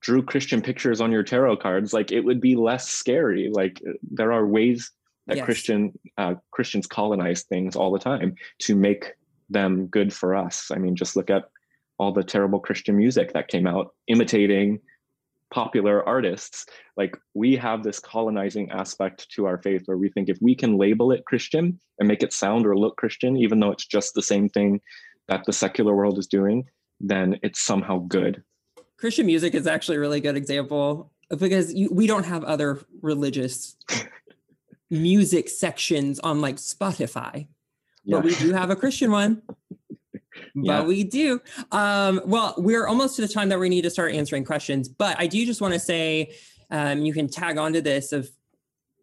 drew 0.00 0.22
Christian 0.22 0.60
pictures 0.60 1.00
on 1.00 1.12
your 1.12 1.22
tarot 1.22 1.58
cards, 1.58 1.92
like 1.92 2.12
it 2.12 2.20
would 2.20 2.40
be 2.40 2.56
less 2.56 2.88
scary. 2.88 3.50
Like 3.52 3.82
there 4.10 4.32
are 4.32 4.46
ways 4.46 4.90
that 5.26 5.38
yes. 5.38 5.44
Christian 5.44 5.98
uh, 6.18 6.34
Christians 6.50 6.86
colonize 6.86 7.42
things 7.42 7.74
all 7.74 7.90
the 7.90 7.98
time 7.98 8.36
to 8.60 8.76
make 8.76 9.12
them 9.50 9.86
good 9.86 10.12
for 10.12 10.34
us. 10.34 10.70
I 10.70 10.76
mean, 10.76 10.96
just 10.96 11.16
look 11.16 11.30
at 11.30 11.48
all 11.98 12.12
the 12.12 12.22
terrible 12.22 12.60
Christian 12.60 12.96
music 12.96 13.32
that 13.32 13.48
came 13.48 13.66
out 13.66 13.94
imitating 14.08 14.80
popular 15.50 16.06
artists. 16.06 16.66
Like 16.96 17.16
we 17.34 17.56
have 17.56 17.82
this 17.82 17.98
colonizing 17.98 18.70
aspect 18.70 19.30
to 19.32 19.46
our 19.46 19.58
faith 19.62 19.82
where 19.86 19.96
we 19.96 20.08
think 20.10 20.28
if 20.28 20.38
we 20.40 20.54
can 20.54 20.76
label 20.76 21.12
it 21.12 21.24
Christian 21.24 21.78
and 21.98 22.08
make 22.08 22.22
it 22.22 22.32
sound 22.32 22.66
or 22.66 22.76
look 22.76 22.96
Christian, 22.96 23.36
even 23.36 23.60
though 23.60 23.70
it's 23.70 23.86
just 23.86 24.14
the 24.14 24.22
same 24.22 24.48
thing 24.48 24.80
that 25.28 25.44
the 25.44 25.52
secular 25.52 25.94
world 25.94 26.18
is 26.18 26.26
doing, 26.26 26.64
then 27.00 27.38
it's 27.42 27.60
somehow 27.60 27.98
good. 27.98 28.42
Christian 28.98 29.26
music 29.26 29.54
is 29.54 29.66
actually 29.66 29.98
a 29.98 30.00
really 30.00 30.20
good 30.20 30.36
example 30.36 31.12
because 31.36 31.72
you, 31.74 31.88
we 31.92 32.06
don't 32.06 32.24
have 32.24 32.44
other 32.44 32.78
religious 33.02 33.76
music 34.90 35.48
sections 35.48 36.18
on 36.20 36.40
like 36.40 36.56
Spotify, 36.56 37.48
yeah. 38.04 38.16
but 38.16 38.24
we 38.24 38.34
do 38.36 38.52
have 38.52 38.70
a 38.70 38.76
Christian 38.76 39.10
one. 39.10 39.42
Yeah. 40.64 40.78
But 40.78 40.88
we 40.88 41.04
do. 41.04 41.40
Um, 41.70 42.20
well, 42.24 42.54
we're 42.56 42.86
almost 42.86 43.16
to 43.16 43.22
the 43.22 43.28
time 43.28 43.50
that 43.50 43.58
we 43.58 43.68
need 43.68 43.82
to 43.82 43.90
start 43.90 44.14
answering 44.14 44.44
questions. 44.44 44.88
But 44.88 45.16
I 45.18 45.26
do 45.26 45.44
just 45.44 45.60
want 45.60 45.74
to 45.74 45.80
say 45.80 46.34
um, 46.70 47.04
you 47.04 47.12
can 47.12 47.28
tag 47.28 47.58
onto 47.58 47.82
this 47.82 48.12
of, 48.12 48.30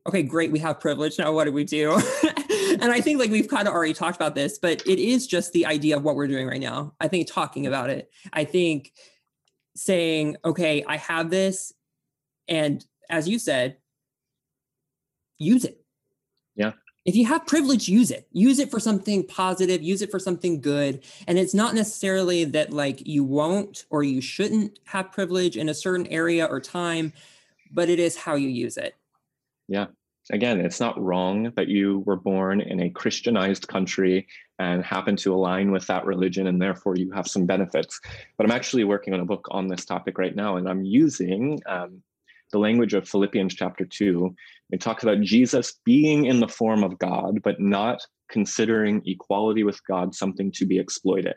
okay, 0.07 0.23
great, 0.23 0.51
we 0.51 0.59
have 0.59 0.79
privilege. 0.79 1.19
Now 1.19 1.31
what 1.31 1.45
do 1.45 1.51
we 1.51 1.63
do? 1.63 1.93
and 2.81 2.91
I 2.91 3.01
think 3.01 3.19
like 3.19 3.29
we've 3.29 3.47
kind 3.47 3.67
of 3.67 3.73
already 3.73 3.93
talked 3.93 4.15
about 4.15 4.33
this, 4.33 4.57
but 4.57 4.85
it 4.87 4.97
is 4.99 5.27
just 5.27 5.53
the 5.53 5.67
idea 5.67 5.95
of 5.95 6.03
what 6.03 6.15
we're 6.15 6.27
doing 6.27 6.47
right 6.47 6.59
now. 6.59 6.95
I 6.99 7.07
think 7.07 7.31
talking 7.31 7.67
about 7.67 7.91
it. 7.91 8.11
I 8.33 8.45
think 8.45 8.91
saying, 9.75 10.37
okay, 10.43 10.83
I 10.87 10.97
have 10.97 11.29
this. 11.29 11.71
And 12.47 12.83
as 13.09 13.29
you 13.29 13.37
said, 13.37 13.77
use 15.37 15.65
it. 15.65 15.83
Yeah. 16.55 16.71
If 17.05 17.15
you 17.15 17.25
have 17.25 17.45
privilege, 17.45 17.89
use 17.89 18.11
it. 18.11 18.27
Use 18.31 18.59
it 18.59 18.71
for 18.71 18.79
something 18.79 19.25
positive, 19.25 19.81
use 19.81 20.01
it 20.01 20.09
for 20.09 20.19
something 20.19 20.61
good. 20.61 21.03
And 21.27 21.37
it's 21.37 21.53
not 21.53 21.75
necessarily 21.75 22.45
that 22.45 22.71
like 22.71 23.05
you 23.05 23.23
won't 23.25 23.85
or 23.89 24.03
you 24.03 24.21
shouldn't 24.21 24.79
have 24.85 25.11
privilege 25.11 25.57
in 25.57 25.67
a 25.67 25.73
certain 25.73 26.07
area 26.07 26.45
or 26.45 26.61
time, 26.61 27.11
but 27.71 27.89
it 27.89 27.99
is 27.99 28.15
how 28.15 28.35
you 28.35 28.47
use 28.47 28.77
it. 28.77 28.95
Yeah. 29.67 29.87
Again, 30.31 30.61
it's 30.61 30.79
not 30.79 31.01
wrong 31.01 31.51
that 31.57 31.67
you 31.67 31.99
were 32.05 32.15
born 32.15 32.61
in 32.61 32.79
a 32.79 32.89
Christianized 32.89 33.67
country 33.67 34.25
and 34.57 34.85
happen 34.85 35.17
to 35.17 35.33
align 35.33 35.71
with 35.71 35.85
that 35.87 36.05
religion, 36.05 36.47
and 36.47 36.61
therefore 36.61 36.95
you 36.95 37.11
have 37.11 37.27
some 37.27 37.45
benefits. 37.45 37.99
But 38.37 38.45
I'm 38.45 38.51
actually 38.51 38.85
working 38.85 39.13
on 39.13 39.19
a 39.19 39.25
book 39.25 39.45
on 39.51 39.67
this 39.67 39.83
topic 39.83 40.17
right 40.17 40.33
now, 40.33 40.55
and 40.55 40.69
I'm 40.69 40.85
using 40.85 41.59
um, 41.65 42.01
the 42.53 42.59
language 42.59 42.93
of 42.93 43.09
Philippians 43.09 43.53
chapter 43.55 43.83
2. 43.83 44.33
It 44.71 44.79
talks 44.79 45.03
about 45.03 45.21
Jesus 45.21 45.73
being 45.83 46.25
in 46.25 46.39
the 46.39 46.47
form 46.47 46.83
of 46.83 46.97
God, 46.99 47.41
but 47.43 47.59
not 47.59 48.05
considering 48.29 49.01
equality 49.05 49.63
with 49.63 49.85
God 49.85 50.15
something 50.15 50.51
to 50.53 50.65
be 50.65 50.79
exploited. 50.79 51.35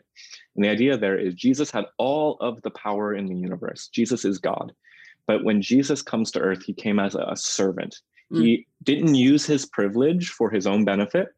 And 0.55 0.63
the 0.63 0.69
idea 0.69 0.95
there 0.95 1.17
is 1.17 1.33
Jesus 1.33 1.69
had 1.69 1.85
all 1.97 2.37
of 2.39 2.61
the 2.61 2.71
power 2.71 3.13
in 3.13 3.25
the 3.25 3.35
universe. 3.35 3.89
Jesus 3.89 4.23
is 4.23 4.37
God. 4.37 4.71
But 5.25 5.43
when 5.43 5.61
Jesus 5.61 6.01
comes 6.01 6.31
to 6.31 6.39
earth, 6.39 6.63
he 6.63 6.73
came 6.73 6.99
as 6.99 7.15
a 7.15 7.35
servant. 7.35 7.97
Mm. 8.31 8.41
He 8.41 8.67
didn't 8.83 9.15
use 9.15 9.45
his 9.45 9.65
privilege 9.65 10.29
for 10.29 10.49
his 10.49 10.65
own 10.65 10.85
benefit. 10.85 11.29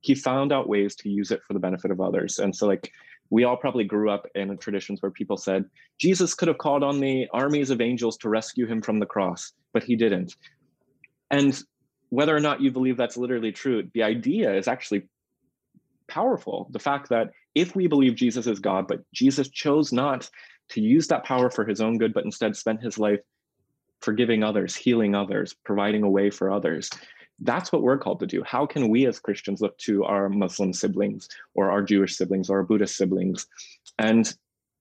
He 0.00 0.14
found 0.14 0.52
out 0.52 0.68
ways 0.68 0.96
to 0.96 1.10
use 1.10 1.30
it 1.30 1.42
for 1.46 1.52
the 1.52 1.60
benefit 1.60 1.90
of 1.90 2.00
others. 2.00 2.38
And 2.38 2.56
so, 2.56 2.66
like, 2.66 2.92
we 3.30 3.44
all 3.44 3.56
probably 3.56 3.84
grew 3.84 4.10
up 4.10 4.26
in 4.34 4.56
traditions 4.58 5.02
where 5.02 5.10
people 5.10 5.36
said 5.36 5.64
Jesus 5.98 6.34
could 6.34 6.48
have 6.48 6.58
called 6.58 6.82
on 6.82 7.00
the 7.00 7.26
armies 7.32 7.70
of 7.70 7.80
angels 7.80 8.16
to 8.18 8.28
rescue 8.28 8.66
him 8.66 8.82
from 8.82 8.98
the 8.98 9.06
cross, 9.06 9.52
but 9.72 9.82
he 9.82 9.96
didn't. 9.96 10.36
And 11.30 11.60
whether 12.10 12.36
or 12.36 12.40
not 12.40 12.60
you 12.60 12.70
believe 12.70 12.96
that's 12.96 13.16
literally 13.16 13.52
true, 13.52 13.88
the 13.94 14.02
idea 14.02 14.54
is 14.54 14.68
actually 14.68 15.08
powerful. 16.08 16.68
The 16.70 16.78
fact 16.78 17.08
that 17.08 17.30
if 17.54 17.74
we 17.74 17.86
believe 17.86 18.14
Jesus 18.14 18.46
is 18.46 18.60
God, 18.60 18.86
but 18.86 19.00
Jesus 19.12 19.48
chose 19.48 19.92
not 19.92 20.30
to 20.70 20.80
use 20.80 21.08
that 21.08 21.24
power 21.24 21.50
for 21.50 21.64
his 21.64 21.80
own 21.80 21.98
good, 21.98 22.14
but 22.14 22.24
instead 22.24 22.56
spent 22.56 22.82
his 22.82 22.98
life 22.98 23.20
forgiving 24.00 24.42
others, 24.42 24.76
healing 24.76 25.14
others, 25.14 25.54
providing 25.64 26.02
a 26.02 26.10
way 26.10 26.30
for 26.30 26.50
others, 26.50 26.90
that's 27.40 27.70
what 27.72 27.82
we're 27.82 27.98
called 27.98 28.20
to 28.20 28.26
do. 28.26 28.42
How 28.44 28.66
can 28.66 28.88
we 28.88 29.06
as 29.06 29.20
Christians 29.20 29.60
look 29.60 29.76
to 29.78 30.04
our 30.04 30.28
Muslim 30.28 30.72
siblings 30.72 31.28
or 31.54 31.70
our 31.70 31.82
Jewish 31.82 32.16
siblings 32.16 32.48
or 32.48 32.58
our 32.58 32.64
Buddhist 32.64 32.96
siblings 32.96 33.46
and 33.98 34.32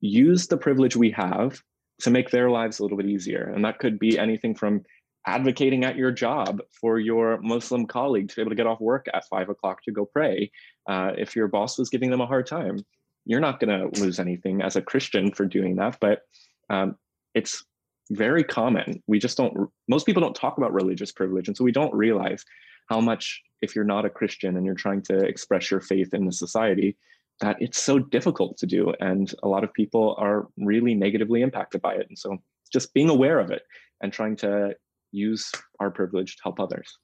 use 0.01 0.47
the 0.47 0.58
privilege 0.58 0.95
we 0.95 1.12
have 1.12 1.62
to 2.01 2.12
make 2.12 2.30
their 2.30 2.49
lives 2.49 2.80
a 2.80 2.84
little 2.84 2.97
bit 2.97 3.08
easier? 3.08 3.51
And 3.53 3.66
that 3.66 3.80
could 3.80 3.99
be 3.99 4.18
anything 4.18 4.56
from 4.56 4.84
advocating 5.28 5.84
at 5.84 5.95
your 5.95 6.12
job 6.12 6.62
for 6.80 6.99
your 6.99 7.39
Muslim 7.41 7.88
colleague 7.88 8.30
to 8.30 8.36
be 8.36 8.41
able 8.41 8.51
to 8.51 8.56
get 8.56 8.68
off 8.68 8.80
work 8.80 9.08
at 9.14 9.28
five 9.28 9.49
o'clock 9.49 9.82
to 9.84 9.91
go 9.91 10.06
pray. 10.06 10.51
Uh, 10.88 11.12
if 11.18 11.36
your 11.36 11.47
boss 11.47 11.78
was 11.78 11.89
giving 11.89 12.12
them 12.12 12.22
a 12.22 12.28
hard 12.28 12.45
time, 12.45 12.80
you're 13.26 13.39
not 13.39 13.60
going 13.60 13.91
to 13.91 14.01
lose 14.01 14.20
anything 14.20 14.62
as 14.62 14.76
a 14.76 14.82
Christian 14.82 15.32
for 15.32 15.45
doing 15.45 15.78
that. 15.78 15.97
But 15.99 16.22
um, 16.70 16.95
it's 17.34 17.66
very 18.12 18.43
common. 18.43 19.01
We 19.08 19.20
just 19.20 19.38
don't, 19.38 19.70
most 19.88 20.06
people 20.06 20.22
don't 20.22 20.36
talk 20.36 20.58
about 20.58 20.74
religious 20.74 21.12
privilege. 21.12 21.47
And 21.47 21.58
so 21.58 21.64
we 21.64 21.72
don't 21.72 21.93
realize 21.93 22.43
how 22.89 23.01
much, 23.01 23.41
if 23.62 23.76
you're 23.76 23.86
not 23.86 24.06
a 24.06 24.10
Christian 24.10 24.58
and 24.58 24.66
you're 24.66 24.76
trying 24.76 25.01
to 25.03 25.18
express 25.20 25.72
your 25.72 25.82
faith 25.82 26.14
in 26.14 26.26
the 26.26 26.32
society, 26.32 26.97
that 27.41 27.58
it's 27.60 27.82
so 27.82 27.99
difficult 27.99 28.58
to 28.58 28.66
do. 28.66 28.93
And 28.99 29.34
a 29.43 29.47
lot 29.47 29.64
of 29.64 29.74
people 29.74 30.16
are 30.20 30.47
really 30.58 30.93
negatively 30.93 31.41
impacted 31.41 31.82
by 31.82 31.95
it. 31.95 32.06
And 32.08 32.18
so 32.18 32.38
just 32.72 32.93
being 32.93 33.10
aware 33.10 33.39
of 33.39 33.51
it 33.51 33.64
and 34.01 34.14
trying 34.14 34.36
to 34.38 34.76
use 35.12 35.51
our 35.80 35.89
privilege 35.89 36.36
to 36.36 36.43
help 36.43 36.60
others. 36.60 36.97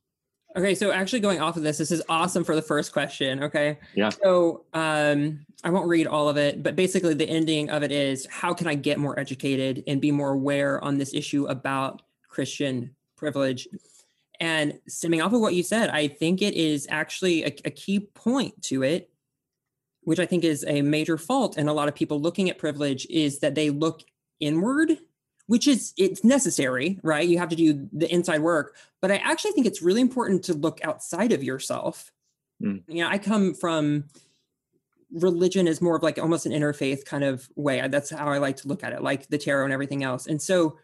Okay, 0.56 0.76
so 0.76 0.91
actually 0.91 1.22
going 1.22 1.39
off 1.39 1.56
of 1.56 1.64
this, 1.64 1.78
this 1.78 1.91
is 1.91 2.02
awesome 2.10 2.43
for 2.43 2.56
the 2.56 2.62
first 2.62 2.91
question. 2.91 3.43
Okay. 3.43 3.78
Yeah. 3.95 4.10
So 4.10 4.66
um, 4.74 5.45
I 5.64 5.70
won't 5.70 5.88
read 5.88 6.08
all 6.08 6.28
of 6.28 6.38
it, 6.38 6.62
but 6.62 6.76
basically 6.76 7.14
the 7.14 7.30
ending 7.30 7.70
of 7.70 7.84
it 7.84 7.91
is 7.91 8.28
how 8.30 8.54
can 8.54 8.68
I 8.68 8.76
get 8.76 8.99
more 8.99 9.18
educated 9.18 9.84
and 9.88 10.02
be 10.02 10.12
more 10.12 10.32
aware 10.32 10.84
on 10.84 10.97
this 10.97 11.14
issue 11.14 11.45
about 11.45 12.02
Christian 12.28 12.93
privilege? 13.16 13.68
And 14.41 14.80
stemming 14.88 15.22
off 15.22 15.34
of 15.34 15.39
what 15.39 15.54
you 15.54 15.64
said, 15.64 15.89
I 15.89 16.08
think 16.08 16.41
it 16.41 16.56
is 16.56 16.88
actually 16.89 17.43
a, 17.43 17.56
a 17.64 17.70
key 17.70 17.99
point 17.99 18.62
to 18.64 18.84
it, 18.84 19.10
which 20.04 20.20
I 20.20 20.26
think 20.26 20.43
is 20.43 20.66
a 20.68 20.82
major 20.82 21.18
fault 21.18 21.58
in 21.58 21.70
a 21.70 21.74
lot 21.74 21.88
of 21.88 21.95
people 21.95 22.20
looking 22.20 22.49
at 22.49 22.58
privilege, 22.58 23.06
is 23.10 23.39
that 23.39 23.56
they 23.56 23.70
look 23.70 24.02
inward 24.39 24.97
which 25.48 25.68
is 25.68 25.94
it's 25.98 26.24
necessary 26.24 27.00
right? 27.04 27.28
You 27.28 27.38
have 27.38 27.50
to 27.50 27.56
do 27.56 27.88
the 27.92 28.12
inside 28.12 28.42
work. 28.42 28.76
But 29.02 29.12
i 29.12 29.16
actually 29.18 29.52
think 29.52 29.66
it's 29.66 29.82
really 29.82 30.02
important 30.02 30.44
to 30.46 30.54
look 30.54 30.80
outside 30.84 31.32
of 31.32 31.44
yourself. 31.44 32.12
Mm. 32.62 32.84
you 32.88 33.04
know 33.04 33.10
i 33.10 33.18
come 33.18 33.56
from 33.56 34.04
religion 35.12 35.68
is 35.68 35.82
more 35.82 35.96
of 35.96 36.04
like 36.04 36.20
almost 36.20 36.46
an 36.46 36.52
interfaith 36.52 37.06
kind 37.06 37.24
of 37.24 37.50
way. 37.56 37.86
That's 37.88 38.12
how 38.12 38.28
i 38.28 38.38
like 38.38 38.58
to 38.58 38.68
look 38.68 38.84
at 38.84 38.94
it 38.94 39.02
like 39.02 39.28
the 39.28 39.38
tarot 39.38 39.66
and 39.66 39.74
everything 39.74 40.04
else. 40.04 40.28
And 40.28 40.42
so 40.42 40.78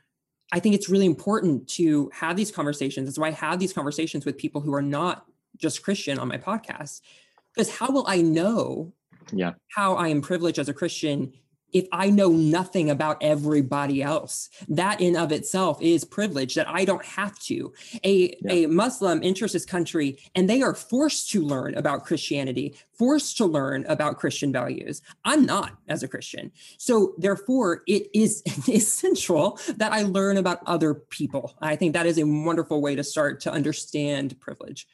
i 0.52 0.60
think 0.60 0.76
it's 0.76 0.90
really 0.90 1.06
important 1.06 1.68
to 1.70 2.10
have 2.14 2.36
these 2.36 2.52
conversations. 2.52 3.08
That's 3.08 3.20
why 3.20 3.28
i 3.28 3.32
have 3.32 3.60
these 3.60 3.74
conversations 3.74 4.26
with 4.26 4.38
people 4.38 4.62
who 4.62 4.74
are 4.74 4.82
not 4.82 5.26
just 5.58 5.84
christian 5.84 6.20
on 6.20 6.28
my 6.28 6.38
podcast. 6.38 7.02
Because 7.54 7.70
how 7.70 7.90
will 7.92 8.06
i 8.08 8.22
know 8.22 8.94
yeah. 9.32 9.54
how 9.70 9.96
i 9.96 10.08
am 10.08 10.22
privileged 10.22 10.60
as 10.60 10.70
a 10.70 10.74
christian 10.74 11.34
if 11.78 11.88
I 11.92 12.10
know 12.10 12.30
nothing 12.30 12.90
about 12.90 13.18
everybody 13.22 14.02
else, 14.02 14.50
that 14.68 15.00
in 15.00 15.16
of 15.16 15.32
itself 15.32 15.82
is 15.82 16.04
privilege 16.04 16.56
that 16.56 16.68
I 16.68 16.86
don't 16.86 17.06
have 17.06 17.38
to. 17.42 17.74
A, 18.04 18.36
yeah. 18.42 18.52
a 18.52 18.66
Muslim 18.68 19.22
enters 19.24 19.54
this 19.54 19.66
country 19.66 20.18
and 20.36 20.50
they 20.50 20.62
are 20.62 20.74
forced 20.74 21.30
to 21.32 21.42
learn 21.42 21.76
about 21.76 22.06
Christianity, 22.06 22.76
forced 22.94 23.38
to 23.38 23.46
learn 23.46 23.86
about 23.88 24.18
Christian 24.18 24.52
values. 24.52 25.02
I'm 25.24 25.46
not 25.46 25.78
as 25.88 26.02
a 26.02 26.08
Christian. 26.08 26.52
So 26.78 27.14
therefore, 27.18 27.84
it 27.88 28.08
is 28.14 28.42
essential 28.68 29.60
that 29.78 29.94
I 29.94 30.02
learn 30.02 30.38
about 30.38 30.62
other 30.66 30.96
people. 30.96 31.56
I 31.62 31.76
think 31.76 31.94
that 31.94 32.06
is 32.06 32.18
a 32.18 32.26
wonderful 32.26 32.82
way 32.82 32.96
to 32.96 33.04
start 33.04 33.40
to 33.42 33.52
understand 33.52 34.40
privilege. 34.40 34.88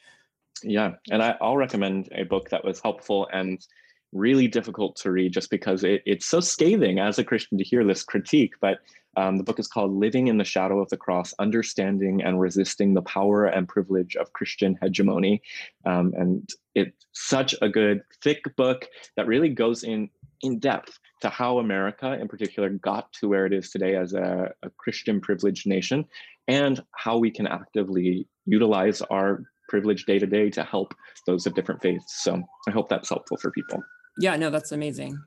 Yeah. 0.62 0.94
And 1.10 1.22
I, 1.22 1.36
I'll 1.40 1.56
recommend 1.56 2.10
a 2.12 2.24
book 2.24 2.50
that 2.50 2.64
was 2.64 2.80
helpful 2.80 3.28
and 3.32 3.66
really 4.14 4.48
difficult 4.48 4.96
to 4.96 5.10
read 5.10 5.32
just 5.32 5.50
because 5.50 5.84
it, 5.84 6.02
it's 6.06 6.24
so 6.24 6.40
scathing 6.40 6.98
as 6.98 7.18
a 7.18 7.24
Christian 7.24 7.58
to 7.58 7.64
hear 7.64 7.84
this 7.84 8.02
critique. 8.02 8.54
But 8.60 8.78
um, 9.16 9.36
the 9.36 9.44
book 9.44 9.58
is 9.58 9.68
called 9.68 9.92
Living 9.92 10.28
in 10.28 10.38
the 10.38 10.44
Shadow 10.44 10.80
of 10.80 10.88
the 10.88 10.96
Cross 10.96 11.34
Understanding 11.38 12.22
and 12.22 12.40
Resisting 12.40 12.94
the 12.94 13.02
Power 13.02 13.46
and 13.46 13.68
Privilege 13.68 14.16
of 14.16 14.32
Christian 14.32 14.78
Hegemony. 14.80 15.42
Um, 15.84 16.12
and 16.16 16.48
it's 16.74 17.06
such 17.12 17.54
a 17.60 17.68
good, 17.68 18.02
thick 18.22 18.42
book 18.56 18.88
that 19.16 19.26
really 19.26 19.50
goes 19.50 19.84
in 19.84 20.10
in 20.42 20.58
depth 20.58 20.98
to 21.22 21.28
how 21.28 21.58
America, 21.58 22.18
in 22.20 22.28
particular, 22.28 22.68
got 22.68 23.12
to 23.14 23.28
where 23.28 23.46
it 23.46 23.52
is 23.52 23.70
today 23.70 23.96
as 23.96 24.12
a, 24.14 24.52
a 24.62 24.70
Christian 24.70 25.20
privileged 25.20 25.66
nation 25.66 26.04
and 26.48 26.82
how 26.92 27.16
we 27.16 27.30
can 27.30 27.46
actively 27.46 28.28
utilize 28.46 29.00
our 29.02 29.42
privilege 29.68 30.04
day 30.04 30.18
to 30.18 30.26
day 30.26 30.50
to 30.50 30.62
help 30.62 30.94
those 31.26 31.46
of 31.46 31.54
different 31.54 31.80
faiths. 31.80 32.22
So 32.22 32.42
I 32.68 32.70
hope 32.70 32.88
that's 32.88 33.08
helpful 33.08 33.38
for 33.38 33.50
people. 33.50 33.82
Yeah, 34.18 34.36
no, 34.36 34.50
that's 34.50 34.72
amazing. 34.72 35.18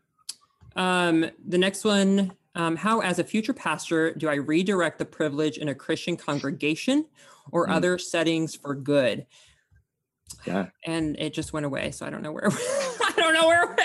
Um, 0.75 1.25
the 1.45 1.57
next 1.57 1.83
one 1.83 2.33
um, 2.57 2.75
How, 2.75 3.01
as 3.01 3.19
a 3.19 3.23
future 3.23 3.53
pastor, 3.53 4.13
do 4.15 4.27
I 4.27 4.35
redirect 4.35 4.97
the 4.97 5.05
privilege 5.05 5.59
in 5.59 5.69
a 5.69 5.75
Christian 5.75 6.17
congregation 6.17 7.05
or 7.51 7.67
mm. 7.67 7.71
other 7.71 7.99
settings 7.99 8.55
for 8.55 8.73
good? 8.73 9.27
Yeah. 10.45 10.67
And 10.85 11.15
it 11.19 11.33
just 11.33 11.53
went 11.53 11.67
away. 11.67 11.91
So 11.91 12.05
I 12.05 12.09
don't 12.09 12.23
know 12.23 12.31
where. 12.31 12.47
I 12.51 13.13
don't 13.15 13.33
know 13.35 13.47
where. 13.47 13.75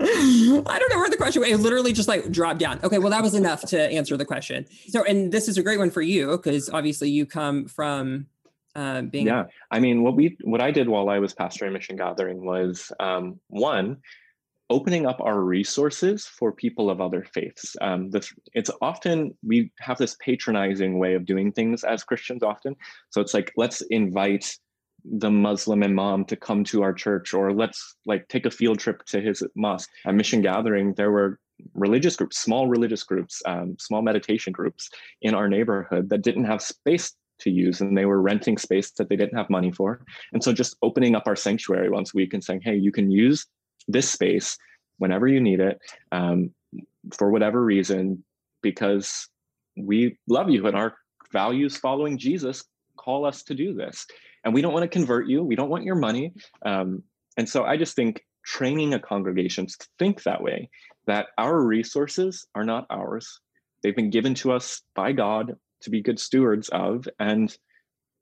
I 0.00 0.78
don't 0.78 0.90
know 0.90 0.98
where 0.98 1.10
the 1.10 1.16
question 1.16 1.42
went. 1.42 1.52
It 1.52 1.58
literally 1.58 1.92
just 1.92 2.08
like 2.08 2.30
dropped 2.30 2.60
down. 2.60 2.78
Okay, 2.84 2.98
well, 2.98 3.10
that 3.10 3.22
was 3.22 3.34
enough 3.34 3.62
to 3.66 3.80
answer 3.80 4.16
the 4.16 4.24
question. 4.24 4.64
So, 4.88 5.04
and 5.04 5.32
this 5.32 5.48
is 5.48 5.58
a 5.58 5.62
great 5.62 5.78
one 5.78 5.90
for 5.90 6.02
you 6.02 6.36
because 6.36 6.70
obviously 6.70 7.10
you 7.10 7.26
come 7.26 7.66
from 7.66 8.26
uh, 8.74 9.02
being 9.02 9.26
yeah 9.26 9.44
i 9.70 9.78
mean 9.78 10.02
what 10.02 10.16
we 10.16 10.36
what 10.42 10.60
i 10.60 10.70
did 10.70 10.88
while 10.88 11.08
i 11.08 11.18
was 11.18 11.34
pastoring 11.34 11.72
mission 11.72 11.96
gathering 11.96 12.44
was 12.44 12.90
um, 13.00 13.38
one 13.48 13.98
opening 14.72 15.04
up 15.06 15.20
our 15.20 15.40
resources 15.40 16.24
for 16.24 16.50
people 16.50 16.88
of 16.88 16.98
other 16.98 17.26
faiths. 17.34 17.76
Um, 17.82 18.10
this, 18.10 18.32
it's 18.54 18.70
often 18.80 19.36
we 19.46 19.70
have 19.80 19.98
this 19.98 20.16
patronizing 20.24 20.98
way 20.98 21.12
of 21.14 21.26
doing 21.26 21.52
things 21.52 21.84
as 21.84 22.02
christians 22.02 22.42
often. 22.42 22.74
So 23.10 23.20
it's 23.20 23.34
like 23.34 23.52
let's 23.56 23.82
invite 23.90 24.56
the 25.04 25.30
muslim 25.30 25.82
imam 25.82 26.24
to 26.24 26.36
come 26.36 26.64
to 26.64 26.82
our 26.82 26.94
church 26.94 27.34
or 27.34 27.52
let's 27.52 27.96
like 28.06 28.26
take 28.28 28.46
a 28.46 28.50
field 28.50 28.78
trip 28.78 29.04
to 29.06 29.20
his 29.20 29.42
mosque. 29.54 29.90
At 30.06 30.14
mission 30.14 30.40
gathering 30.40 30.94
there 30.94 31.10
were 31.10 31.38
religious 31.74 32.16
groups 32.16 32.38
small 32.38 32.66
religious 32.66 33.02
groups 33.02 33.42
um, 33.46 33.76
small 33.78 34.00
meditation 34.00 34.52
groups 34.52 34.88
in 35.20 35.34
our 35.34 35.48
neighborhood 35.48 36.08
that 36.08 36.22
didn't 36.22 36.44
have 36.44 36.62
space 36.62 37.12
to 37.42 37.50
use 37.50 37.80
and 37.80 37.96
they 37.96 38.06
were 38.06 38.20
renting 38.20 38.58
space 38.58 38.90
that 38.92 39.08
they 39.08 39.16
didn't 39.16 39.36
have 39.36 39.50
money 39.50 39.70
for. 39.70 40.04
And 40.32 40.42
so 40.42 40.52
just 40.52 40.76
opening 40.82 41.14
up 41.14 41.24
our 41.26 41.36
sanctuary 41.36 41.90
once 41.90 42.14
a 42.14 42.16
week 42.16 42.34
and 42.34 42.42
saying 42.42 42.62
hey 42.62 42.76
you 42.76 42.92
can 42.92 43.10
use 43.10 43.46
this 43.88 44.10
space 44.10 44.56
whenever 44.98 45.26
you 45.26 45.40
need 45.40 45.60
it 45.60 45.78
um, 46.12 46.50
for 47.12 47.30
whatever 47.30 47.64
reason 47.64 48.22
because 48.62 49.28
we 49.76 50.16
love 50.28 50.48
you 50.48 50.66
and 50.66 50.76
our 50.76 50.94
values 51.32 51.76
following 51.76 52.16
jesus 52.18 52.64
call 52.96 53.24
us 53.24 53.42
to 53.44 53.54
do 53.54 53.74
this. 53.74 54.06
And 54.44 54.54
we 54.54 54.60
don't 54.60 54.72
want 54.72 54.84
to 54.84 54.88
convert 54.88 55.28
you. 55.28 55.42
We 55.42 55.56
don't 55.56 55.68
want 55.68 55.84
your 55.84 55.94
money. 55.94 56.32
Um, 56.64 57.02
and 57.38 57.48
so 57.48 57.64
i 57.64 57.76
just 57.76 57.96
think 57.96 58.24
training 58.44 58.92
a 58.92 58.98
congregation 58.98 59.66
to 59.66 59.88
think 59.98 60.22
that 60.24 60.42
way 60.42 60.68
that 61.06 61.28
our 61.38 61.62
resources 61.62 62.46
are 62.54 62.64
not 62.64 62.86
ours. 62.90 63.40
They've 63.82 63.96
been 63.96 64.10
given 64.10 64.34
to 64.36 64.52
us 64.52 64.82
by 64.94 65.12
god 65.12 65.56
to 65.82 65.90
be 65.90 66.00
good 66.00 66.18
stewards 66.18 66.68
of. 66.70 67.08
And 67.18 67.56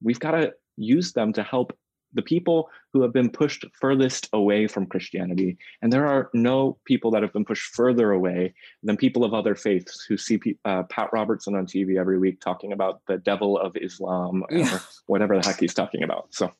we've 0.02 0.20
got 0.20 0.32
to 0.32 0.54
use 0.76 1.12
them 1.12 1.32
to 1.34 1.42
help 1.42 1.76
the 2.12 2.22
people 2.22 2.68
who 2.92 3.02
have 3.02 3.12
been 3.12 3.30
pushed 3.30 3.64
furthest 3.80 4.28
away 4.32 4.66
from 4.66 4.86
Christianity. 4.86 5.56
And 5.80 5.92
there 5.92 6.06
are 6.06 6.28
no 6.34 6.78
people 6.84 7.10
that 7.12 7.22
have 7.22 7.32
been 7.32 7.44
pushed 7.44 7.74
further 7.74 8.10
away 8.10 8.54
than 8.82 8.96
people 8.96 9.24
of 9.24 9.32
other 9.32 9.54
faiths 9.54 10.04
who 10.08 10.16
see 10.16 10.40
uh, 10.64 10.82
Pat 10.84 11.10
Robertson 11.12 11.54
on 11.54 11.66
TV 11.66 11.98
every 11.98 12.18
week 12.18 12.40
talking 12.40 12.72
about 12.72 13.02
the 13.06 13.18
devil 13.18 13.58
of 13.58 13.76
Islam 13.76 14.44
yeah. 14.50 14.74
or 14.74 14.80
whatever 15.06 15.38
the 15.38 15.46
heck 15.46 15.60
he's 15.60 15.74
talking 15.74 16.02
about. 16.02 16.28
So, 16.30 16.52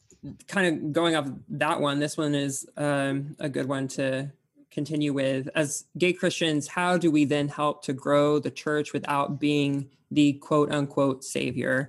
kind 0.48 0.66
of 0.66 0.92
going 0.92 1.16
off 1.16 1.28
that 1.48 1.80
one, 1.80 1.98
this 1.98 2.16
one 2.16 2.34
is 2.34 2.68
um, 2.76 3.36
a 3.38 3.48
good 3.48 3.66
one 3.66 3.88
to 3.88 4.30
continue 4.70 5.12
with. 5.12 5.48
As 5.54 5.84
gay 5.98 6.12
Christians, 6.12 6.68
how 6.68 6.96
do 6.96 7.10
we 7.10 7.24
then 7.24 7.48
help 7.48 7.84
to 7.84 7.92
grow 7.92 8.38
the 8.38 8.50
church 8.50 8.92
without 8.92 9.40
being 9.40 9.90
the 10.10 10.34
quote 10.34 10.72
unquote 10.72 11.24
savior. 11.24 11.88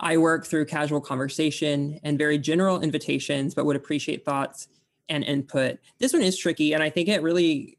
I 0.00 0.16
work 0.16 0.46
through 0.46 0.66
casual 0.66 1.00
conversation 1.00 1.98
and 2.02 2.18
very 2.18 2.38
general 2.38 2.80
invitations, 2.80 3.54
but 3.54 3.66
would 3.66 3.76
appreciate 3.76 4.24
thoughts 4.24 4.68
and 5.08 5.24
input. 5.24 5.78
This 5.98 6.12
one 6.12 6.22
is 6.22 6.36
tricky, 6.36 6.72
and 6.72 6.82
I 6.82 6.90
think 6.90 7.08
it 7.08 7.22
really 7.22 7.76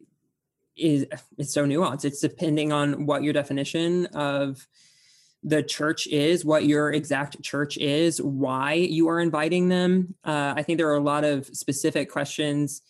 is 0.75 1.05
it's 1.37 1.53
so 1.53 1.65
nuanced. 1.65 2.05
It's 2.05 2.21
depending 2.21 2.71
on 2.71 3.05
what 3.05 3.23
your 3.23 3.33
definition 3.33 4.07
of 4.07 4.67
the 5.43 5.61
church 5.61 6.07
is, 6.07 6.45
what 6.45 6.65
your 6.65 6.93
exact 6.93 7.41
church 7.41 7.77
is, 7.77 8.21
why 8.21 8.73
you 8.73 9.09
are 9.09 9.19
inviting 9.19 9.67
them. 9.67 10.15
Uh, 10.23 10.53
I 10.55 10.63
think 10.63 10.77
there 10.77 10.87
are 10.87 10.95
a 10.95 11.01
lot 11.01 11.25
of 11.25 11.45
specific 11.47 12.09
questions. 12.09 12.81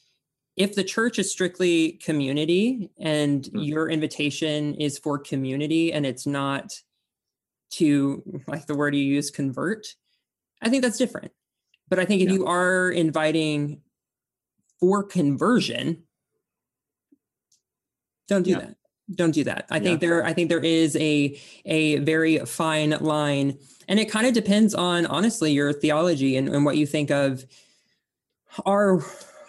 If 0.56 0.76
the 0.76 0.84
church 0.84 1.18
is 1.18 1.32
strictly 1.32 1.93
community 1.93 2.91
and 2.99 3.43
mm-hmm. 3.43 3.60
your 3.60 3.89
invitation 3.89 4.76
is 4.76 4.99
for 4.99 5.18
community 5.18 5.91
and 5.91 6.06
it's 6.06 6.28
not 6.28 6.80
to 7.74 8.22
like 8.47 8.68
the 8.68 8.76
word 8.76 8.95
you 8.95 9.04
use 9.04 9.32
convert 9.32 9.95
i 10.62 10.70
think 10.70 10.84
that's 10.84 10.97
different 10.97 11.32
but 11.89 11.99
i 11.99 12.06
think 12.06 12.22
if 12.22 12.30
yeah. 12.30 12.36
you 12.36 12.45
are 12.45 12.91
inviting 12.91 13.82
for 14.80 15.04
conversion 15.04 16.04
don't 18.28 18.43
do 18.43 18.51
yeah. 18.51 18.60
that 18.60 18.76
don't 19.16 19.32
do 19.32 19.43
that 19.43 19.66
i 19.72 19.78
yeah. 19.78 19.84
think 19.84 19.99
there 20.01 20.24
i 20.24 20.34
think 20.34 20.49
there 20.49 20.64
is 20.64 20.95
a 20.97 21.39
a 21.66 21.97
very 21.99 22.38
fine 22.39 22.91
line 23.01 23.58
and 23.88 23.99
it 23.99 24.10
kind 24.10 24.28
of 24.28 24.34
depends 24.34 24.76
on 24.76 25.06
honestly 25.08 25.51
your 25.51 25.74
theology 25.74 26.38
and, 26.38 26.47
and 26.49 26.64
what 26.64 26.78
you 26.78 26.86
think 26.86 27.10
of 27.10 27.43
are 28.66 29.04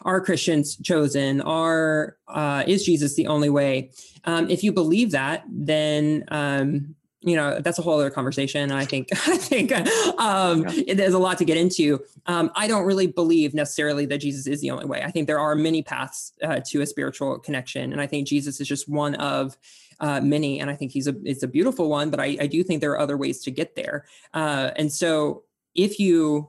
are 0.05 0.21
christians 0.21 0.77
chosen? 0.77 1.41
Are 1.41 2.17
uh, 2.29 2.65
is 2.67 2.85
jesus 2.85 3.15
the 3.15 3.27
only 3.27 3.51
way? 3.51 3.91
Um, 4.25 4.49
if 4.49 4.63
you 4.63 4.73
believe 4.73 5.11
that 5.13 5.45
then 5.49 6.25
um, 6.29 6.95
you 7.21 7.37
know 7.37 7.59
that's 7.61 7.79
a 7.79 7.83
whole 7.83 7.99
other 7.99 8.11
conversation 8.11 8.71
i 8.71 8.85
think 8.85 9.09
i 9.27 9.37
think 9.37 9.73
um, 10.21 10.67
yeah. 10.69 10.95
there's 10.95 11.15
a 11.15 11.19
lot 11.19 11.39
to 11.39 11.45
get 11.45 11.57
into. 11.57 12.01
Um, 12.27 12.51
i 12.55 12.67
don't 12.67 12.85
really 12.85 13.07
believe 13.07 13.55
necessarily 13.55 14.07
that 14.07 14.19
jesus 14.19 14.47
is 14.47 14.61
the 14.61 14.71
only 14.71 14.87
way. 14.87 15.03
I 15.03 15.11
think 15.11 15.27
there 15.27 15.41
are 15.41 15.55
many 15.55 15.83
paths 15.83 16.33
uh, 16.43 16.61
to 16.67 16.83
a 16.83 16.87
spiritual 16.87 17.39
connection 17.39 17.93
and 17.93 18.01
i 18.01 18.07
think 18.07 18.29
jesus 18.29 18.61
is 18.61 18.69
just 18.69 18.89
one 18.89 19.15
of 19.17 19.57
uh, 20.01 20.21
many 20.21 20.61
and 20.61 20.71
i 20.71 20.77
think 20.77 20.93
he's 20.93 21.07
a 21.07 21.15
it's 21.25 21.43
a 21.43 21.49
beautiful 21.49 21.89
one 21.89 22.11
but 22.11 22.21
I, 22.21 22.37
I 22.41 22.47
do 22.47 22.63
think 22.63 22.81
there 22.81 22.93
are 22.93 22.99
other 22.99 23.17
ways 23.17 23.41
to 23.43 23.51
get 23.51 23.75
there. 23.75 24.05
Uh, 24.33 24.71
and 24.77 24.93
so 24.93 25.45
if 25.75 25.99
you 25.99 26.49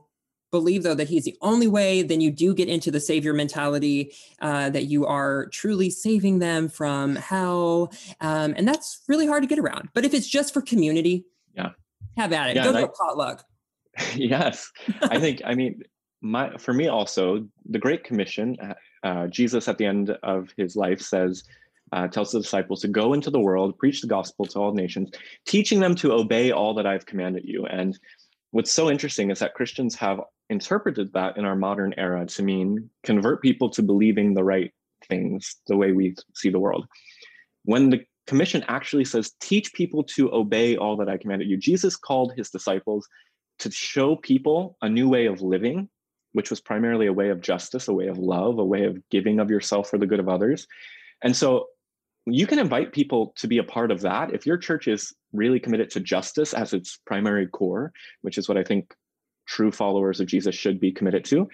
believe 0.56 0.82
though 0.82 0.94
that 0.94 1.08
he's 1.08 1.24
the 1.24 1.36
only 1.40 1.68
way 1.68 2.02
then 2.02 2.20
you 2.20 2.30
do 2.30 2.54
get 2.54 2.68
into 2.68 2.90
the 2.90 3.00
savior 3.00 3.32
mentality 3.32 4.12
uh, 4.40 4.70
that 4.70 4.84
you 4.84 5.06
are 5.06 5.46
truly 5.52 5.90
saving 5.90 6.38
them 6.38 6.68
from 6.68 7.16
hell. 7.16 7.92
Um, 8.20 8.54
and 8.56 8.66
that's 8.66 9.02
really 9.08 9.26
hard 9.26 9.42
to 9.42 9.48
get 9.48 9.58
around. 9.58 9.90
But 9.94 10.04
if 10.04 10.14
it's 10.14 10.28
just 10.28 10.52
for 10.52 10.62
community 10.62 11.26
yeah. 11.54 11.70
have 12.16 12.32
at 12.32 12.50
it. 12.50 12.56
Yeah, 12.56 12.64
go 12.64 12.72
to 12.72 12.84
a 12.84 12.88
potluck. 12.88 13.44
Yes. 14.14 14.70
I 15.02 15.18
think 15.18 15.40
i 15.46 15.54
mean 15.54 15.82
my 16.20 16.56
for 16.58 16.74
me 16.74 16.88
also 16.88 17.46
the 17.64 17.78
great 17.78 18.04
commission 18.04 18.56
uh, 18.60 18.74
uh, 19.06 19.26
jesus 19.28 19.68
at 19.68 19.78
the 19.78 19.86
end 19.86 20.10
of 20.22 20.50
his 20.56 20.76
life 20.76 21.00
says 21.00 21.44
uh, 21.92 22.08
tells 22.08 22.32
the 22.32 22.40
disciples 22.40 22.80
to 22.80 22.88
go 22.88 23.14
into 23.14 23.30
the 23.30 23.40
world 23.40 23.78
preach 23.78 24.02
the 24.02 24.06
gospel 24.06 24.44
to 24.44 24.58
all 24.58 24.72
nations 24.74 25.10
teaching 25.46 25.80
them 25.80 25.94
to 25.94 26.12
obey 26.12 26.50
all 26.50 26.74
that 26.74 26.86
i've 26.86 27.06
commanded 27.06 27.44
you. 27.46 27.64
And 27.66 27.98
what's 28.50 28.72
so 28.72 28.90
interesting 28.90 29.30
is 29.30 29.38
that 29.38 29.54
christians 29.54 29.94
have 29.94 30.20
interpreted 30.50 31.12
that 31.12 31.36
in 31.36 31.44
our 31.44 31.56
modern 31.56 31.94
era 31.96 32.24
to 32.26 32.42
mean 32.42 32.88
convert 33.02 33.42
people 33.42 33.68
to 33.70 33.82
believing 33.82 34.34
the 34.34 34.44
right 34.44 34.72
things 35.08 35.56
the 35.66 35.76
way 35.76 35.92
we 35.92 36.14
see 36.34 36.50
the 36.50 36.58
world 36.58 36.86
when 37.64 37.90
the 37.90 38.04
commission 38.26 38.64
actually 38.68 39.04
says 39.04 39.32
teach 39.40 39.72
people 39.72 40.02
to 40.02 40.32
obey 40.32 40.76
all 40.76 40.96
that 40.96 41.08
i 41.08 41.16
commanded 41.16 41.48
you 41.48 41.56
jesus 41.56 41.96
called 41.96 42.32
his 42.36 42.50
disciples 42.50 43.06
to 43.58 43.70
show 43.70 44.16
people 44.16 44.76
a 44.82 44.88
new 44.88 45.08
way 45.08 45.26
of 45.26 45.40
living 45.42 45.88
which 46.36 46.50
was 46.50 46.60
primarily 46.60 47.06
a 47.06 47.12
way 47.14 47.30
of 47.30 47.40
justice, 47.40 47.88
a 47.88 47.94
way 47.94 48.08
of 48.08 48.18
love, 48.18 48.58
a 48.58 48.64
way 48.64 48.84
of 48.84 48.98
giving 49.08 49.40
of 49.40 49.48
yourself 49.48 49.88
for 49.88 49.96
the 49.96 50.06
good 50.06 50.20
of 50.20 50.28
others. 50.28 50.66
And 51.22 51.34
so 51.34 51.68
you 52.26 52.46
can 52.46 52.58
invite 52.58 52.92
people 52.92 53.32
to 53.38 53.48
be 53.48 53.56
a 53.56 53.64
part 53.64 53.90
of 53.90 54.02
that. 54.02 54.34
If 54.34 54.44
your 54.44 54.58
church 54.58 54.86
is 54.86 55.14
really 55.32 55.58
committed 55.58 55.88
to 55.92 56.00
justice 56.00 56.52
as 56.52 56.74
its 56.74 56.98
primary 57.06 57.46
core, 57.46 57.90
which 58.20 58.36
is 58.36 58.50
what 58.50 58.58
I 58.58 58.64
think 58.64 58.92
true 59.46 59.70
followers 59.70 60.20
of 60.20 60.26
Jesus 60.26 60.54
should 60.54 60.80
be 60.80 60.92
committed 60.92 61.24
to, 61.26 61.48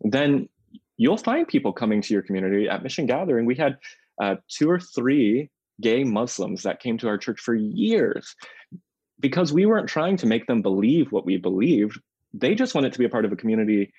then 0.00 0.48
you'll 0.96 1.16
find 1.16 1.46
people 1.46 1.72
coming 1.72 2.02
to 2.02 2.14
your 2.14 2.22
community 2.22 2.68
at 2.68 2.82
Mission 2.82 3.06
Gathering. 3.06 3.46
We 3.46 3.54
had 3.54 3.78
uh, 4.20 4.36
two 4.48 4.70
or 4.70 4.80
three 4.80 5.50
gay 5.80 6.04
Muslims 6.04 6.62
that 6.62 6.80
came 6.80 6.98
to 6.98 7.08
our 7.08 7.18
church 7.18 7.40
for 7.40 7.54
years 7.54 8.34
because 9.20 9.52
we 9.52 9.66
weren't 9.66 9.88
trying 9.88 10.16
to 10.18 10.26
make 10.26 10.46
them 10.46 10.62
believe 10.62 11.12
what 11.12 11.26
we 11.26 11.36
believed. 11.36 12.00
They 12.32 12.54
just 12.54 12.74
wanted 12.74 12.92
to 12.92 12.98
be 12.98 13.04
a 13.04 13.10
part 13.10 13.24
of 13.24 13.32
a 13.32 13.36
community 13.36 13.92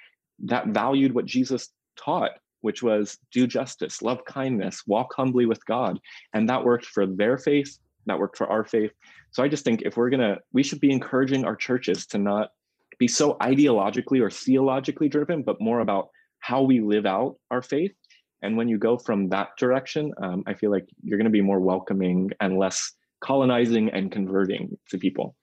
that 0.45 0.67
valued 0.67 1.13
what 1.13 1.25
Jesus 1.25 1.69
taught, 1.95 2.31
which 2.61 2.83
was 2.83 3.17
do 3.31 3.47
justice, 3.47 4.01
love 4.01 4.25
kindness, 4.25 4.83
walk 4.85 5.13
humbly 5.15 5.45
with 5.45 5.65
God. 5.65 5.99
And 6.33 6.49
that 6.49 6.63
worked 6.63 6.85
for 6.85 7.05
their 7.05 7.37
faith, 7.37 7.77
that 8.05 8.19
worked 8.19 8.37
for 8.37 8.47
our 8.47 8.63
faith. 8.63 8.91
So 9.31 9.43
I 9.43 9.47
just 9.47 9.63
think 9.63 9.81
if 9.83 9.97
we're 9.97 10.09
going 10.09 10.21
to, 10.21 10.37
we 10.53 10.63
should 10.63 10.79
be 10.79 10.91
encouraging 10.91 11.45
our 11.45 11.55
churches 11.55 12.05
to 12.07 12.17
not 12.17 12.51
be 12.97 13.07
so 13.07 13.35
ideologically 13.41 14.21
or 14.21 14.29
theologically 14.29 15.09
driven, 15.09 15.43
but 15.43 15.61
more 15.61 15.79
about 15.79 16.09
how 16.39 16.61
we 16.61 16.79
live 16.79 17.05
out 17.05 17.35
our 17.51 17.61
faith. 17.61 17.93
And 18.41 18.55
when 18.55 18.67
you 18.67 18.77
go 18.77 18.97
from 18.97 19.29
that 19.29 19.49
direction, 19.57 20.11
um, 20.21 20.43
I 20.45 20.53
feel 20.53 20.71
like 20.71 20.85
you're 21.03 21.17
going 21.17 21.25
to 21.25 21.31
be 21.31 21.41
more 21.41 21.59
welcoming 21.59 22.31
and 22.39 22.57
less 22.57 22.93
colonizing 23.19 23.89
and 23.89 24.11
converting 24.11 24.77
to 24.89 24.97
people. 24.97 25.35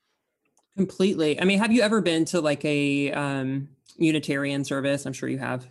Completely. 0.76 1.40
I 1.40 1.44
mean, 1.44 1.58
have 1.58 1.72
you 1.72 1.82
ever 1.82 2.00
been 2.00 2.24
to 2.26 2.40
like 2.40 2.64
a 2.64 3.12
um, 3.12 3.68
Unitarian 3.96 4.64
service? 4.64 5.06
I'm 5.06 5.12
sure 5.12 5.28
you 5.28 5.38
have. 5.38 5.68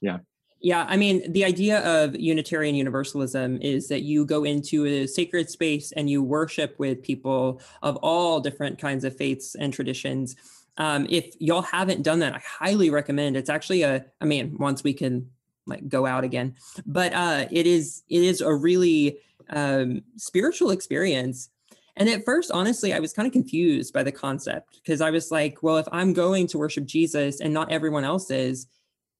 Yeah. 0.00 0.18
Yeah, 0.60 0.86
I 0.88 0.96
mean, 0.96 1.30
the 1.30 1.44
idea 1.44 1.80
of 1.80 2.16
Unitarian 2.16 2.74
Universalism 2.74 3.58
is 3.60 3.88
that 3.88 4.02
you 4.02 4.24
go 4.24 4.42
into 4.42 4.86
a 4.86 5.06
sacred 5.06 5.50
space 5.50 5.92
and 5.92 6.08
you 6.08 6.22
worship 6.22 6.78
with 6.78 7.02
people 7.02 7.60
of 7.82 7.96
all 7.96 8.40
different 8.40 8.78
kinds 8.78 9.04
of 9.04 9.14
faiths 9.14 9.54
and 9.54 9.72
traditions. 9.72 10.34
Um, 10.78 11.06
if 11.08 11.34
y'all 11.38 11.62
haven't 11.62 12.02
done 12.02 12.18
that, 12.20 12.34
I 12.34 12.42
highly 12.44 12.90
recommend. 12.90 13.36
It's 13.36 13.50
actually 13.50 13.82
a, 13.82 14.04
I 14.20 14.24
mean, 14.24 14.56
once 14.58 14.84
we 14.84 14.92
can 14.92 15.30
like 15.66 15.88
go 15.88 16.06
out 16.06 16.24
again, 16.24 16.54
but 16.84 17.12
uh, 17.12 17.46
it 17.50 17.66
is 17.66 18.02
it 18.08 18.22
is 18.22 18.40
a 18.40 18.54
really 18.54 19.18
um, 19.50 20.02
spiritual 20.16 20.70
experience 20.70 21.50
and 21.96 22.08
at 22.08 22.24
first, 22.24 22.50
honestly, 22.50 22.92
I 22.92 23.00
was 23.00 23.12
kind 23.12 23.26
of 23.26 23.32
confused 23.32 23.92
by 23.94 24.02
the 24.02 24.12
concept 24.12 24.80
because 24.82 25.00
I 25.00 25.10
was 25.10 25.30
like, 25.30 25.62
well, 25.62 25.78
if 25.78 25.88
I'm 25.90 26.12
going 26.12 26.46
to 26.48 26.58
worship 26.58 26.84
Jesus 26.84 27.40
and 27.40 27.54
not 27.54 27.72
everyone 27.72 28.04
else 28.04 28.30
is, 28.30 28.66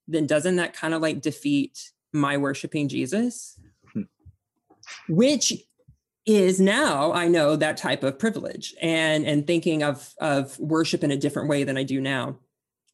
then 0.07 0.27
doesn't 0.27 0.57
that 0.57 0.75
kind 0.75 0.93
of 0.93 1.01
like 1.01 1.23
defeat 1.23 1.93
my 2.13 2.37
worshiping 2.37 2.89
Jesus? 2.89 3.59
Hmm. 3.93 4.03
Which 5.09 5.55
is 6.27 6.61
now 6.61 7.12
I 7.12 7.29
know 7.29 7.57
that 7.57 7.77
type 7.77 8.03
of 8.03 8.18
privilege 8.18 8.74
and 8.83 9.24
and 9.24 9.47
thinking 9.47 9.83
of 9.83 10.14
of 10.20 10.59
worship 10.59 11.05
in 11.05 11.12
a 11.12 11.16
different 11.16 11.49
way 11.49 11.64
than 11.64 11.77
I 11.77 11.85
do 11.85 12.01
now. 12.01 12.37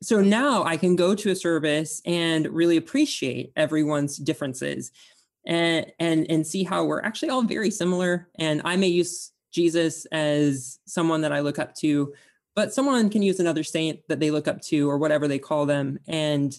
So 0.03 0.21
now 0.21 0.65
I 0.65 0.77
can 0.77 0.97
go 0.97 1.15
to 1.15 1.31
a 1.31 1.37
service 1.37 2.03
and 2.05 2.47
really 2.49 2.77
appreciate 2.77 3.53
everyone's 3.57 4.17
differences 4.17 4.93
and 5.47 5.87
and 5.99 6.27
and 6.31 6.47
see 6.47 6.63
how 6.65 6.85
we're 6.85 7.03
actually 7.03 7.31
all 7.31 7.43
very 7.43 7.71
similar 7.71 8.29
and 8.39 8.61
I 8.65 8.77
may 8.77 8.89
use 8.89 9.33
Jesus 9.53 10.07
as 10.07 10.79
someone 10.87 11.21
that 11.21 11.33
I 11.33 11.41
look 11.41 11.59
up 11.59 11.75
to, 11.77 12.13
but 12.57 12.73
someone 12.73 13.11
can 13.11 13.23
use 13.23 13.39
another 13.39 13.63
saint 13.63 14.01
that 14.09 14.19
they 14.19 14.31
look 14.31 14.49
up 14.49 14.61
to 14.63 14.91
or 14.91 14.99
whatever 14.99 15.29
they 15.29 15.39
call 15.39 15.67
them. 15.67 15.99
And 16.09 16.59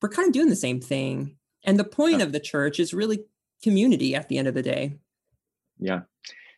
we're 0.00 0.08
kind 0.08 0.26
of 0.26 0.34
doing 0.34 0.48
the 0.48 0.56
same 0.56 0.80
thing. 0.80 1.36
And 1.64 1.78
the 1.78 1.84
point 1.84 2.20
of 2.22 2.32
the 2.32 2.40
church 2.40 2.80
is 2.80 2.92
really 2.92 3.24
community 3.62 4.14
at 4.16 4.28
the 4.28 4.36
end 4.36 4.48
of 4.48 4.54
the 4.54 4.62
day. 4.62 4.98
Yeah. 5.78 6.00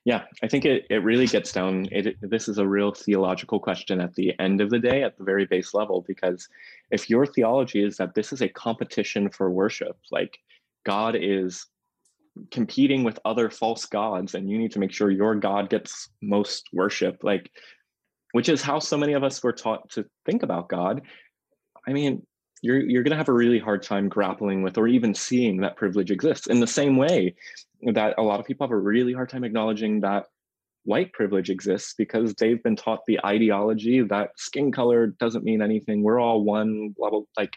Yeah, 0.04 0.24
I 0.42 0.48
think 0.48 0.66
it, 0.66 0.84
it 0.90 1.02
really 1.02 1.26
gets 1.26 1.50
down. 1.50 1.88
It, 1.90 2.16
this 2.20 2.46
is 2.46 2.58
a 2.58 2.66
real 2.66 2.92
theological 2.92 3.58
question 3.58 4.02
at 4.02 4.14
the 4.14 4.38
end 4.38 4.60
of 4.60 4.68
the 4.68 4.78
day, 4.78 5.02
at 5.02 5.16
the 5.16 5.24
very 5.24 5.46
base 5.46 5.72
level, 5.72 6.04
because 6.06 6.46
if 6.90 7.08
your 7.08 7.24
theology 7.24 7.82
is 7.82 7.96
that 7.96 8.14
this 8.14 8.30
is 8.30 8.42
a 8.42 8.48
competition 8.50 9.30
for 9.30 9.50
worship, 9.50 9.96
like 10.10 10.36
God 10.84 11.16
is 11.18 11.66
competing 12.50 13.04
with 13.04 13.18
other 13.24 13.48
false 13.48 13.86
gods 13.86 14.34
and 14.34 14.50
you 14.50 14.58
need 14.58 14.72
to 14.72 14.78
make 14.78 14.92
sure 14.92 15.10
your 15.10 15.34
god 15.34 15.70
gets 15.70 16.08
most 16.20 16.68
worship 16.72 17.22
like 17.22 17.50
which 18.32 18.48
is 18.48 18.60
how 18.60 18.78
so 18.78 18.96
many 18.96 19.12
of 19.12 19.22
us 19.22 19.42
were 19.42 19.52
taught 19.52 19.88
to 19.88 20.04
think 20.26 20.42
about 20.42 20.68
god 20.68 21.02
i 21.86 21.92
mean 21.92 22.26
you're 22.60 22.80
you're 22.80 23.04
going 23.04 23.12
to 23.12 23.16
have 23.16 23.28
a 23.28 23.32
really 23.32 23.58
hard 23.58 23.82
time 23.82 24.08
grappling 24.08 24.62
with 24.62 24.76
or 24.76 24.88
even 24.88 25.14
seeing 25.14 25.58
that 25.60 25.76
privilege 25.76 26.10
exists 26.10 26.48
in 26.48 26.58
the 26.58 26.66
same 26.66 26.96
way 26.96 27.34
that 27.92 28.14
a 28.18 28.22
lot 28.22 28.40
of 28.40 28.46
people 28.46 28.66
have 28.66 28.72
a 28.72 28.78
really 28.78 29.12
hard 29.12 29.28
time 29.28 29.44
acknowledging 29.44 30.00
that 30.00 30.26
white 30.84 31.12
privilege 31.12 31.50
exists 31.50 31.94
because 31.96 32.34
they've 32.34 32.62
been 32.62 32.76
taught 32.76 33.00
the 33.06 33.18
ideology 33.24 34.02
that 34.02 34.30
skin 34.36 34.70
color 34.70 35.06
doesn't 35.06 35.44
mean 35.44 35.62
anything 35.62 36.02
we're 36.02 36.20
all 36.20 36.44
one 36.44 36.94
blah 36.96 37.08
blah 37.08 37.22
like 37.38 37.56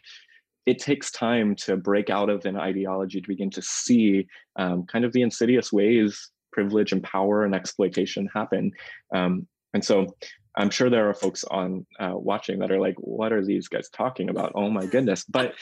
it 0.66 0.80
takes 0.80 1.12
time 1.12 1.56
to 1.56 1.76
break 1.78 2.10
out 2.10 2.30
of 2.30 2.46
an 2.46 2.58
ideology 2.58 3.22
to 3.22 3.28
begin 3.28 3.50
to 3.50 3.62
see 3.62 4.28
um, 4.58 4.86
kind 4.86 5.04
of 5.06 5.14
the 5.14 5.22
insidious 5.22 5.72
ways 5.72 6.32
privilege 6.58 6.92
and 6.92 7.04
power 7.04 7.46
and 7.46 7.54
exploitation 7.54 8.28
happen. 8.34 8.72
Um, 9.14 9.48
and 9.76 9.86
so 9.86 10.16
I'm 10.56 10.72
sure 10.72 10.90
there 10.90 11.08
are 11.08 11.14
folks 11.14 11.44
on 11.44 11.86
uh, 12.00 12.14
watching 12.16 12.58
that 12.60 12.72
are 12.72 12.80
like, 12.80 12.96
what 12.98 13.32
are 13.32 13.46
these 13.46 13.68
guys 13.68 13.90
talking 13.90 14.30
about? 14.30 14.54
Oh 14.56 14.70
my 14.72 14.88
goodness. 14.88 15.24
But 15.24 15.54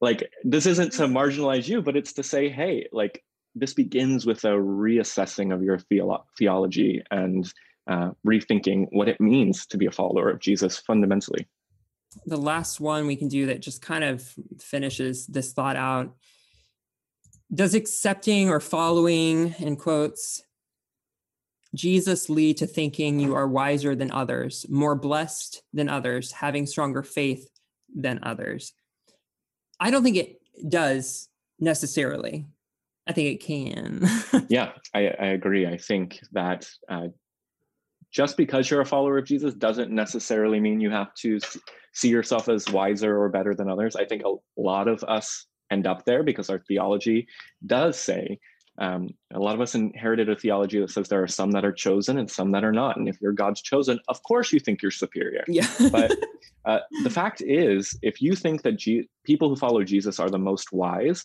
like, 0.00 0.30
this 0.44 0.66
isn't 0.66 0.92
to 0.92 1.02
marginalize 1.08 1.68
you, 1.68 1.82
but 1.82 1.96
it's 1.96 2.12
to 2.12 2.22
say, 2.22 2.48
hey, 2.48 2.86
like, 2.92 3.24
this 3.54 3.74
begins 3.74 4.26
with 4.26 4.44
a 4.44 4.48
reassessing 4.48 5.52
of 5.52 5.62
your 5.62 5.78
theolo- 5.78 6.24
theology 6.38 7.02
and 7.10 7.52
uh, 7.88 8.10
rethinking 8.26 8.86
what 8.92 9.08
it 9.08 9.20
means 9.20 9.66
to 9.66 9.76
be 9.76 9.86
a 9.86 9.90
follower 9.90 10.30
of 10.30 10.40
Jesus 10.40 10.78
fundamentally. 10.78 11.48
The 12.26 12.36
last 12.36 12.80
one 12.80 13.06
we 13.06 13.16
can 13.16 13.28
do 13.28 13.46
that 13.46 13.60
just 13.60 13.82
kind 13.82 14.04
of 14.04 14.22
finishes 14.60 15.26
this 15.26 15.52
thought 15.52 15.76
out. 15.76 16.14
Does 17.52 17.74
accepting 17.74 18.48
or 18.48 18.60
following 18.60 19.54
in 19.58 19.76
quotes 19.76 20.42
jesus 21.72 22.28
lead 22.28 22.56
to 22.56 22.66
thinking 22.66 23.20
you 23.20 23.32
are 23.32 23.46
wiser 23.46 23.94
than 23.94 24.10
others 24.10 24.66
more 24.68 24.96
blessed 24.96 25.62
than 25.72 25.88
others 25.88 26.32
having 26.32 26.66
stronger 26.66 27.02
faith 27.02 27.48
than 27.94 28.20
others? 28.22 28.72
I 29.78 29.90
don't 29.90 30.02
think 30.02 30.16
it 30.16 30.40
does 30.68 31.28
necessarily 31.58 32.46
i 33.10 33.12
think 33.12 33.28
it 33.28 33.44
can 33.44 34.46
yeah 34.48 34.72
I, 34.94 35.08
I, 35.08 35.26
agree 35.26 35.66
i 35.66 35.76
think 35.76 36.20
that 36.32 36.68
uh, 36.88 37.08
just 38.10 38.36
because 38.36 38.70
you're 38.70 38.80
a 38.80 38.86
follower 38.86 39.18
of 39.18 39.26
jesus 39.26 39.54
doesn't 39.54 39.90
necessarily 39.90 40.60
mean 40.60 40.80
you 40.80 40.90
have 40.90 41.12
to 41.16 41.38
see 41.92 42.08
yourself 42.08 42.48
as 42.48 42.68
wiser 42.70 43.20
or 43.20 43.28
better 43.28 43.54
than 43.54 43.68
others. 43.68 43.96
I 43.96 44.04
think 44.04 44.22
a 44.24 44.34
lot 44.60 44.88
of 44.88 45.02
us 45.04 45.46
end 45.70 45.86
up 45.86 46.04
there 46.04 46.22
because 46.22 46.50
our 46.50 46.60
theology 46.60 47.26
does 47.66 47.98
say 47.98 48.38
um, 48.78 49.08
a 49.34 49.38
lot 49.38 49.54
of 49.54 49.60
us 49.60 49.74
inherited 49.74 50.28
a 50.28 50.36
theology 50.36 50.80
that 50.80 50.90
says 50.90 51.08
there 51.08 51.22
are 51.22 51.28
some 51.28 51.50
that 51.50 51.64
are 51.64 51.72
chosen 51.72 52.18
and 52.18 52.30
some 52.30 52.52
that 52.52 52.64
are 52.64 52.72
not. 52.72 52.96
And 52.96 53.08
if 53.08 53.20
you're 53.20 53.32
God's 53.32 53.60
chosen, 53.60 53.98
of 54.08 54.22
course 54.22 54.52
you 54.52 54.60
think 54.60 54.80
you're 54.80 54.90
superior. 54.90 55.44
Yeah. 55.48 55.66
but 55.92 56.16
uh, 56.64 56.78
the 57.02 57.10
fact 57.10 57.42
is, 57.44 57.96
if 58.02 58.22
you 58.22 58.34
think 58.34 58.62
that 58.62 58.78
G- 58.78 59.08
people 59.24 59.48
who 59.48 59.56
follow 59.56 59.84
Jesus 59.84 60.18
are 60.18 60.30
the 60.30 60.38
most 60.38 60.72
wise, 60.72 61.24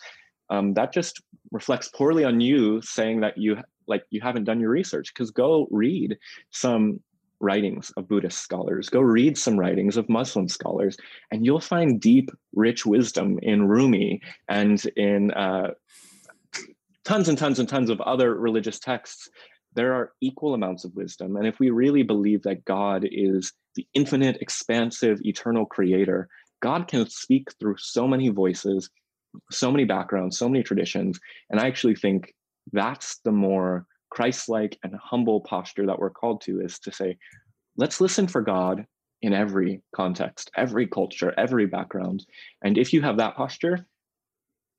um, 0.50 0.74
that 0.74 0.94
just 0.94 1.22
reflects 1.52 1.88
poorly 1.90 2.24
on 2.24 2.40
you 2.40 2.82
saying 2.82 3.22
that 3.22 3.38
you 3.38 3.58
like 3.88 4.04
you 4.10 4.22
haven't 4.22 4.46
done 4.46 4.60
your 4.60 4.70
research 4.70 5.14
because 5.14 5.32
go 5.32 5.68
read 5.72 6.18
some 6.52 7.00
writings 7.40 7.92
of 7.98 8.08
Buddhist 8.08 8.40
scholars, 8.40 8.90
go 8.90 9.02
read 9.02 9.38
some 9.38 9.60
writings 9.60 9.98
of 9.98 10.10
Muslim 10.10 10.48
scholars, 10.48 10.98
and 11.32 11.46
you'll 11.46 11.60
find 11.60 12.00
deep, 12.00 12.32
rich 12.54 12.86
wisdom 12.86 13.38
in 13.42 13.68
Rumi 13.68 14.22
and 14.48 14.84
in 14.96 15.32
uh, 15.32 15.72
tons 17.04 17.30
and 17.30 17.38
tons 17.38 17.60
and 17.60 17.70
tons 17.70 17.90
of 17.90 18.02
other 18.02 18.36
religious 18.36 18.80
texts. 18.80 19.30
There 19.76 19.94
are 19.94 20.14
equal 20.22 20.54
amounts 20.54 20.86
of 20.86 20.96
wisdom. 20.96 21.36
And 21.36 21.46
if 21.46 21.60
we 21.60 21.70
really 21.70 22.04
believe 22.04 22.44
that 22.44 22.64
God 22.66 23.06
is 23.10 23.52
the 23.76 23.86
infinite, 23.94 24.38
expansive, 24.40 25.20
eternal 25.24 25.66
creator, 25.66 26.30
God 26.62 26.88
can 26.88 27.08
speak 27.10 27.50
through 27.60 27.76
so 27.78 28.08
many 28.08 28.30
voices, 28.30 28.90
so 29.52 29.72
many 29.72 29.86
backgrounds, 29.86 30.38
so 30.38 30.50
many 30.50 30.64
traditions. 30.64 31.20
And 31.50 31.60
I 31.60 31.68
actually 31.68 31.96
think 31.96 32.34
that's 32.72 33.20
the 33.20 33.32
more 33.32 33.86
Christ-like 34.10 34.78
and 34.84 34.96
humble 34.96 35.42
posture 35.42 35.86
that 35.86 36.00
we're 36.00 36.10
called 36.10 36.42
to 36.42 36.62
is 36.62 36.80
to 36.80 36.92
say, 36.92 37.18
let's 37.78 38.00
listen 38.02 38.28
for 38.28 38.42
God 38.42 38.86
in 39.22 39.34
every 39.34 39.82
context, 39.96 40.52
every 40.56 40.88
culture, 40.88 41.34
every 41.38 41.66
background. 41.66 42.26
And 42.64 42.78
if 42.78 42.94
you 42.94 43.02
have 43.02 43.18
that 43.18 43.36
posture, 43.36 43.88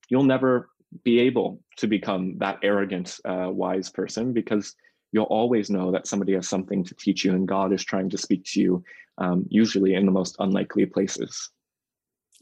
you'll 0.09 0.25
never 0.25 0.71
be 1.03 1.21
able 1.21 1.61
to 1.79 1.87
become 1.87 2.39
that 2.39 2.59
arrogant, 2.63 3.19
uh, 3.25 3.49
wise 3.51 3.91
person 3.91 4.33
because 4.33 4.75
you'll 5.13 5.25
always 5.25 5.71
know 5.71 5.91
that 5.91 6.07
somebody 6.07 6.35
has 6.35 6.49
something 6.49 6.85
to 6.85 6.95
teach 6.95 7.25
you 7.25 7.33
and 7.33 7.49
God 7.49 7.73
is 7.73 7.85
trying 7.85 8.09
to 8.11 8.19
speak 8.19 8.45
to 8.53 8.61
you, 8.61 8.85
um, 9.19 9.47
usually 9.49 9.95
in 9.95 10.07
the 10.07 10.13
most 10.13 10.37
unlikely 10.39 10.87
places. 10.87 11.51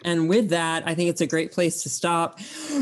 And 0.04 0.28
with 0.28 0.50
that, 0.50 0.82
I 0.86 0.94
think 0.94 1.10
it's 1.10 1.20
a 1.20 1.26
great 1.26 1.52
place 1.52 1.82
to 1.82 1.88
stop. 1.88 2.38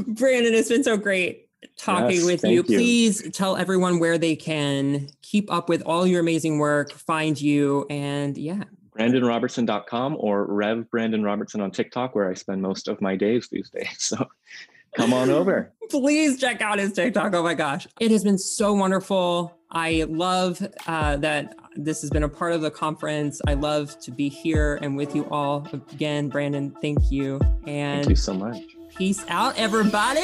Brandan, 0.07 0.55
it's 0.55 0.69
been 0.69 0.85
so 0.85 0.97
great 0.97 1.49
talking 1.77 2.17
yes, 2.17 2.25
with 2.25 2.45
you. 2.45 2.51
you. 2.51 2.63
Please 2.65 3.31
tell 3.33 3.57
everyone 3.57 3.99
where 3.99 4.19
they 4.19 4.37
can 4.37 5.09
keep 5.23 5.53
up 5.53 5.69
with 5.69 5.83
all 5.83 6.07
your 6.07 6.21
amazing 6.21 6.59
work, 6.59 6.93
find 6.93 7.41
you, 7.41 7.87
and 7.91 8.37
yeah. 8.37 8.65
BrandanRobertson.com 8.99 10.17
or 10.19 10.45
Rev 10.47 10.91
Brandan 10.91 11.23
Robertson 11.23 11.61
on 11.61 11.71
TikTok, 11.71 12.15
where 12.15 12.31
I 12.31 12.35
spend 12.35 12.61
most 12.61 12.89
of 12.89 13.01
my 13.01 13.17
days 13.17 13.49
these 13.51 13.71
days. 13.71 13.89
So 13.99 14.29
come 14.97 15.13
on 15.13 15.31
over. 15.31 15.73
Please 15.91 16.41
check 16.41 16.63
out 16.63 16.79
his 16.79 16.93
TikTok. 16.93 17.35
Oh 17.35 17.43
my 17.43 17.55
gosh. 17.55 17.87
It 18.01 18.11
has 18.11 18.25
been 18.25 18.39
so 18.39 18.73
wonderful. 18.73 19.59
I 19.71 20.05
love 20.09 20.67
uh, 20.87 21.17
that 21.19 21.57
this 21.77 22.01
has 22.03 22.11
been 22.11 22.23
a 22.23 22.29
part 22.29 22.53
of 22.53 22.61
the 22.61 22.71
conference. 22.71 23.41
I 23.47 23.55
love 23.55 23.99
to 24.01 24.11
be 24.11 24.29
here 24.29 24.79
and 24.83 24.97
with 24.97 25.15
you 25.15 25.29
all. 25.31 25.67
Again, 25.73 26.29
Brandan, 26.29 26.77
thank 26.83 27.11
you. 27.11 27.41
And 27.67 28.05
thank 28.05 28.11
you 28.11 28.17
so 28.17 28.35
much. 28.35 28.63
Peace 28.97 29.25
out, 29.29 29.59
everybody. 29.59 30.21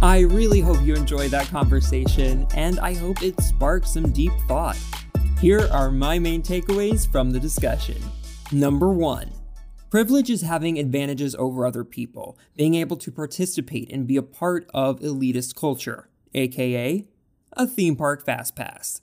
I 0.00 0.20
really 0.20 0.60
hope 0.60 0.80
you 0.82 0.94
enjoyed 0.94 1.32
that 1.32 1.48
conversation, 1.48 2.46
and 2.54 2.78
I 2.78 2.94
hope 2.94 3.22
it 3.22 3.40
sparked 3.40 3.88
some 3.88 4.12
deep 4.12 4.32
thought. 4.46 4.78
Here 5.40 5.68
are 5.70 5.92
my 5.92 6.18
main 6.18 6.42
takeaways 6.42 7.06
from 7.06 7.30
the 7.30 7.38
discussion. 7.38 8.02
Number 8.50 8.88
one, 8.88 9.30
privilege 9.88 10.30
is 10.30 10.42
having 10.42 10.80
advantages 10.80 11.36
over 11.36 11.64
other 11.64 11.84
people, 11.84 12.36
being 12.56 12.74
able 12.74 12.96
to 12.96 13.12
participate 13.12 13.88
and 13.92 14.04
be 14.04 14.16
a 14.16 14.22
part 14.22 14.68
of 14.74 14.98
elitist 14.98 15.54
culture, 15.54 16.08
aka 16.34 17.06
a 17.52 17.66
theme 17.68 17.94
park 17.94 18.26
fast 18.26 18.56
pass. 18.56 19.00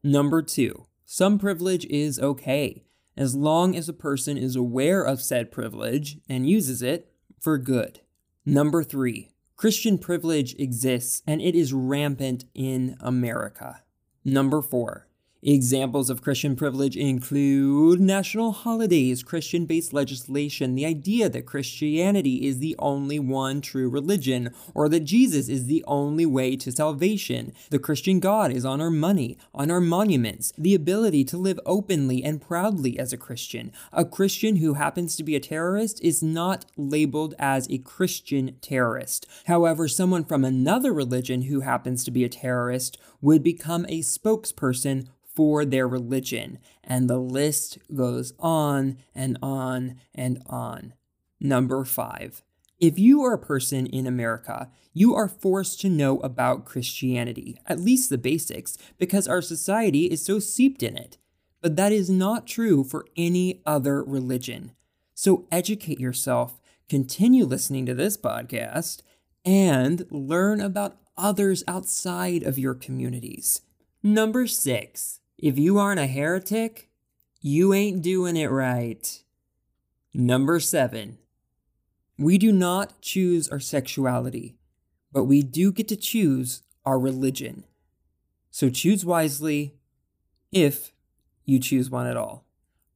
Number 0.00 0.42
two, 0.42 0.86
some 1.04 1.40
privilege 1.40 1.86
is 1.86 2.20
okay, 2.20 2.84
as 3.16 3.34
long 3.34 3.74
as 3.74 3.88
a 3.88 3.92
person 3.92 4.38
is 4.38 4.54
aware 4.54 5.02
of 5.02 5.20
said 5.20 5.50
privilege 5.50 6.18
and 6.28 6.48
uses 6.48 6.82
it 6.82 7.12
for 7.40 7.58
good. 7.58 8.00
Number 8.46 8.84
three, 8.84 9.32
Christian 9.56 9.98
privilege 9.98 10.54
exists 10.56 11.24
and 11.26 11.42
it 11.42 11.56
is 11.56 11.72
rampant 11.72 12.44
in 12.54 12.96
America. 13.00 13.82
Number 14.24 14.62
four, 14.62 15.08
Examples 15.46 16.08
of 16.08 16.22
Christian 16.22 16.56
privilege 16.56 16.96
include 16.96 18.00
national 18.00 18.52
holidays, 18.52 19.22
Christian 19.22 19.66
based 19.66 19.92
legislation, 19.92 20.74
the 20.74 20.86
idea 20.86 21.28
that 21.28 21.44
Christianity 21.44 22.46
is 22.46 22.60
the 22.60 22.74
only 22.78 23.18
one 23.18 23.60
true 23.60 23.90
religion, 23.90 24.54
or 24.74 24.88
that 24.88 25.00
Jesus 25.00 25.50
is 25.50 25.66
the 25.66 25.84
only 25.86 26.24
way 26.24 26.56
to 26.56 26.72
salvation. 26.72 27.52
The 27.68 27.78
Christian 27.78 28.20
God 28.20 28.52
is 28.52 28.64
on 28.64 28.80
our 28.80 28.88
money, 28.88 29.36
on 29.54 29.70
our 29.70 29.82
monuments, 29.82 30.50
the 30.56 30.74
ability 30.74 31.24
to 31.24 31.36
live 31.36 31.60
openly 31.66 32.24
and 32.24 32.40
proudly 32.40 32.98
as 32.98 33.12
a 33.12 33.18
Christian. 33.18 33.70
A 33.92 34.06
Christian 34.06 34.56
who 34.56 34.74
happens 34.74 35.14
to 35.16 35.22
be 35.22 35.36
a 35.36 35.40
terrorist 35.40 36.02
is 36.02 36.22
not 36.22 36.64
labeled 36.78 37.34
as 37.38 37.68
a 37.68 37.76
Christian 37.76 38.56
terrorist. 38.62 39.26
However, 39.44 39.88
someone 39.88 40.24
from 40.24 40.42
another 40.42 40.94
religion 40.94 41.42
who 41.42 41.60
happens 41.60 42.02
to 42.04 42.10
be 42.10 42.24
a 42.24 42.30
terrorist 42.30 42.96
would 43.20 43.42
become 43.42 43.84
a 43.90 44.00
spokesperson 44.00 45.08
for 45.34 45.64
their 45.64 45.88
religion. 45.88 46.58
And 46.82 47.08
the 47.08 47.18
list 47.18 47.78
goes 47.94 48.32
on 48.38 48.98
and 49.14 49.38
on 49.42 49.96
and 50.14 50.42
on. 50.46 50.94
Number 51.40 51.84
five. 51.84 52.42
If 52.80 52.98
you 52.98 53.22
are 53.22 53.34
a 53.34 53.38
person 53.38 53.86
in 53.86 54.06
America, 54.06 54.68
you 54.92 55.14
are 55.14 55.28
forced 55.28 55.80
to 55.80 55.88
know 55.88 56.18
about 56.20 56.64
Christianity, 56.64 57.58
at 57.66 57.80
least 57.80 58.10
the 58.10 58.18
basics, 58.18 58.76
because 58.98 59.28
our 59.28 59.40
society 59.40 60.04
is 60.06 60.24
so 60.24 60.38
seeped 60.38 60.82
in 60.82 60.96
it. 60.96 61.16
But 61.60 61.76
that 61.76 61.92
is 61.92 62.10
not 62.10 62.46
true 62.46 62.84
for 62.84 63.06
any 63.16 63.62
other 63.64 64.02
religion. 64.02 64.72
So 65.14 65.46
educate 65.50 66.00
yourself, 66.00 66.60
continue 66.88 67.44
listening 67.44 67.86
to 67.86 67.94
this 67.94 68.16
podcast, 68.16 69.00
and 69.44 70.04
learn 70.10 70.60
about 70.60 70.98
others 71.16 71.64
outside 71.68 72.42
of 72.42 72.58
your 72.58 72.74
communities. 72.74 73.62
Number 74.02 74.46
six, 74.46 75.20
if 75.38 75.58
you 75.58 75.78
aren't 75.78 76.00
a 76.00 76.06
heretic, 76.06 76.88
you 77.40 77.74
ain't 77.74 78.02
doing 78.02 78.36
it 78.36 78.50
right. 78.50 79.22
Number 80.12 80.60
seven, 80.60 81.18
we 82.16 82.38
do 82.38 82.52
not 82.52 83.00
choose 83.00 83.48
our 83.48 83.60
sexuality, 83.60 84.56
but 85.12 85.24
we 85.24 85.42
do 85.42 85.72
get 85.72 85.88
to 85.88 85.96
choose 85.96 86.62
our 86.84 86.98
religion. 86.98 87.64
So 88.50 88.70
choose 88.70 89.04
wisely 89.04 89.74
if 90.52 90.92
you 91.44 91.58
choose 91.58 91.90
one 91.90 92.06
at 92.06 92.16
all. 92.16 92.44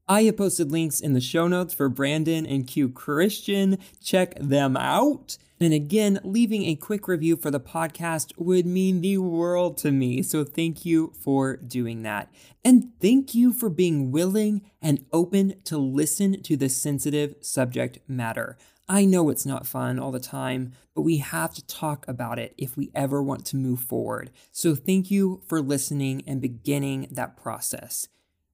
I 0.07 0.22
have 0.22 0.36
posted 0.39 0.72
links 0.72 1.01
in 1.01 1.12
the 1.12 1.20
show 1.20 1.49
notes 1.49 1.74
for 1.74 1.89
Brandan 1.89 2.47
and 2.47 2.66
Q 2.66 2.89
Christian. 2.89 3.78
Check 4.03 4.34
them 4.41 4.76
out. 4.76 5.36
And 5.61 5.74
again, 5.74 6.20
leaving 6.22 6.64
a 6.64 6.76
quick 6.76 7.09
review 7.09 7.36
for 7.36 7.50
the 7.50 7.61
podcast 7.61 8.32
would 8.36 8.64
mean 8.64 9.00
the 9.00 9.18
world 9.18 9.76
to 9.78 9.90
me. 9.90 10.22
So 10.22 10.44
thank 10.44 10.84
you 10.84 11.12
for 11.20 11.56
doing 11.56 12.02
that. 12.02 12.32
And 12.64 12.92
thank 13.00 13.34
you 13.34 13.52
for 13.52 13.68
being 13.68 14.12
willing 14.12 14.62
and 14.80 15.04
open 15.12 15.61
to 15.64 15.76
listen 15.78 16.42
to 16.42 16.56
the 16.56 16.68
sensitive 16.68 17.34
subject 17.40 17.98
matter. 18.06 18.56
I 18.88 19.04
know 19.04 19.28
it's 19.28 19.44
not 19.44 19.66
fun 19.66 19.98
all 19.98 20.12
the 20.12 20.20
time, 20.20 20.72
but 20.94 21.02
we 21.02 21.18
have 21.18 21.54
to 21.54 21.66
talk 21.66 22.06
about 22.09 22.38
it 22.38 22.54
if 22.56 22.76
we 22.76 22.90
ever 22.94 23.22
want 23.22 23.44
to 23.46 23.56
move 23.56 23.80
forward. 23.80 24.30
So 24.50 24.74
thank 24.74 25.11
you 25.11 25.42
for 25.46 25.61
listening 25.61 26.22
and 26.26 26.40
beginning 26.40 27.09
that 27.11 27.36
process. 27.36 28.09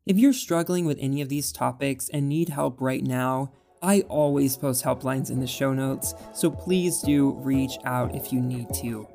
If 0.06 0.18
you're 0.18 0.32
struggling 0.32 0.86
with 0.86 0.98
any 1.00 1.22
of 1.22 1.28
these 1.28 1.52
topics 1.52 2.08
and 2.08 2.28
need 2.28 2.48
help 2.48 2.80
right 2.80 3.02
now, 3.02 3.52
I 3.84 4.00
always 4.08 4.56
post 4.56 4.82
helplines 4.82 5.30
in 5.30 5.40
the 5.40 5.46
show 5.46 5.74
notes, 5.74 6.14
so 6.32 6.50
please 6.50 7.02
do 7.02 7.32
reach 7.32 7.76
out 7.84 8.14
if 8.14 8.32
you 8.32 8.40
need 8.40 8.72
to. 8.80 9.06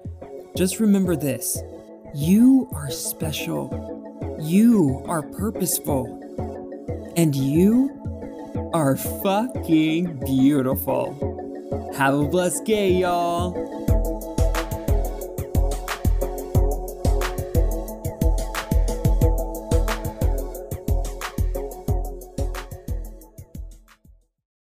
Just 0.55 0.80
remember 0.80 1.15
this 1.15 1.57
you 2.13 2.70
are 2.72 2.91
special, 2.91 4.38
you 4.39 5.03
are 5.07 5.24
purposeful, 5.24 6.05
and 7.17 7.34
you 7.36 8.70
are 8.72 8.95
fucking 8.95 10.20
beautiful. 10.20 11.91
Have 11.97 12.13
a 12.13 12.26
blessed 12.28 12.63
day, 12.65 12.91
y'all. 12.91 13.88